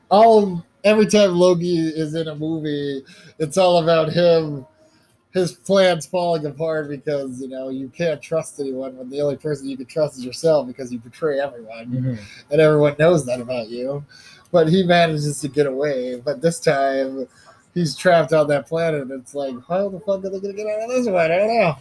all 0.09 0.63
every 0.84 1.07
time 1.07 1.36
Loki 1.36 1.78
is 1.78 2.13
in 2.13 2.28
a 2.28 2.36
movie, 2.36 3.03
it's 3.39 3.57
all 3.57 3.82
about 3.82 4.11
him. 4.11 4.65
His 5.34 5.53
plans 5.53 6.05
falling 6.05 6.45
apart 6.45 6.89
because 6.89 7.41
you 7.41 7.47
know 7.47 7.69
you 7.69 7.88
can't 7.89 8.22
trust 8.22 8.59
anyone 8.59 8.97
when 8.97 9.09
the 9.09 9.22
only 9.22 9.38
person 9.38 9.69
you 9.69 9.78
can 9.78 9.86
trust 9.86 10.17
is 10.17 10.26
yourself 10.26 10.67
because 10.67 10.91
you 10.91 10.99
betray 10.99 11.39
everyone 11.39 11.88
mm-hmm. 11.88 12.15
and 12.51 12.61
everyone 12.61 12.95
knows 12.99 13.26
that 13.26 13.39
about 13.39 13.69
you. 13.69 14.05
But 14.51 14.67
he 14.67 14.84
manages 14.84 15.39
to 15.39 15.47
get 15.47 15.67
away. 15.67 16.19
But 16.19 16.41
this 16.41 16.59
time, 16.59 17.28
he's 17.74 17.95
trapped 17.95 18.34
on 18.34 18.47
that 18.47 18.67
planet. 18.67 19.03
And 19.03 19.11
it's 19.11 19.34
like, 19.34 19.55
how 19.67 19.88
the 19.88 19.99
fuck 20.01 20.26
are 20.26 20.30
they 20.30 20.39
gonna 20.41 20.53
get 20.53 20.67
out 20.67 20.84
of 20.84 20.89
this 20.89 21.07
one? 21.07 21.15
I 21.15 21.28
don't 21.30 21.47
know. 21.47 21.76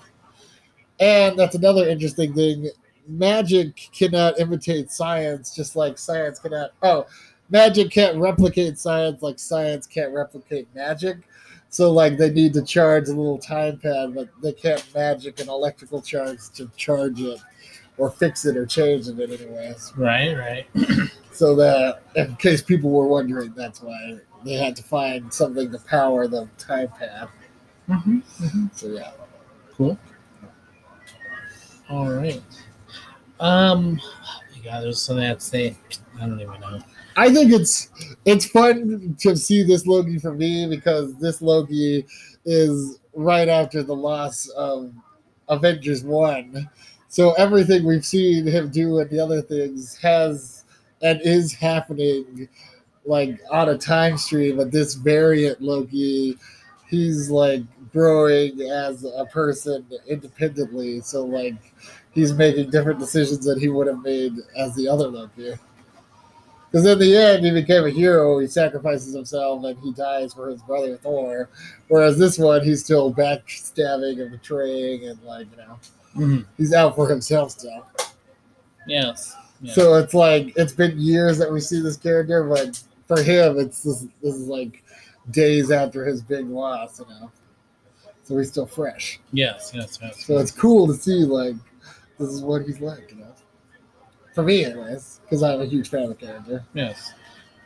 And 1.01 1.39
that's 1.39 1.55
another 1.55 1.89
interesting 1.89 2.35
thing. 2.35 2.71
Magic 3.09 3.89
cannot 3.93 4.39
imitate 4.39 4.91
science, 4.91 5.55
just 5.55 5.75
like 5.75 5.99
science 5.99 6.39
cannot. 6.39 6.73
Oh, 6.83 7.07
magic 7.49 7.91
can't 7.91 8.19
replicate 8.19 8.79
science, 8.79 9.23
like 9.23 9.39
science 9.39 9.87
can't 9.87 10.13
replicate 10.13 10.69
magic. 10.75 11.19
So 11.71 11.91
like 11.91 12.19
they 12.19 12.31
need 12.31 12.53
to 12.55 12.63
charge 12.63 13.09
a 13.09 13.15
little 13.15 13.39
time 13.39 13.79
pad, 13.79 14.15
but 14.15 14.29
they 14.43 14.53
can't 14.53 14.85
magic 14.95 15.41
an 15.41 15.49
electrical 15.49 16.03
charge 16.03 16.51
to 16.55 16.71
charge 16.77 17.21
it 17.21 17.41
or 17.97 18.11
fix 18.11 18.45
it 18.45 18.57
or 18.57 18.67
change 18.67 19.09
it 19.09 19.19
in 19.19 19.31
anyways. 19.33 19.93
Right, 19.97 20.35
right. 20.35 20.67
So 21.33 21.55
that 21.55 22.03
in 22.17 22.37
case 22.37 22.61
people 22.61 22.91
were 22.91 23.07
wondering, 23.07 23.55
that's 23.57 23.81
why 23.81 24.19
they 24.45 24.55
had 24.55 24.77
to 24.77 24.83
find 24.83 25.33
something 25.33 25.73
to 25.73 25.79
power 25.79 26.29
the 26.29 26.49
time 26.59 26.89
pad. 26.89 27.29
Mm-hmm. 27.89 28.67
So 28.73 28.89
yeah. 28.89 29.13
Cool. 29.73 29.99
All 31.91 32.09
right. 32.09 32.41
Um, 33.41 34.01
oh 34.01 34.41
my 34.55 34.65
God, 34.65 34.85
there's 34.85 35.03
something 35.03 35.25
I 35.25 35.29
have 35.29 35.39
to 35.39 35.45
say. 35.45 35.77
I 36.21 36.27
don't 36.27 36.41
even 36.41 36.61
know. 36.61 36.81
I 37.17 37.35
think 37.35 37.53
it's 37.53 37.89
it's 38.25 38.47
fun 38.47 39.17
to 39.21 39.37
see 39.37 39.65
this 39.65 39.89
Loki 39.89 40.19
for 40.19 40.33
me 40.33 40.69
because 40.69 41.17
this 41.17 41.43
Loki 41.43 42.07
is 42.45 43.01
right 43.13 43.49
after 43.49 43.83
the 43.83 43.95
loss 43.95 44.49
of 44.51 44.93
Avengers 45.49 46.05
One. 46.05 46.71
So 47.09 47.33
everything 47.33 47.85
we've 47.85 48.07
seen 48.07 48.47
him 48.47 48.71
do 48.71 49.01
and 49.01 49.11
the 49.11 49.19
other 49.19 49.43
things 49.43 49.97
has 49.97 50.65
and 51.03 51.21
is 51.23 51.53
happening 51.53 52.49
like 53.05 53.41
on 53.51 53.69
a 53.69 53.77
time 53.77 54.17
stream, 54.17 54.59
but 54.59 54.71
this 54.71 54.95
variant 54.95 55.61
Loki, 55.61 56.39
he's 56.89 57.31
like 57.31 57.63
growing 57.93 58.61
as 58.63 59.05
a 59.05 59.25
person 59.27 59.85
independently. 60.07 61.01
So 61.01 61.25
like 61.25 61.75
he's 62.13 62.33
making 62.33 62.71
different 62.71 62.99
decisions 62.99 63.45
that 63.47 63.59
he 63.59 63.69
would 63.69 63.87
have 63.87 64.03
made 64.03 64.35
as 64.57 64.75
the 64.75 64.89
other 64.89 65.09
Loki. 65.09 65.55
Because 66.71 66.87
in 66.87 67.01
the 67.01 67.17
end, 67.17 67.45
he 67.45 67.51
became 67.51 67.85
a 67.85 67.91
hero. 67.91 68.39
He 68.39 68.47
sacrifices 68.47 69.13
himself 69.13 69.65
and 69.65 69.77
he 69.81 69.93
dies 69.93 70.33
for 70.33 70.49
his 70.49 70.63
brother 70.63 70.97
Thor. 70.99 71.49
Whereas 71.89 72.17
this 72.17 72.39
one, 72.39 72.63
he's 72.63 72.85
still 72.85 73.13
backstabbing 73.13 74.21
and 74.23 74.31
betraying 74.31 75.07
and 75.09 75.21
like 75.23 75.49
you 75.51 75.57
know, 75.57 75.79
Mhm. 76.17 76.45
he's 76.57 76.73
out 76.73 76.95
for 76.95 77.09
himself 77.09 77.51
still. 77.53 77.85
Yes. 78.87 79.35
Yeah. 79.61 79.75
So 79.75 79.95
it's 79.97 80.15
like 80.15 80.53
it's 80.57 80.73
been 80.73 80.99
years 80.99 81.39
that 81.39 81.53
we 81.53 81.61
see 81.61 81.81
this 81.81 81.97
character, 81.97 82.45
but 82.45 82.81
for 83.07 83.21
him, 83.21 83.59
it's 83.59 83.83
this, 83.83 84.07
this 84.23 84.35
is 84.37 84.47
like 84.47 84.83
days 85.33 85.71
after 85.71 86.05
his 86.05 86.23
big 86.23 86.49
loss, 86.49 87.01
you 87.01 87.07
know. 87.07 87.31
So 88.31 88.39
he's 88.39 88.49
still 88.49 88.67
fresh. 88.67 89.19
yes, 89.33 89.73
yes, 89.75 89.99
yes. 90.01 90.25
So 90.25 90.39
it's 90.39 90.53
cool 90.53 90.87
to 90.87 90.95
see 90.95 91.25
like 91.25 91.57
this 92.17 92.29
is 92.29 92.43
what 92.43 92.63
he's 92.63 92.81
like, 92.81 93.11
you 93.11 93.17
know. 93.17 93.35
For 94.37 94.45
me, 94.45 94.65
anyways, 94.65 95.19
because 95.25 95.43
I'm 95.43 95.61
a 95.61 95.65
huge 95.65 95.89
fan 95.89 96.05
of 96.05 96.11
the 96.11 96.15
character. 96.15 96.65
Yes. 96.73 97.13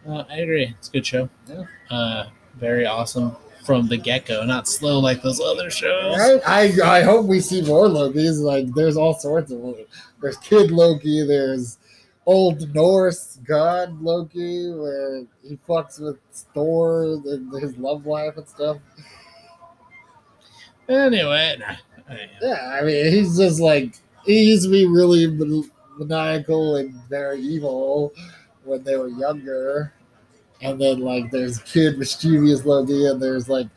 Uh, 0.09 0.25
I 0.31 0.39
agree. 0.39 0.75
It's 0.79 0.89
a 0.89 0.93
good 0.93 1.05
show. 1.05 1.29
Yeah. 1.47 1.65
Uh, 1.91 2.29
very 2.55 2.87
awesome 2.87 3.37
from 3.67 3.89
the 3.89 3.99
get 3.99 4.25
go. 4.25 4.43
Not 4.47 4.67
slow 4.67 5.01
like 5.01 5.21
those 5.21 5.39
other 5.39 5.71
shows. 5.71 6.17
Right? 6.17 6.41
I 6.47 6.99
I 6.99 7.03
hope 7.03 7.27
we 7.27 7.41
see 7.41 7.61
more 7.61 7.87
Loki's. 7.87 8.41
Like, 8.41 8.73
there's 8.75 8.97
all 8.97 9.13
sorts 9.13 9.53
of 9.53 9.59
Loki. 9.59 9.85
There's 10.23 10.39
Kid 10.39 10.71
Loki. 10.71 11.27
There's 11.27 11.77
old 12.25 12.75
Norse 12.75 13.39
god 13.45 14.01
Loki, 14.01 14.71
where 14.71 15.27
he 15.47 15.59
fucks 15.69 16.01
with 16.01 16.17
Thor 16.55 17.21
and 17.27 17.53
his 17.61 17.77
love 17.77 18.07
life 18.07 18.39
and 18.39 18.49
stuff. 18.49 18.79
Anyway, 20.89 21.57
nah, 21.59 22.15
Yeah, 22.43 22.79
I 22.81 22.85
mean, 22.85 23.11
he's 23.11 23.37
just 23.39 23.61
like 23.61 23.95
he 24.25 24.51
used 24.51 24.65
to 24.65 24.71
be 24.71 24.87
really 24.87 25.27
man- 25.27 25.71
maniacal 25.99 26.77
and 26.77 26.95
very 27.09 27.41
evil 27.41 28.13
when 28.65 28.83
they 28.85 28.97
were 28.97 29.09
younger, 29.09 29.93
and 30.61 30.81
then 30.81 31.01
like 31.01 31.31
there's 31.31 31.59
kid 31.61 31.99
mischievous 31.99 32.65
Loki, 32.65 33.07
and 33.07 33.21
there's 33.21 33.49
like 33.49 33.69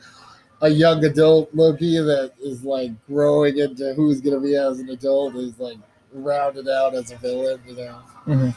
a 0.61 0.69
young 0.69 1.03
adult 1.05 1.53
Loki 1.53 1.97
that 1.97 2.33
is 2.41 2.63
like 2.63 2.91
growing 3.07 3.57
into 3.57 3.93
who's 3.93 4.21
gonna 4.21 4.39
be 4.39 4.55
as 4.55 4.79
an 4.79 4.89
adult. 4.89 5.33
He's 5.35 5.59
like 5.59 5.77
rounded 6.13 6.67
out 6.67 6.95
as 6.95 7.11
a 7.11 7.17
villain, 7.17 7.61
you 7.67 7.75
know. 7.75 7.99
Mhm. 8.25 8.55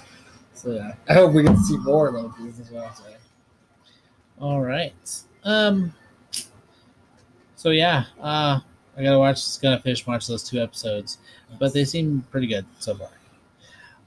So 0.54 0.72
yeah, 0.72 0.94
I 1.08 1.14
hope 1.14 1.32
we 1.32 1.42
get 1.42 1.54
to 1.54 1.62
see 1.62 1.76
more 1.78 2.10
Loki's 2.10 2.58
as 2.60 2.70
well. 2.70 2.92
All 4.40 4.60
right. 4.60 5.22
Um. 5.44 5.92
So 7.60 7.68
yeah, 7.68 8.06
uh, 8.18 8.58
I 8.96 9.02
gotta 9.02 9.18
watch. 9.18 9.60
Gotta 9.60 9.82
finish 9.82 10.06
watch 10.06 10.26
those 10.26 10.42
two 10.42 10.62
episodes, 10.62 11.18
but 11.58 11.74
they 11.74 11.84
seem 11.84 12.24
pretty 12.30 12.46
good 12.46 12.64
so 12.78 12.94
far. 12.94 13.10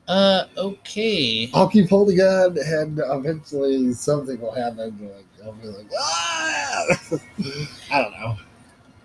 Uh. 0.08 0.46
Okay. 0.58 1.52
I'll 1.54 1.70
keep 1.70 1.88
holding 1.88 2.20
on, 2.20 2.58
and 2.58 3.00
eventually 3.00 3.94
something 3.94 4.42
will 4.42 4.54
happen. 4.54 4.98
Like 5.00 5.46
I'll 5.46 5.52
be 5.54 5.68
like, 5.68 5.86
ah! 5.96 6.86
I 7.92 8.02
don't 8.02 8.12
know. 8.14 8.38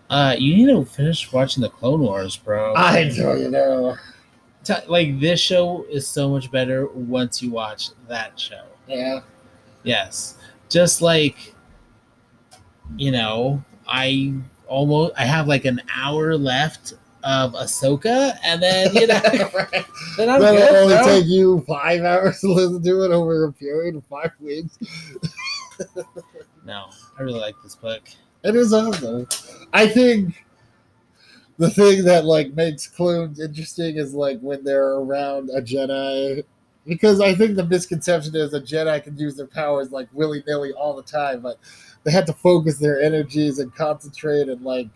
Uh, 0.08 0.34
you 0.38 0.56
need 0.56 0.72
to 0.72 0.82
finish 0.86 1.30
watching 1.30 1.60
the 1.60 1.68
Clone 1.68 2.00
Wars, 2.00 2.38
bro. 2.38 2.72
I 2.74 3.10
don't 3.14 3.42
you 3.42 3.50
know. 3.50 3.98
Like 4.86 5.20
this 5.20 5.40
show 5.40 5.84
is 5.90 6.08
so 6.08 6.30
much 6.30 6.50
better 6.50 6.86
once 6.86 7.42
you 7.42 7.50
watch 7.50 7.90
that 8.08 8.40
show. 8.40 8.64
Yeah. 8.86 9.20
Yes. 9.82 10.38
Just 10.70 11.02
like 11.02 11.54
you 12.96 13.10
know, 13.10 13.62
I 13.88 14.34
almost 14.66 15.14
I 15.16 15.24
have 15.24 15.48
like 15.48 15.64
an 15.64 15.80
hour 15.94 16.36
left 16.36 16.94
of 17.24 17.52
Ahsoka 17.54 18.38
and 18.44 18.62
then 18.62 18.94
you 18.94 19.06
know 19.06 19.20
right. 19.54 19.84
then 20.16 20.28
I'm 20.28 20.40
That'll 20.40 20.56
good, 20.56 20.74
only 20.76 20.94
bro. 20.94 21.04
take 21.06 21.26
you 21.26 21.60
five 21.66 22.02
hours 22.02 22.40
to 22.40 22.52
listen 22.52 22.82
to 22.82 23.04
it 23.04 23.10
over 23.10 23.44
a 23.46 23.52
period 23.52 23.96
of 23.96 24.04
five 24.04 24.32
weeks. 24.40 24.78
No, 26.64 26.90
I 27.18 27.22
really 27.22 27.40
like 27.40 27.54
this 27.62 27.74
book. 27.76 28.02
It 28.44 28.54
is 28.54 28.72
awesome. 28.72 29.26
I 29.72 29.88
think 29.88 30.44
the 31.58 31.70
thing 31.70 32.04
that 32.04 32.24
like 32.24 32.52
makes 32.54 32.86
clones 32.86 33.40
interesting 33.40 33.96
is 33.96 34.14
like 34.14 34.38
when 34.40 34.64
they're 34.64 34.92
around 34.92 35.50
a 35.50 35.60
Jedi. 35.60 36.44
Because 36.86 37.20
I 37.20 37.34
think 37.34 37.56
the 37.56 37.66
misconception 37.66 38.34
is 38.34 38.54
a 38.54 38.60
Jedi 38.60 39.02
can 39.02 39.18
use 39.18 39.36
their 39.36 39.46
powers 39.46 39.90
like 39.90 40.08
willy 40.12 40.42
nilly 40.46 40.72
all 40.72 40.94
the 40.96 41.02
time, 41.02 41.40
but 41.40 41.58
they 42.04 42.10
had 42.10 42.26
to 42.26 42.32
focus 42.32 42.78
their 42.78 43.00
energies 43.00 43.58
and 43.58 43.74
concentrate 43.74 44.48
and 44.48 44.62
like 44.62 44.88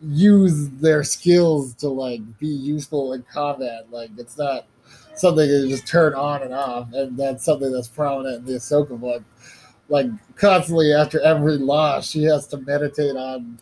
use 0.00 0.68
their 0.70 1.02
skills 1.02 1.74
to 1.74 1.88
like 1.88 2.20
be 2.38 2.48
useful 2.48 3.12
in 3.14 3.22
combat. 3.32 3.90
Like 3.90 4.10
it's 4.18 4.38
not 4.38 4.66
something 5.14 5.48
that 5.48 5.58
you 5.58 5.68
just 5.68 5.86
turn 5.86 6.14
on 6.14 6.42
and 6.42 6.54
off, 6.54 6.92
and 6.92 7.16
that's 7.16 7.44
something 7.44 7.72
that's 7.72 7.88
prominent 7.88 8.38
in 8.38 8.44
the 8.44 8.52
Ahsoka 8.52 8.98
book. 8.98 9.22
Like 9.88 10.06
constantly 10.36 10.92
after 10.92 11.20
every 11.20 11.56
loss, 11.58 12.10
she 12.10 12.24
has 12.24 12.46
to 12.48 12.58
meditate 12.58 13.16
on 13.16 13.58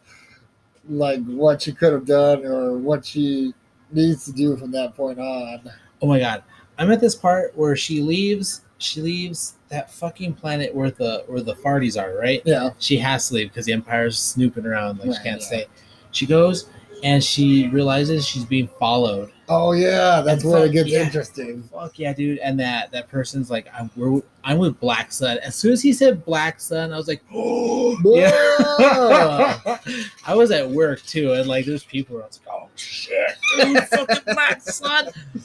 like 0.88 1.24
what 1.24 1.62
she 1.62 1.72
could 1.72 1.92
have 1.92 2.06
done 2.06 2.44
or 2.44 2.76
what 2.76 3.04
she 3.04 3.54
needs 3.92 4.24
to 4.24 4.32
do 4.32 4.56
from 4.56 4.70
that 4.72 4.94
point 4.94 5.18
on. 5.18 5.70
Oh 6.02 6.06
my 6.06 6.18
god. 6.18 6.42
I'm 6.76 6.90
at 6.90 7.00
this 7.00 7.14
part 7.14 7.56
where 7.56 7.76
she 7.76 8.02
leaves 8.02 8.62
she 8.78 9.00
leaves 9.00 9.54
that 9.74 9.90
fucking 9.90 10.34
planet 10.34 10.74
where 10.74 10.90
the 10.90 11.24
where 11.26 11.40
the 11.42 11.54
Fardis 11.56 12.00
are, 12.00 12.16
right? 12.16 12.42
Yeah, 12.44 12.70
She 12.78 12.96
has 12.98 13.28
to 13.28 13.34
leave 13.34 13.48
because 13.48 13.66
the 13.66 13.72
Empire's 13.72 14.18
snooping 14.18 14.66
around 14.66 14.98
like 14.98 15.08
Right, 15.08 15.16
she 15.16 15.22
can't 15.22 15.40
yeah. 15.40 15.46
stay. 15.46 15.66
She 16.12 16.26
goes 16.26 16.68
and 17.02 17.22
she 17.22 17.68
realizes 17.68 18.26
she's 18.26 18.44
being 18.44 18.68
followed. 18.78 19.30
Oh 19.48 19.72
yeah, 19.72 20.22
that's 20.22 20.42
And 20.42 20.52
where 20.52 20.64
it 20.64 20.72
gets 20.72 20.88
yeah. 20.88 21.02
interesting. 21.02 21.62
Fuck 21.64 21.98
yeah, 21.98 22.14
dude! 22.14 22.38
And 22.38 22.58
that 22.60 22.92
that 22.92 23.08
person's 23.08 23.50
like, 23.50 23.66
I'm 23.78 23.90
we're, 23.94 24.22
I'm 24.42 24.58
with 24.58 24.80
Black 24.80 25.12
Sun. 25.12 25.38
As 25.42 25.54
soon 25.54 25.72
as 25.72 25.82
he 25.82 25.92
said 25.92 26.24
Black 26.24 26.60
Sun, 26.60 26.92
I 26.92 26.96
was 26.96 27.08
like, 27.08 27.22
oh 27.32 27.98
yeah. 28.14 29.78
I 30.26 30.34
was 30.34 30.50
at 30.50 30.68
work 30.68 31.02
too, 31.02 31.32
and 31.32 31.46
like 31.46 31.66
there's 31.66 31.84
people. 31.84 32.16
I 32.16 32.26
was 32.26 32.40
like, 32.46 32.54
oh 32.56 32.68
shit, 32.76 33.36
dude, 33.58 33.82
fucking 33.84 34.34
Black 34.34 34.62
Sun. 34.62 35.08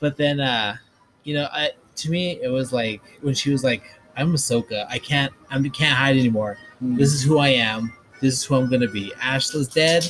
But 0.00 0.16
then, 0.16 0.40
uh, 0.40 0.78
you 1.22 1.34
know, 1.34 1.46
I 1.52 1.70
to 1.96 2.10
me 2.10 2.40
it 2.42 2.48
was 2.48 2.72
like 2.72 3.02
when 3.20 3.34
she 3.34 3.50
was 3.50 3.64
like, 3.64 3.82
I'm 4.16 4.32
Ahsoka. 4.32 4.86
I 4.88 4.98
can't 4.98 5.32
I 5.50 5.60
can't 5.68 5.96
hide 5.96 6.16
anymore. 6.16 6.58
Mm-hmm. 6.76 6.96
This 6.96 7.12
is 7.12 7.22
who 7.22 7.38
I 7.38 7.48
am. 7.48 7.92
This 8.20 8.34
is 8.34 8.44
who 8.44 8.56
I'm 8.56 8.70
gonna 8.70 8.88
be. 8.88 9.12
Ashla's 9.20 9.68
dead. 9.68 10.08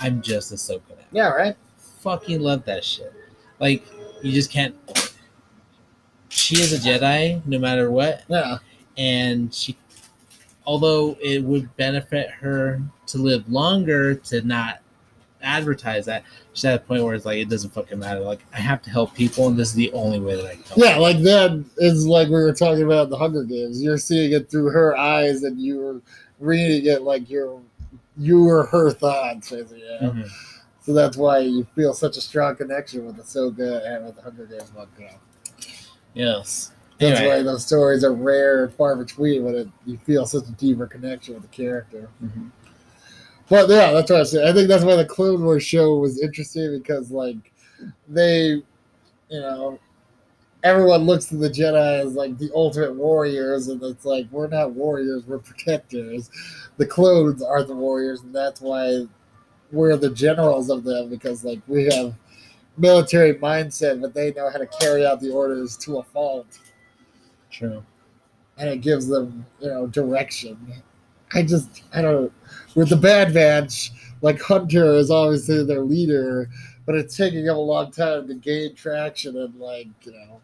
I'm 0.00 0.22
just 0.22 0.52
Ahsoka 0.52 0.90
now 0.90 1.00
yeah, 1.12 1.28
right. 1.28 1.56
fucking 1.76 2.40
love 2.40 2.64
that 2.64 2.84
shit. 2.84 3.12
Like 3.58 3.84
you 4.22 4.32
just 4.32 4.50
can't. 4.50 4.74
She 6.28 6.56
is 6.56 6.72
a 6.72 6.78
Jedi, 6.78 7.44
no 7.46 7.58
matter 7.58 7.90
what, 7.90 8.22
Yeah, 8.28 8.58
and 8.96 9.52
she, 9.52 9.76
although 10.64 11.16
it 11.20 11.42
would 11.42 11.74
benefit 11.76 12.30
her 12.30 12.80
to 13.08 13.18
live 13.18 13.48
longer 13.50 14.14
to 14.14 14.42
not 14.42 14.80
advertise 15.42 16.04
that, 16.06 16.24
she's 16.52 16.64
at 16.66 16.74
a 16.74 16.84
point 16.84 17.02
where 17.04 17.14
it's 17.14 17.24
like 17.24 17.38
it 17.38 17.48
doesn't 17.48 17.70
fucking 17.70 17.98
matter. 17.98 18.20
Like 18.20 18.40
I 18.52 18.58
have 18.58 18.82
to 18.82 18.90
help 18.90 19.14
people, 19.14 19.46
and 19.48 19.56
this 19.58 19.68
is 19.68 19.74
the 19.74 19.92
only 19.92 20.20
way 20.20 20.36
that 20.36 20.46
I 20.46 20.54
can. 20.54 20.62
Help 20.64 20.78
yeah. 20.78 20.96
Like 20.98 21.18
that 21.22 21.64
is 21.78 22.06
like 22.06 22.28
we 22.28 22.34
were 22.34 22.52
talking 22.52 22.84
about 22.84 23.10
the 23.10 23.16
Hunger 23.18 23.44
Games. 23.44 23.82
You're 23.82 23.98
seeing 23.98 24.32
it 24.32 24.50
through 24.50 24.70
her 24.70 24.96
eyes, 24.96 25.42
and 25.42 25.60
you're 25.60 26.00
reading 26.38 26.86
it 26.90 27.02
like 27.02 27.28
you're 27.30 27.60
you 28.18 28.42
were 28.44 28.66
her 28.66 28.90
thoughts. 28.90 29.50
Yeah. 29.52 29.58
Mhm. 30.02 30.28
So 30.82 30.94
that's 30.94 31.16
why 31.16 31.38
you 31.40 31.66
feel 31.74 31.92
such 31.94 32.16
a 32.16 32.20
strong 32.20 32.56
connection 32.56 33.06
with 33.06 33.16
Ahsoka 33.16 33.86
and 33.86 34.06
with 34.06 34.16
the 34.16 34.22
Hunger 34.22 34.46
Games 34.46 34.70
book. 34.70 34.88
Yeah. 34.98 35.12
Yes. 36.14 36.72
That's 36.98 37.18
Anyway. 37.20 37.36
why 37.38 37.42
those 37.42 37.64
stories 37.64 38.04
are 38.04 38.12
rare 38.12 38.64
and 38.64 38.74
far 38.74 38.94
between 38.96 39.44
when 39.44 39.54
it, 39.54 39.68
you 39.86 39.96
feel 40.04 40.26
such 40.26 40.46
a 40.48 40.52
deeper 40.52 40.86
connection 40.86 41.34
with 41.34 41.42
the 41.44 41.48
character. 41.48 42.08
Mhm. 42.22 42.50
But 43.50 43.68
yeah, 43.68 43.92
that's 43.92 44.10
what 44.10 44.20
I 44.20 44.24
said. 44.24 44.48
I 44.48 44.52
think 44.52 44.68
that's 44.68 44.84
why 44.84 44.96
the 44.96 45.04
Clone 45.04 45.44
Wars 45.44 45.64
show 45.64 45.98
was 45.98 46.22
interesting 46.22 46.78
because 46.78 47.10
like 47.10 47.52
they, 48.08 48.62
you 49.28 49.40
know, 49.40 49.78
everyone 50.62 51.02
looks 51.02 51.26
to 51.26 51.36
the 51.36 51.50
Jedi 51.50 52.04
as 52.06 52.14
like 52.14 52.38
the 52.38 52.50
ultimate 52.54 52.94
warriors, 52.94 53.68
and 53.68 53.82
it's 53.82 54.04
like 54.04 54.26
we're 54.30 54.46
not 54.46 54.72
warriors, 54.72 55.26
we're 55.26 55.38
protectors. 55.38 56.30
The 56.76 56.86
clones 56.86 57.42
are 57.42 57.64
the 57.64 57.74
warriors, 57.74 58.22
and 58.22 58.32
that's 58.32 58.60
why 58.60 59.06
we're 59.72 59.96
the 59.96 60.10
generals 60.10 60.70
of 60.70 60.84
them 60.84 61.10
because 61.10 61.44
like 61.44 61.60
we 61.66 61.84
have 61.86 62.14
military 62.76 63.34
mindset, 63.34 64.00
but 64.00 64.14
they 64.14 64.32
know 64.32 64.48
how 64.48 64.58
to 64.58 64.66
carry 64.66 65.04
out 65.04 65.20
the 65.20 65.30
orders 65.30 65.76
to 65.78 65.98
a 65.98 66.02
fault 66.02 66.58
True. 67.50 67.84
and 68.58 68.68
it 68.68 68.80
gives 68.80 69.06
them, 69.08 69.44
you 69.60 69.68
know, 69.68 69.86
direction. 69.88 70.56
I 71.32 71.42
just, 71.42 71.82
I 71.92 72.02
don't. 72.02 72.32
With 72.74 72.90
the 72.90 72.96
Bad 72.96 73.34
Batch, 73.34 73.90
like 74.22 74.40
Hunter 74.40 74.94
is 74.94 75.10
obviously 75.10 75.64
their 75.64 75.82
leader, 75.82 76.48
but 76.86 76.94
it's 76.94 77.16
taking 77.16 77.44
them 77.44 77.56
a 77.56 77.60
long 77.60 77.90
time 77.90 78.28
to 78.28 78.34
gain 78.34 78.74
traction 78.74 79.36
and 79.36 79.58
like, 79.58 79.88
you 80.02 80.12
know, 80.12 80.40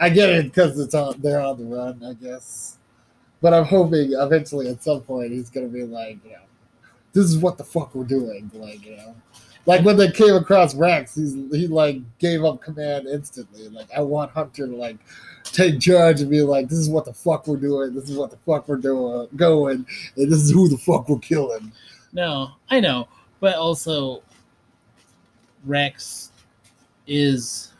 I 0.00 0.10
get 0.10 0.30
it 0.30 0.44
because 0.46 0.78
it's 0.78 0.94
on, 0.94 1.20
they're 1.20 1.40
on 1.40 1.58
the 1.58 1.64
run, 1.64 2.02
I 2.04 2.14
guess. 2.14 2.78
But 3.40 3.54
I'm 3.54 3.64
hoping 3.64 4.12
eventually 4.12 4.68
at 4.68 4.82
some 4.82 5.02
point 5.02 5.32
he's 5.32 5.50
gonna 5.50 5.68
be 5.68 5.84
like, 5.84 6.18
you 6.24 6.32
know, 6.32 6.38
this 7.12 7.26
is 7.26 7.38
what 7.38 7.58
the 7.58 7.64
fuck 7.64 7.94
we're 7.94 8.04
doing, 8.04 8.50
like, 8.54 8.84
you 8.84 8.96
know. 8.96 9.14
Like 9.66 9.84
when 9.84 9.96
they 9.96 10.10
came 10.10 10.34
across 10.34 10.74
Rex, 10.74 11.14
he's 11.14 11.34
he 11.52 11.66
like 11.66 12.00
gave 12.18 12.44
up 12.44 12.60
command 12.60 13.06
instantly. 13.06 13.68
Like 13.68 13.90
I 13.96 14.00
want 14.02 14.30
Hunter 14.30 14.66
to 14.66 14.76
like 14.76 14.98
take 15.54 15.80
charge 15.80 16.20
and 16.20 16.30
be 16.30 16.42
like, 16.42 16.68
this 16.68 16.78
is 16.78 16.90
what 16.90 17.04
the 17.04 17.12
fuck 17.14 17.46
we're 17.46 17.56
doing, 17.56 17.94
this 17.94 18.10
is 18.10 18.16
what 18.16 18.30
the 18.30 18.36
fuck 18.38 18.68
we're 18.68 18.76
doing, 18.76 19.28
going, 19.36 19.86
and 20.16 20.30
this 20.32 20.40
is 20.42 20.50
who 20.50 20.68
the 20.68 20.78
fuck 20.78 21.08
we're 21.08 21.18
killing. 21.18 21.72
No, 22.12 22.50
I 22.70 22.80
know, 22.80 23.08
but 23.40 23.54
also 23.56 24.22
Rex 25.64 26.32
is. 27.06 27.72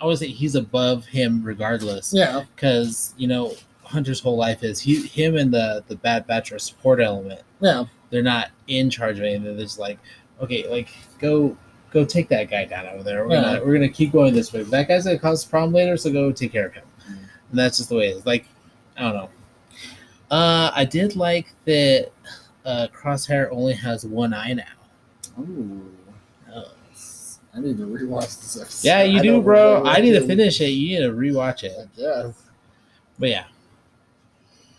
I 0.00 0.06
would 0.06 0.18
say 0.18 0.26
he's 0.28 0.56
above 0.56 1.06
him 1.06 1.42
regardless, 1.44 2.12
Yeah, 2.12 2.44
because 2.54 3.14
you 3.16 3.28
know 3.28 3.54
Hunter's 3.84 4.18
whole 4.20 4.36
life 4.36 4.64
is 4.64 4.80
he, 4.80 5.06
him, 5.06 5.36
and 5.36 5.52
the 5.52 5.84
the 5.86 5.96
Bad 5.96 6.26
Batch 6.26 6.50
are 6.52 6.58
support 6.58 7.00
element. 7.00 7.42
yeah, 7.60 7.84
They're 8.10 8.22
not 8.22 8.50
in 8.66 8.90
charge 8.90 9.18
of 9.18 9.24
anything. 9.24 9.44
They're 9.44 9.64
just 9.64 9.78
like, 9.78 9.98
okay, 10.40 10.68
like 10.68 10.88
go 11.18 11.56
go 11.92 12.04
take 12.04 12.28
that 12.30 12.50
guy 12.50 12.64
down 12.64 12.86
over 12.86 13.02
there. 13.02 13.26
We're 13.26 13.34
Yeah. 13.34 13.42
gonna 13.42 13.64
we're 13.64 13.74
gonna 13.74 13.88
keep 13.88 14.12
going 14.12 14.34
this 14.34 14.52
way. 14.52 14.62
That 14.62 14.88
guy's 14.88 15.04
gonna 15.04 15.18
cause 15.18 15.44
a 15.44 15.48
problem 15.48 15.72
later, 15.72 15.96
so 15.96 16.10
go 16.12 16.32
take 16.32 16.52
care 16.52 16.66
of 16.66 16.72
him. 16.74 16.84
And 17.06 17.58
that's 17.58 17.76
just 17.76 17.88
the 17.90 17.96
way 17.96 18.08
it 18.08 18.16
is. 18.16 18.26
Like, 18.26 18.46
I 18.96 19.02
don't 19.02 19.14
know. 19.14 19.28
Uh, 20.30 20.70
I 20.74 20.84
did 20.86 21.16
like 21.16 21.48
that. 21.66 22.10
Uh, 22.64 22.86
Crosshair 22.94 23.48
only 23.50 23.74
has 23.74 24.06
one 24.06 24.32
eye 24.32 24.54
now. 24.54 24.62
Ooh, 25.40 25.92
Uh, 26.52 26.64
I 27.54 27.60
need 27.60 27.76
to 27.76 27.86
rewatch 27.86 28.40
this 28.40 28.56
episode. 28.60 28.86
yeah, 28.86 29.02
you 29.02 29.18
I 29.18 29.22
do, 29.22 29.42
bro. 29.42 29.84
I 29.84 30.00
need 30.00 30.12
to 30.12 30.26
finish 30.26 30.60
it. 30.60 30.68
You 30.68 31.00
need 31.00 31.06
to 31.06 31.12
rewatch 31.12 31.64
it. 31.64 31.72
I 31.76 32.00
guess. 32.00 32.34
But 33.18 33.28
yeah. 33.30 33.44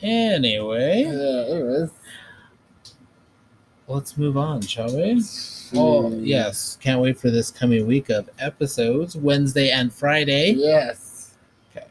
Anyway, 0.02 1.04
Yeah. 1.04 1.54
Anyways. 1.56 1.90
Let's 3.88 4.18
move 4.18 4.38
on, 4.38 4.62
shall 4.62 4.96
we? 4.96 5.22
Oh 5.76 6.12
yes, 6.20 6.78
can't 6.82 7.02
wait 7.02 7.20
for 7.20 7.30
this 7.30 7.52
coming 7.52 7.86
week 7.86 8.10
of 8.10 8.30
episodes, 8.40 9.16
Wednesday 9.16 9.72
and 9.72 9.92
Friday. 9.94 10.52
Yes. 10.52 11.36
Okay. 11.72 11.88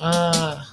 Uh 0.00 0.64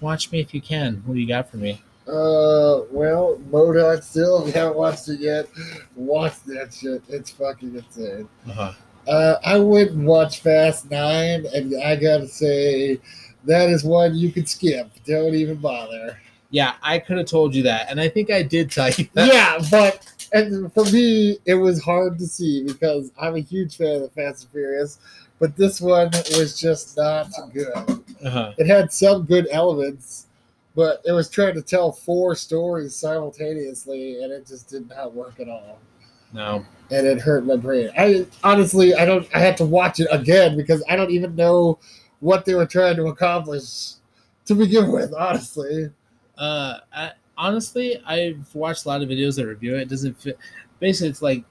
watch 0.00 0.30
me 0.32 0.40
if 0.40 0.54
you 0.54 0.60
can. 0.60 1.02
What 1.04 1.14
do 1.14 1.20
you 1.20 1.26
got 1.28 1.50
for 1.50 1.56
me? 1.56 1.82
Uh, 2.06 2.82
well, 2.90 3.34
M.O.D.O.K. 3.52 4.00
still. 4.02 4.46
If 4.46 4.54
haven't 4.54 4.76
watched 4.76 5.08
it 5.08 5.20
yet, 5.20 5.46
watch 5.94 6.42
that 6.46 6.74
shit. 6.74 7.02
It's 7.08 7.30
fucking 7.30 7.76
insane. 7.76 8.28
Uh-huh. 8.48 8.72
Uh, 9.06 9.36
I 9.44 9.58
went 9.58 9.92
and 9.92 10.06
watched 10.06 10.42
Fast 10.42 10.90
Nine, 10.90 11.46
and 11.54 11.80
I 11.82 11.96
gotta 11.96 12.26
say, 12.26 13.00
that 13.44 13.70
is 13.70 13.84
one 13.84 14.16
you 14.16 14.32
could 14.32 14.48
skip. 14.48 14.90
Don't 15.04 15.34
even 15.34 15.56
bother. 15.56 16.18
Yeah, 16.50 16.74
I 16.82 16.98
could 16.98 17.18
have 17.18 17.26
told 17.26 17.54
you 17.54 17.62
that, 17.64 17.90
and 17.90 18.00
I 18.00 18.08
think 18.08 18.30
I 18.30 18.42
did 18.42 18.70
tell 18.70 18.90
you 18.90 19.08
that. 19.14 19.32
yeah, 19.32 19.58
but 19.70 20.06
and 20.32 20.72
for 20.72 20.84
me, 20.86 21.38
it 21.46 21.54
was 21.54 21.82
hard 21.82 22.18
to 22.18 22.26
see 22.26 22.64
because 22.64 23.12
I'm 23.18 23.36
a 23.36 23.40
huge 23.40 23.76
fan 23.76 23.96
of 23.96 24.02
the 24.02 24.08
Fast 24.10 24.44
and 24.44 24.52
Furious, 24.52 24.98
but 25.38 25.56
this 25.56 25.80
one 25.80 26.10
was 26.36 26.58
just 26.58 26.96
not 26.96 27.28
good. 27.52 28.02
Uh-huh. 28.24 28.52
It 28.58 28.66
had 28.66 28.92
some 28.92 29.24
good 29.24 29.48
elements, 29.50 30.26
but 30.74 31.02
it 31.04 31.12
was 31.12 31.28
trying 31.28 31.54
to 31.54 31.62
tell 31.62 31.92
four 31.92 32.34
stories 32.34 32.94
simultaneously, 32.94 34.22
and 34.22 34.32
it 34.32 34.46
just 34.46 34.68
did 34.68 34.88
not 34.88 35.14
work 35.14 35.40
at 35.40 35.48
all. 35.48 35.78
No. 36.32 36.64
And 36.90 37.06
it 37.06 37.20
hurt 37.20 37.44
my 37.44 37.56
brain. 37.56 37.90
I 37.96 38.26
honestly, 38.44 38.94
I 38.94 39.04
don't. 39.04 39.28
I 39.34 39.38
had 39.40 39.56
to 39.58 39.64
watch 39.64 40.00
it 40.00 40.08
again 40.10 40.56
because 40.56 40.82
I 40.88 40.96
don't 40.96 41.10
even 41.10 41.34
know 41.34 41.78
what 42.20 42.44
they 42.44 42.54
were 42.54 42.66
trying 42.66 42.96
to 42.96 43.06
accomplish 43.06 43.94
to 44.46 44.54
begin 44.54 44.92
with. 44.92 45.12
Honestly, 45.14 45.90
Uh, 46.40 46.78
I, 46.92 47.12
honestly, 47.36 48.02
I've 48.06 48.52
watched 48.54 48.86
a 48.86 48.88
lot 48.88 49.02
of 49.02 49.08
videos 49.08 49.36
that 49.36 49.46
review 49.46 49.76
it. 49.76 49.82
It 49.82 49.88
doesn't 49.90 50.20
fit. 50.20 50.38
Basically, 50.80 51.10
it's 51.10 51.22
like 51.22 51.44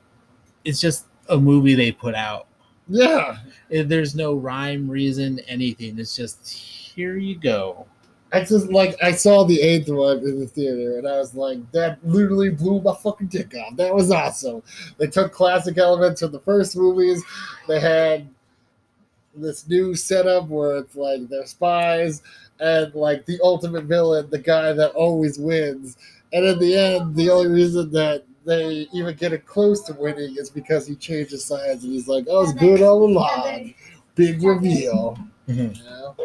it's 0.65 0.81
just 0.81 1.05
a 1.29 1.37
movie 1.37 1.75
they 1.75 1.91
put 1.91 2.15
out. 2.15 2.47
yeah. 2.87 3.37
There's 3.69 4.15
no 4.15 4.33
rhyme, 4.33 4.89
reason, 4.89 5.39
anything. 5.47 5.99
It's 5.99 6.15
just 6.15 6.49
here 6.49 7.17
you 7.17 7.37
go. 7.37 7.85
I 8.33 8.43
just 8.43 8.71
like 8.71 8.95
I 9.01 9.11
saw 9.11 9.43
the 9.43 9.61
eighth 9.61 9.89
one 9.89 10.19
in 10.19 10.39
the 10.39 10.47
theater, 10.47 10.97
and 10.97 11.07
I 11.07 11.17
was 11.17 11.35
like, 11.35 11.59
that 11.71 11.99
literally 12.03 12.49
blew 12.49 12.81
my 12.81 12.95
fucking 12.95 13.27
dick 13.27 13.53
off. 13.55 13.75
That 13.77 13.93
was 13.93 14.11
awesome. 14.11 14.63
They 14.97 15.07
took 15.07 15.31
classic 15.31 15.77
elements 15.77 16.21
from 16.21 16.31
the 16.31 16.39
first 16.39 16.75
movies. 16.75 17.23
They 17.67 17.79
had 17.79 18.27
this 19.35 19.67
new 19.67 19.95
setup 19.95 20.47
where 20.47 20.77
it's 20.77 20.95
like 20.95 21.27
they're 21.29 21.45
spies 21.45 22.21
and 22.59 22.93
like 22.93 23.25
the 23.25 23.39
ultimate 23.43 23.85
villain, 23.85 24.29
the 24.29 24.39
guy 24.39 24.73
that 24.73 24.91
always 24.91 25.39
wins. 25.39 25.97
And 26.33 26.45
in 26.45 26.59
the 26.59 26.75
end, 26.77 27.15
the 27.15 27.29
only 27.29 27.47
reason 27.47 27.91
that 27.91 28.23
they 28.45 28.87
even 28.93 29.15
get 29.15 29.33
it 29.33 29.45
close 29.45 29.81
to 29.83 29.93
winning 29.93 30.35
is 30.37 30.49
because 30.49 30.87
he 30.87 30.95
changes 30.95 31.45
sides 31.45 31.83
and 31.83 31.93
he's 31.93 32.07
like, 32.07 32.27
"I 32.27 32.33
was 32.33 32.53
good 32.53 32.81
all 32.81 33.03
along." 33.03 33.73
Big 34.15 34.43
reveal. 34.43 35.17
Mhm. 35.47 35.77
You 35.77 35.83
know? 35.83 36.15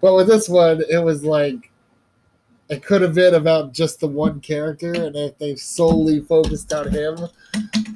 But 0.00 0.14
with 0.14 0.28
this 0.28 0.48
one, 0.48 0.82
it 0.88 1.02
was 1.02 1.24
like 1.24 1.70
it 2.68 2.84
could 2.84 3.00
have 3.00 3.14
been 3.14 3.34
about 3.34 3.72
just 3.72 4.00
the 4.00 4.08
one 4.08 4.40
character, 4.40 4.92
and 4.92 5.14
if 5.14 5.38
they 5.38 5.54
solely 5.54 6.20
focused 6.20 6.72
on 6.72 6.90
him, 6.90 7.16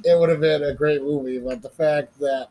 it 0.04 0.18
would 0.18 0.28
have 0.28 0.40
been 0.40 0.62
a 0.62 0.74
great 0.74 1.02
movie. 1.02 1.38
But 1.38 1.60
the 1.60 1.70
fact 1.70 2.18
that 2.20 2.48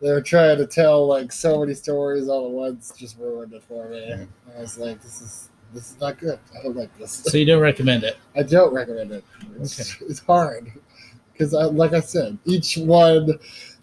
they 0.00 0.10
were 0.10 0.20
trying 0.20 0.58
to 0.58 0.66
tell 0.66 1.06
like 1.06 1.32
so 1.32 1.60
many 1.60 1.74
stories 1.74 2.28
all 2.28 2.46
at 2.46 2.52
once 2.52 2.92
just 2.96 3.18
ruined 3.18 3.52
it 3.52 3.62
for 3.64 3.88
me. 3.88 4.00
Mhm. 4.10 4.28
I 4.56 4.60
was 4.60 4.78
like, 4.78 5.02
this 5.02 5.20
is 5.20 5.48
this 5.72 5.90
is 5.92 6.00
not 6.00 6.18
good. 6.18 6.38
I 6.58 6.62
don't 6.62 6.76
like 6.76 6.96
this. 6.98 7.10
So 7.10 7.36
you 7.36 7.44
don't 7.46 7.60
recommend 7.60 8.04
it? 8.04 8.16
I 8.36 8.42
don't 8.42 8.72
recommend 8.72 9.10
it. 9.10 9.24
It's, 9.60 10.00
it's 10.02 10.20
hard 10.20 10.72
because, 11.32 11.52
I, 11.52 11.64
like 11.64 11.92
I 11.92 12.00
said, 12.00 12.38
each 12.44 12.76
one 12.76 13.38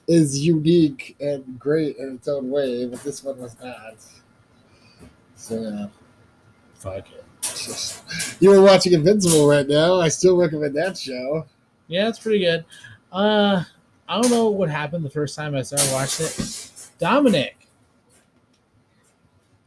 is 0.07 0.39
unique 0.39 1.17
and 1.19 1.59
great 1.59 1.97
in 1.97 2.15
its 2.15 2.29
own 2.29 2.49
way, 2.49 2.85
but 2.85 3.03
this 3.03 3.23
one 3.23 3.39
was 3.39 3.57
not. 3.61 3.95
So 5.35 5.59
yeah, 5.61 5.87
Fuck 6.75 7.07
it. 7.11 7.97
you 8.39 8.49
were 8.49 8.61
watching 8.61 8.93
Invincible 8.93 9.47
right 9.47 9.67
now. 9.67 9.99
I 9.99 10.07
still 10.07 10.37
recommend 10.37 10.75
that 10.75 10.97
show. 10.97 11.45
Yeah, 11.87 12.07
it's 12.07 12.19
pretty 12.19 12.39
good. 12.39 12.63
Uh, 13.11 13.63
I 14.11 14.19
don't 14.19 14.29
know 14.29 14.49
what 14.49 14.69
happened 14.69 15.05
the 15.05 15.09
first 15.09 15.37
time 15.37 15.55
I 15.55 15.61
started 15.61 15.89
watching 15.93 16.25
it. 16.25 16.89
Dominic. 16.99 17.65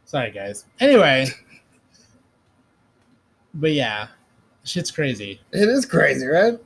Sorry, 0.04 0.30
guys. 0.32 0.66
Anyway, 0.80 1.28
but 3.54 3.72
yeah, 3.72 4.08
shit's 4.62 4.90
crazy. 4.90 5.40
It 5.52 5.66
is 5.66 5.86
crazy, 5.86 6.26
right? 6.26 6.58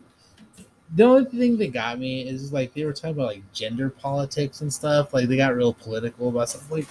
The 0.96 1.04
only 1.04 1.26
thing 1.26 1.56
that 1.58 1.72
got 1.72 2.00
me 2.00 2.22
is 2.22 2.52
like 2.52 2.74
they 2.74 2.84
were 2.84 2.92
talking 2.92 3.10
about 3.10 3.26
like 3.26 3.52
gender 3.52 3.90
politics 3.90 4.60
and 4.60 4.74
stuff. 4.74 5.14
Like 5.14 5.28
they 5.28 5.36
got 5.36 5.54
real 5.54 5.72
political 5.72 6.30
about 6.30 6.48
stuff. 6.48 6.68
Like, 6.72 6.88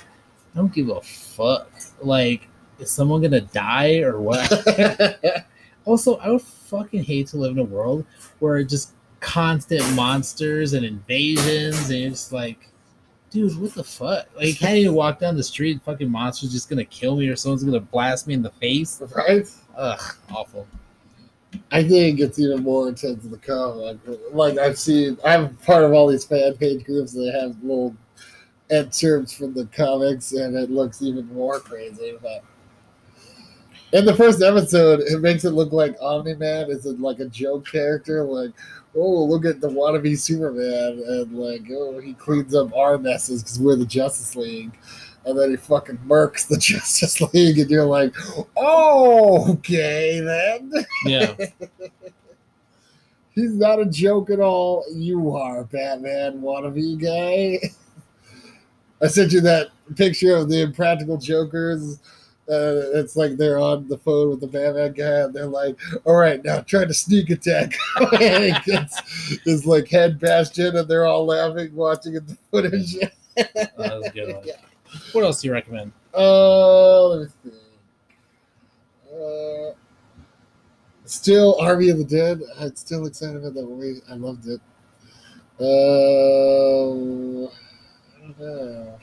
I 0.56 0.58
don't 0.58 0.74
give 0.74 0.88
a 0.88 1.02
fuck. 1.02 1.70
Like, 2.00 2.48
is 2.80 2.90
someone 2.90 3.22
gonna 3.22 3.42
die 3.42 3.98
or 3.98 4.22
what? 4.22 5.46
Also, 5.88 6.18
I 6.18 6.32
would 6.32 6.42
fucking 6.42 7.06
hate 7.06 7.28
to 7.28 7.38
live 7.38 7.54
in 7.54 7.60
a 7.60 7.64
world 7.64 8.06
where 8.40 8.62
just 8.62 8.92
constant 9.20 9.84
monsters 9.96 10.74
and 10.74 10.86
invasions, 10.86 11.90
and 11.90 12.04
it's 12.04 12.32
like, 12.32 12.70
dude, 13.30 13.60
what 13.60 13.74
the 13.74 13.84
fuck? 13.84 14.28
Like, 14.36 14.48
you 14.48 14.56
can't 14.56 14.78
even 14.78 14.94
walk 14.94 15.20
down 15.20 15.36
the 15.36 15.44
street, 15.44 15.82
fucking 15.84 16.10
monster's 16.10 16.52
just 16.52 16.70
gonna 16.70 16.86
kill 16.86 17.16
me, 17.16 17.28
or 17.28 17.36
someone's 17.36 17.64
gonna 17.64 17.80
blast 17.80 18.28
me 18.28 18.34
in 18.34 18.42
the 18.42 18.52
face. 18.52 19.02
right? 19.16 19.48
Ugh, 19.76 20.16
awful. 20.32 20.68
I 21.72 21.84
think 21.84 22.20
it's 22.20 22.40
even 22.40 22.64
more 22.64 22.88
intense 22.90 23.24
in 23.24 23.32
the 23.32 23.38
comic. 23.38 23.98
Like 24.32 24.58
I've 24.58 24.78
seen, 24.78 25.18
I'm 25.24 25.56
part 25.58 25.84
of 25.84 25.94
all 25.94 26.08
these 26.08 26.26
fan 26.26 26.54
page 26.56 26.84
groups. 26.86 27.14
that 27.14 27.34
have 27.42 27.62
little 27.64 27.96
excerpts 28.70 29.34
from 29.34 29.54
the 29.54 29.66
comics, 29.68 30.34
and 30.34 30.56
it 30.56 30.70
looks 30.70 31.02
even 31.02 31.26
more 31.34 31.60
crazy. 31.60 32.18
But 32.22 32.44
in 33.94 34.06
the 34.06 34.14
first 34.14 34.42
episode, 34.42 35.00
it 35.02 35.22
makes 35.22 35.46
it 35.46 35.52
look 35.52 35.72
like 35.72 35.96
Omni 36.02 36.36
Man 36.36 36.70
is 36.70 36.86
like 36.86 37.20
a 37.20 37.26
joke 37.26 37.68
character, 37.68 38.24
like. 38.24 38.52
Oh, 38.98 39.26
look 39.26 39.46
at 39.46 39.62
the 39.62 39.70
wannabe 39.70 40.18
Superman, 40.18 41.04
and 41.08 41.38
like, 41.38 41.64
oh, 41.72 42.00
he 42.00 42.14
cleans 42.14 42.56
up 42.56 42.76
our 42.76 42.98
messes 42.98 43.44
because 43.44 43.60
we're 43.60 43.76
the 43.76 43.86
Justice 43.86 44.36
League 44.36 44.72
and 45.28 45.38
then 45.38 45.50
he 45.52 45.58
fucking 45.58 45.98
murks 46.08 46.48
the 46.48 46.58
Justice 46.60 47.22
League, 47.34 47.60
and 47.60 47.70
you're 47.70 47.86
like, 47.86 48.16
oh, 48.56 49.52
okay 49.52 50.22
then. 50.22 50.72
Yeah. 51.06 51.36
He's 53.36 53.54
not 53.54 53.80
a 53.80 53.86
joke 53.86 54.32
at 54.32 54.40
all. 54.40 54.84
You 54.92 55.36
are 55.36 55.66
Batman 55.66 56.42
wannabe 56.42 57.00
guy. 57.00 57.70
I 59.02 59.08
sent 59.08 59.32
you 59.32 59.42
that 59.42 59.68
picture 59.96 60.36
of 60.36 60.50
the 60.50 60.62
Impractical 60.62 61.18
Jokers. 61.18 62.00
Uh, 62.50 62.96
it's 62.98 63.18
like 63.18 63.36
they're 63.36 63.60
on 63.60 63.88
the 63.90 63.98
phone 63.98 64.30
with 64.30 64.40
the 64.40 64.48
Batman 64.48 64.94
guy, 64.94 65.26
and 65.26 65.34
they're 65.34 65.48
like, 65.48 65.78
"All 66.06 66.16
right, 66.16 66.42
now 66.44 66.62
try 66.62 66.86
to 66.86 66.94
sneak 66.94 67.30
attack." 67.30 67.74
gets 68.66 69.42
his 69.44 69.66
like 69.66 69.90
head 69.90 70.18
bashed 70.18 70.58
in, 70.58 70.78
and 70.78 70.88
they're 70.88 71.06
all 71.06 71.26
laughing, 71.26 71.76
watching 71.76 72.14
the 72.14 72.38
footage. 72.50 72.96
that 73.36 73.74
was 73.78 74.08
a 74.08 74.12
good 74.12 74.34
one. 74.34 74.46
What 75.12 75.26
else 75.26 75.42
do 75.42 75.48
you 75.48 75.54
recommend? 75.54 75.92
Uh, 76.14 77.08
let 77.08 77.20
me 77.20 77.34
think. 77.44 77.56
Uh, 79.14 79.74
still, 81.06 81.60
Army 81.60 81.90
of 81.90 81.98
the 81.98 82.06
Dead. 82.06 82.42
I'm 82.60 82.76
still 82.76 83.06
excited 83.08 83.36
about 83.36 83.56
that 83.56 83.64
movie. 83.64 84.02
I 84.10 84.14
loved 84.14 84.48
it. 84.48 84.62
Um, 85.60 87.50
I 88.16 88.22
don't 88.22 88.40
know. 88.40 89.00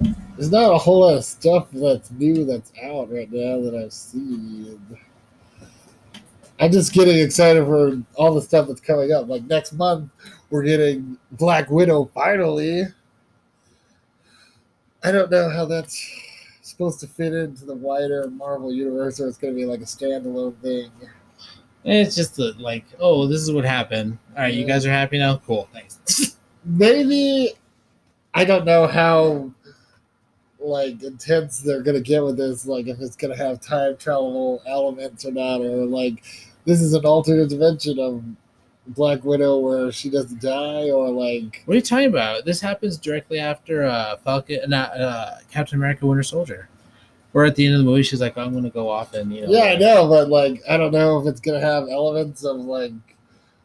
There's 0.00 0.52
not 0.52 0.72
a 0.72 0.78
whole 0.78 1.00
lot 1.00 1.16
of 1.16 1.24
stuff 1.24 1.68
that's 1.72 2.10
new 2.12 2.44
that's 2.44 2.72
out 2.82 3.10
right 3.12 3.30
now 3.30 3.60
that 3.62 3.74
I've 3.74 3.92
seen. 3.92 4.80
I'm 6.60 6.72
just 6.72 6.92
getting 6.92 7.18
excited 7.18 7.64
for 7.64 8.00
all 8.14 8.34
the 8.34 8.42
stuff 8.42 8.68
that's 8.68 8.80
coming 8.80 9.12
up. 9.12 9.28
Like 9.28 9.44
next 9.44 9.72
month, 9.72 10.10
we're 10.50 10.62
getting 10.62 11.18
Black 11.32 11.70
Widow 11.70 12.10
finally. 12.14 12.84
I 15.04 15.12
don't 15.12 15.30
know 15.30 15.48
how 15.48 15.64
that's 15.64 16.08
supposed 16.62 17.00
to 17.00 17.06
fit 17.06 17.32
into 17.32 17.64
the 17.64 17.74
wider 17.74 18.28
Marvel 18.30 18.72
universe, 18.72 19.20
or 19.20 19.28
it's 19.28 19.38
going 19.38 19.54
to 19.54 19.58
be 19.58 19.66
like 19.66 19.80
a 19.80 19.84
standalone 19.84 20.56
thing. 20.60 20.90
It's 21.84 22.16
just 22.16 22.36
the, 22.36 22.54
like, 22.58 22.84
oh, 22.98 23.26
this 23.26 23.40
is 23.40 23.52
what 23.52 23.64
happened. 23.64 24.18
All 24.36 24.42
right, 24.42 24.54
you 24.54 24.64
guys 24.64 24.84
are 24.84 24.90
happy 24.90 25.18
now. 25.18 25.36
Cool, 25.46 25.68
thanks. 25.72 26.36
Maybe 26.64 27.52
I 28.34 28.44
don't 28.44 28.64
know 28.64 28.86
how 28.86 29.52
like 30.60 31.02
intense 31.02 31.60
they're 31.60 31.82
to 31.82 32.00
get 32.00 32.22
with 32.22 32.36
this. 32.36 32.66
Like 32.66 32.86
if 32.86 33.00
it's 33.00 33.16
to 33.16 33.44
have 33.44 33.60
time 33.60 33.96
travel 33.96 34.62
elements 34.66 35.24
or 35.24 35.32
not, 35.32 35.60
or 35.60 35.84
like 35.86 36.22
this 36.64 36.80
is 36.80 36.94
an 36.94 37.04
alternate 37.04 37.48
dimension 37.48 37.98
of 37.98 38.22
Black 38.88 39.22
Widow 39.24 39.58
where 39.58 39.92
she 39.92 40.10
doesn't 40.10 40.40
die, 40.40 40.90
or 40.90 41.10
like 41.10 41.62
What 41.66 41.74
are 41.74 41.76
you 41.76 41.82
talking 41.82 42.08
about? 42.08 42.44
This 42.44 42.60
happens 42.60 42.96
directly 42.96 43.38
after 43.38 43.84
uh, 43.84 44.16
Falcon, 44.18 44.60
not 44.68 44.98
uh, 44.98 45.36
Captain 45.50 45.78
America: 45.78 46.06
Winter 46.06 46.22
Soldier. 46.22 46.68
Where 47.32 47.44
at 47.44 47.56
the 47.56 47.66
end 47.66 47.74
of 47.74 47.80
the 47.80 47.84
movie, 47.84 48.02
she's 48.02 48.22
like, 48.22 48.38
"I'm 48.38 48.54
gonna 48.54 48.70
go 48.70 48.88
off 48.88 49.14
and 49.14 49.32
you 49.32 49.42
know." 49.42 49.50
Yeah, 49.50 49.64
I 49.64 49.76
know, 49.76 50.08
but 50.08 50.28
like 50.28 50.62
I 50.68 50.76
don't 50.76 50.92
know 50.92 51.20
if 51.20 51.26
it's 51.26 51.40
gonna 51.40 51.60
have 51.60 51.88
elements 51.88 52.44
of 52.44 52.56
like 52.56 52.92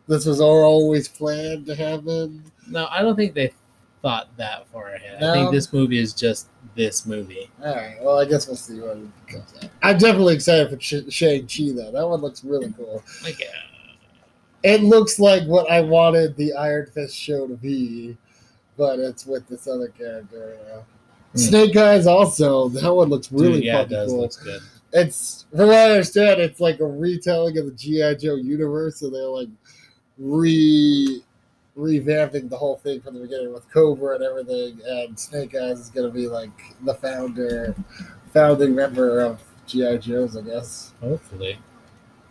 this 0.08 0.26
was 0.26 0.42
always 0.42 1.08
planned 1.08 1.66
to 1.68 1.76
happen. 1.76 2.44
No, 2.68 2.88
I 2.92 3.02
don't 3.02 3.16
think 3.16 3.34
they 3.34 3.54
thought 4.02 4.36
that 4.36 4.68
far 4.68 4.90
ahead. 4.90 5.24
I 5.24 5.34
think 5.34 5.52
this 5.52 5.72
movie 5.72 5.98
is 5.98 6.14
just 6.14 6.48
this 6.76 7.06
movie. 7.06 7.50
All 7.64 7.76
right, 7.76 7.98
well 8.02 8.20
I 8.20 8.26
guess 8.26 8.48
we'll 8.48 8.56
see 8.56 8.80
what 8.80 8.98
it 8.98 9.26
becomes. 9.26 9.54
Out. 9.64 9.70
I'm 9.82 9.98
definitely 9.98 10.36
excited 10.36 10.70
for 10.70 10.80
Sh- 10.80 11.14
Shang 11.14 11.48
Chi 11.48 11.72
though. 11.76 11.92
That 11.92 12.08
one 12.08 12.22
looks 12.22 12.44
really 12.44 12.74
cool. 12.78 13.04
Like, 13.24 13.36
uh, 13.42 13.94
It 14.64 14.82
looks 14.84 15.20
like 15.20 15.44
what 15.48 15.70
I 15.70 15.82
wanted 15.82 16.36
the 16.38 16.54
Iron 16.54 16.88
Fist 16.88 17.16
show 17.16 17.48
to 17.48 17.56
be, 17.56 18.18
but 18.78 19.00
it's 19.00 19.26
with 19.26 19.48
this 19.48 19.68
other 19.68 19.90
character. 19.90 20.58
You 20.62 20.70
know? 20.70 20.86
Hmm. 21.34 21.38
Snake 21.38 21.76
Eyes 21.76 22.08
also. 22.08 22.70
That 22.70 22.94
one 22.94 23.10
looks 23.10 23.32
really 23.32 23.56
dude, 23.56 23.64
yeah, 23.66 23.82
it 23.82 23.90
does 23.90 24.10
cool. 24.12 24.22
looks 24.22 24.38
good. 24.38 24.62
it's 24.94 25.46
from 25.52 25.68
what 25.68 25.76
I 25.76 25.92
understand, 25.92 26.40
it's 26.42 26.60
like 26.60 26.80
a 26.80 26.86
retelling 26.86 27.58
of 27.58 27.66
the 27.66 27.72
GI 27.72 28.16
Joe 28.16 28.36
universe, 28.36 29.00
so 29.00 29.10
they're 29.10 29.24
like 29.28 29.50
re 30.18 31.24
revamping 31.78 32.50
the 32.50 32.58
whole 32.58 32.78
thing 32.78 33.02
from 33.02 33.16
the 33.16 33.22
beginning 33.22 33.52
with 33.54 33.70
Cobra 33.72 34.16
and 34.16 34.24
everything. 34.24 34.80
And 34.86 35.18
Snake 35.20 35.56
Eyes 35.56 35.80
is 35.80 35.90
gonna 35.90 36.10
be 36.12 36.28
like 36.28 36.52
the 36.82 36.94
founder, 36.94 37.76
founding 38.34 38.76
member 38.76 39.20
of 39.22 39.42
GI 39.66 39.98
Joes, 40.00 40.38
I 40.38 40.42
guess. 40.42 40.94
Hopefully, 41.02 41.58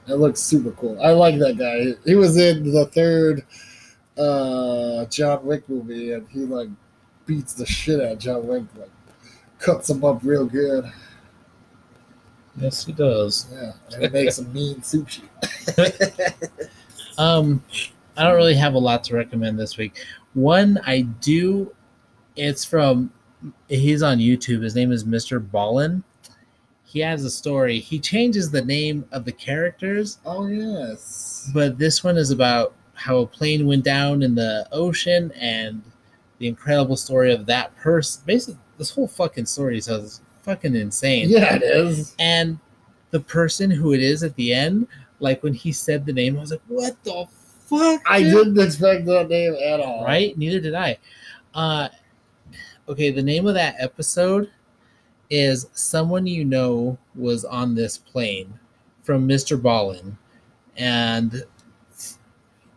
It 0.07 0.15
looks 0.15 0.41
super 0.41 0.73
cool. 0.73 1.01
I 1.03 1.11
like 1.11 1.39
that 1.39 1.59
guy. 1.59 1.95
He 2.05 2.15
was 2.15 2.37
in 2.37 2.73
the 2.73 2.87
third 2.87 3.45
uh 4.19 5.07
John 5.07 5.45
Wick 5.45 5.69
movie, 5.69 6.13
and 6.13 6.29
he 6.29 6.41
like 6.41 6.69
beats 7.27 7.55
the 7.55 7.67
shit 7.67 8.01
out 8.01 8.13
of 8.13 8.19
John 8.19 8.47
Wick, 8.47 8.65
like 8.77 8.91
cuts 9.59 9.89
him 9.91 10.05
up 10.05 10.21
real 10.23 10.45
good. 10.45 10.85
yes, 12.61 12.85
he 12.85 12.93
does. 12.93 13.47
Yeah, 13.53 13.73
and 13.95 14.03
he 14.03 14.09
makes 14.09 14.37
some 14.37 14.53
mean 14.53 14.77
sushi. 14.81 15.23
Um, 17.19 17.63
I 18.17 18.25
don't 18.25 18.37
really 18.37 18.55
have 18.55 18.75
a 18.75 18.79
lot 18.79 19.05
to 19.05 19.15
recommend 19.15 19.59
this 19.59 19.77
week. 19.77 20.05
One 20.35 20.79
I 20.87 21.03
do, 21.03 21.75
it's 22.37 22.65
from 22.65 23.13
he's 23.69 24.03
on 24.03 24.19
YouTube. 24.19 24.63
His 24.63 24.75
name 24.75 24.93
is 24.93 25.05
Mr. 25.05 25.45
Ballen. 25.45 26.03
He 26.85 27.01
has 27.01 27.25
a 27.25 27.31
story. 27.31 27.79
He 27.79 27.99
changes 27.99 28.51
the 28.51 28.63
name 28.65 29.05
of 29.13 29.25
the 29.25 29.33
characters, 29.33 30.19
Oh 30.27 30.47
yes. 30.47 31.51
but 31.55 31.79
this 31.79 32.05
one 32.05 32.19
is 32.19 32.31
about 32.31 32.75
how 32.95 33.19
a 33.19 33.27
plane 33.27 33.67
went 33.67 33.83
down 33.85 34.23
in 34.23 34.35
the 34.35 34.69
ocean 34.73 35.33
and 35.35 35.83
the 36.39 36.47
incredible 36.49 36.97
story 36.97 37.33
of 37.33 37.47
that 37.47 37.75
person. 37.77 38.23
Basically, 38.27 38.61
this 38.77 38.91
whole 38.91 39.09
fucking 39.09 39.47
story 39.47 39.79
is 39.79 40.21
fucking 40.43 40.75
insane. 40.75 41.31
Yeah, 41.31 41.55
it 41.57 41.63
is. 41.63 42.15
And 42.19 42.59
the 43.11 43.21
person 43.21 43.71
who 43.71 43.95
it 43.95 44.03
is 44.03 44.23
at 44.23 44.35
the 44.37 44.53
end, 44.53 44.87
like 45.19 45.43
when 45.43 45.55
he 45.55 45.73
said 45.73 46.05
the 46.05 46.13
name, 46.13 46.37
I 46.37 46.41
was 46.41 46.51
like, 46.51 46.61
"What 46.69 47.03
the 47.05 47.27
fuck?" 47.79 48.03
I 48.09 48.23
didn't 48.23 48.59
expect 48.61 49.07
that 49.07 49.29
name 49.29 49.55
at 49.55 49.81
all. 49.81 50.05
right? 50.05 50.37
Neither 50.37 50.61
did 50.61 50.75
I. 50.75 50.99
Uh, 51.55 51.89
okay, 52.89 53.11
the 53.11 53.23
name 53.23 53.47
of 53.47 53.55
that 53.55 53.77
episode 53.79 54.51
is 55.31 55.67
"Someone 55.73 56.27
You 56.27 56.45
Know 56.45 56.99
Was 57.15 57.45
on 57.45 57.75
This 57.75 57.99
Plane" 57.99 58.59
from 59.03 59.27
Mr. 59.27 59.61
Ballen, 59.61 60.17
and 60.77 61.45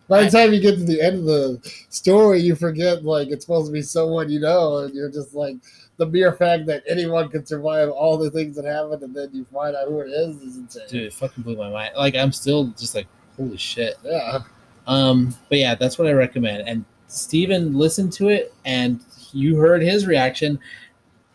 By 0.07 0.23
the 0.23 0.30
time 0.30 0.53
you 0.53 0.59
get 0.59 0.77
to 0.77 0.84
the 0.84 1.01
end 1.01 1.17
of 1.19 1.26
the 1.26 1.72
story, 1.89 2.39
you 2.39 2.55
forget 2.55 3.03
like 3.03 3.30
it's 3.30 3.45
supposed 3.45 3.67
to 3.67 3.73
be 3.73 3.81
someone 3.81 4.30
you 4.30 4.39
know, 4.39 4.77
and 4.80 4.93
you're 4.93 5.09
just 5.09 5.34
like 5.34 5.55
the 5.97 6.05
mere 6.05 6.34
fact 6.34 6.65
that 6.67 6.84
anyone 6.88 7.30
can 7.30 7.45
survive 7.45 7.89
all 7.89 8.17
the 8.17 8.30
things 8.30 8.55
that 8.57 8.65
happened, 8.65 9.01
and 9.01 9.15
then 9.15 9.30
you 9.34 9.45
find 9.45 9.76
out 9.76 9.88
who 9.88 9.99
it 10.01 10.09
is 10.09 10.35
is 10.41 10.57
insane. 10.57 10.84
dude, 10.89 11.03
it 11.03 11.13
fucking 11.13 11.43
blew 11.43 11.55
my 11.57 11.69
mind. 11.69 11.93
Like 11.97 12.15
I'm 12.15 12.31
still 12.31 12.67
just 12.77 12.93
like, 12.95 13.07
holy 13.38 13.57
shit. 13.57 13.95
Yeah. 14.03 14.39
Um, 14.87 15.35
but 15.49 15.57
yeah, 15.57 15.75
that's 15.75 15.97
what 15.97 16.07
I 16.07 16.11
recommend. 16.11 16.67
And 16.67 16.85
Steven 17.07 17.73
listened 17.73 18.13
to 18.13 18.29
it 18.29 18.53
and 18.65 18.99
you 19.31 19.57
heard 19.57 19.81
his 19.81 20.05
reaction. 20.05 20.59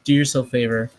Do 0.04 0.14
yourself 0.14 0.48
a 0.48 0.50
favor, 0.50 0.90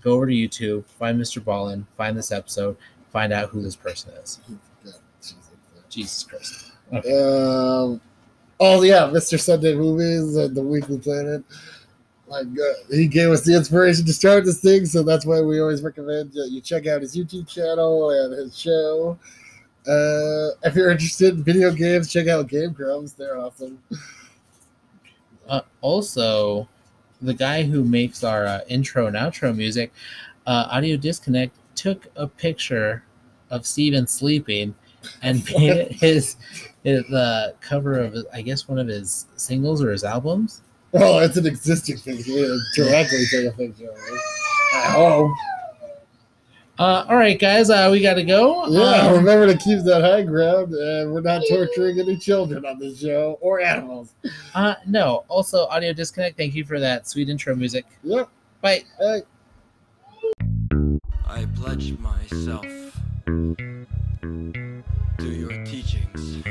go 0.00 0.14
over 0.14 0.26
to 0.26 0.32
YouTube, 0.32 0.84
find 0.98 1.20
Mr. 1.20 1.42
Ballen, 1.42 1.84
find 1.96 2.16
this 2.16 2.32
episode, 2.32 2.76
find 3.12 3.32
out 3.32 3.50
who 3.50 3.62
this 3.62 3.76
person 3.76 4.12
is. 4.22 4.40
Jesus 5.88 6.24
Christ. 6.24 6.72
Um, 6.92 8.00
oh 8.60 8.82
yeah, 8.82 9.08
Mr. 9.12 9.38
Sunday 9.40 9.74
Movies 9.74 10.36
and 10.36 10.56
the 10.56 10.62
Weekly 10.62 10.98
Planet. 10.98 11.44
Like 12.26 12.46
uh, 12.46 12.94
he 12.94 13.06
gave 13.06 13.30
us 13.30 13.42
the 13.42 13.56
inspiration 13.56 14.04
to 14.04 14.12
start 14.12 14.44
this 14.44 14.60
thing, 14.60 14.84
so 14.84 15.02
that's 15.02 15.24
why 15.24 15.40
we 15.40 15.60
always 15.60 15.82
recommend 15.82 16.32
uh, 16.36 16.44
you 16.44 16.60
check 16.60 16.86
out 16.86 17.00
his 17.00 17.16
YouTube 17.16 17.48
channel 17.48 18.10
and 18.10 18.34
his 18.34 18.58
show. 18.58 19.18
Uh, 19.88 20.50
if 20.64 20.74
you're 20.74 20.90
interested 20.90 21.34
in 21.34 21.42
video 21.42 21.72
games, 21.72 22.12
check 22.12 22.28
out 22.28 22.46
Game 22.46 22.72
Grumps. 22.72 23.12
They're 23.12 23.38
awesome. 23.38 23.82
Uh, 25.48 25.62
also, 25.80 26.68
the 27.22 27.32
guy 27.32 27.62
who 27.62 27.82
makes 27.82 28.22
our 28.22 28.44
uh, 28.44 28.60
intro 28.68 29.06
and 29.06 29.16
outro 29.16 29.56
music, 29.56 29.92
uh, 30.46 30.68
Audio 30.70 30.98
Disconnect, 30.98 31.56
took 31.74 32.06
a 32.16 32.26
picture 32.26 33.02
of 33.50 33.66
Steven 33.66 34.06
sleeping 34.06 34.74
and 35.22 35.42
made 35.56 35.70
it 35.70 35.92
his, 35.92 36.36
his 36.84 37.04
the 37.08 37.54
cover 37.60 37.98
of 37.98 38.14
I 38.32 38.42
guess 38.42 38.68
one 38.68 38.78
of 38.78 38.88
his 38.88 39.26
singles 39.36 39.82
or 39.82 39.90
his 39.90 40.04
albums. 40.04 40.62
Oh, 40.92 41.18
it's 41.18 41.36
an 41.36 41.46
existing 41.46 41.96
thing. 41.96 42.16
Directly 42.74 43.24
take 43.30 43.46
a 43.46 43.56
picture 43.56 43.90
of 43.90 43.96
it. 43.96 44.20
I 44.74 44.90
hope. 44.90 45.30
Uh, 46.78 47.04
all 47.08 47.16
right, 47.16 47.40
guys, 47.40 47.70
uh, 47.70 47.88
we 47.90 48.00
got 48.00 48.14
to 48.14 48.22
go. 48.22 48.66
Yeah, 48.68 49.08
Um, 49.08 49.14
remember 49.14 49.46
to 49.52 49.58
keep 49.58 49.82
that 49.84 50.00
high 50.02 50.22
ground, 50.22 50.72
and 50.72 51.12
we're 51.12 51.20
not 51.20 51.42
torturing 51.50 51.98
any 51.98 52.16
children 52.16 52.64
on 52.64 52.78
this 52.78 53.00
show 53.00 53.36
or 53.40 53.60
animals. 53.60 54.14
uh, 54.54 54.74
no. 54.86 55.24
Also, 55.28 55.66
audio 55.66 55.92
disconnect. 55.92 56.36
Thank 56.36 56.54
you 56.54 56.64
for 56.64 56.78
that 56.78 57.08
sweet 57.08 57.28
intro 57.28 57.56
music. 57.56 57.84
Yep. 58.04 58.28
Bye. 58.60 58.84
Hey. 58.98 59.22
I 61.28 61.46
pledge 61.56 61.98
myself 61.98 62.62
to 63.26 63.86
your 65.20 65.64
teachings. 65.64 66.42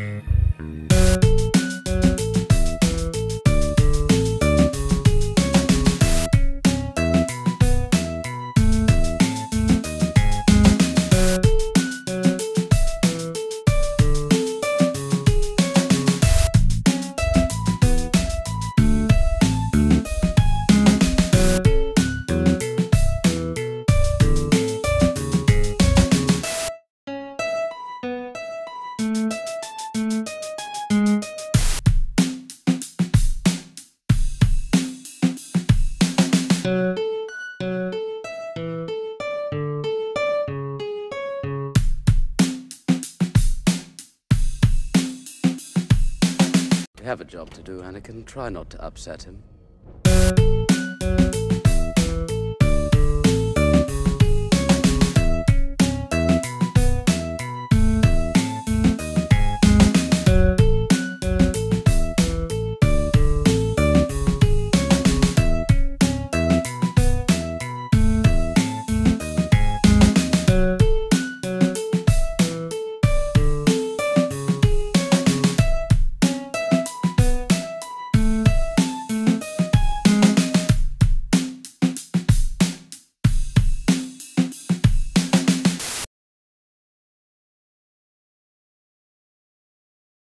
Have 47.18 47.28
a 47.28 47.32
job 47.32 47.50
to 47.50 47.64
do, 47.64 47.82
Anakin. 47.82 48.24
Try 48.26 48.50
not 48.50 48.70
to 48.70 48.86
upset 48.86 49.24
him. 49.24 50.67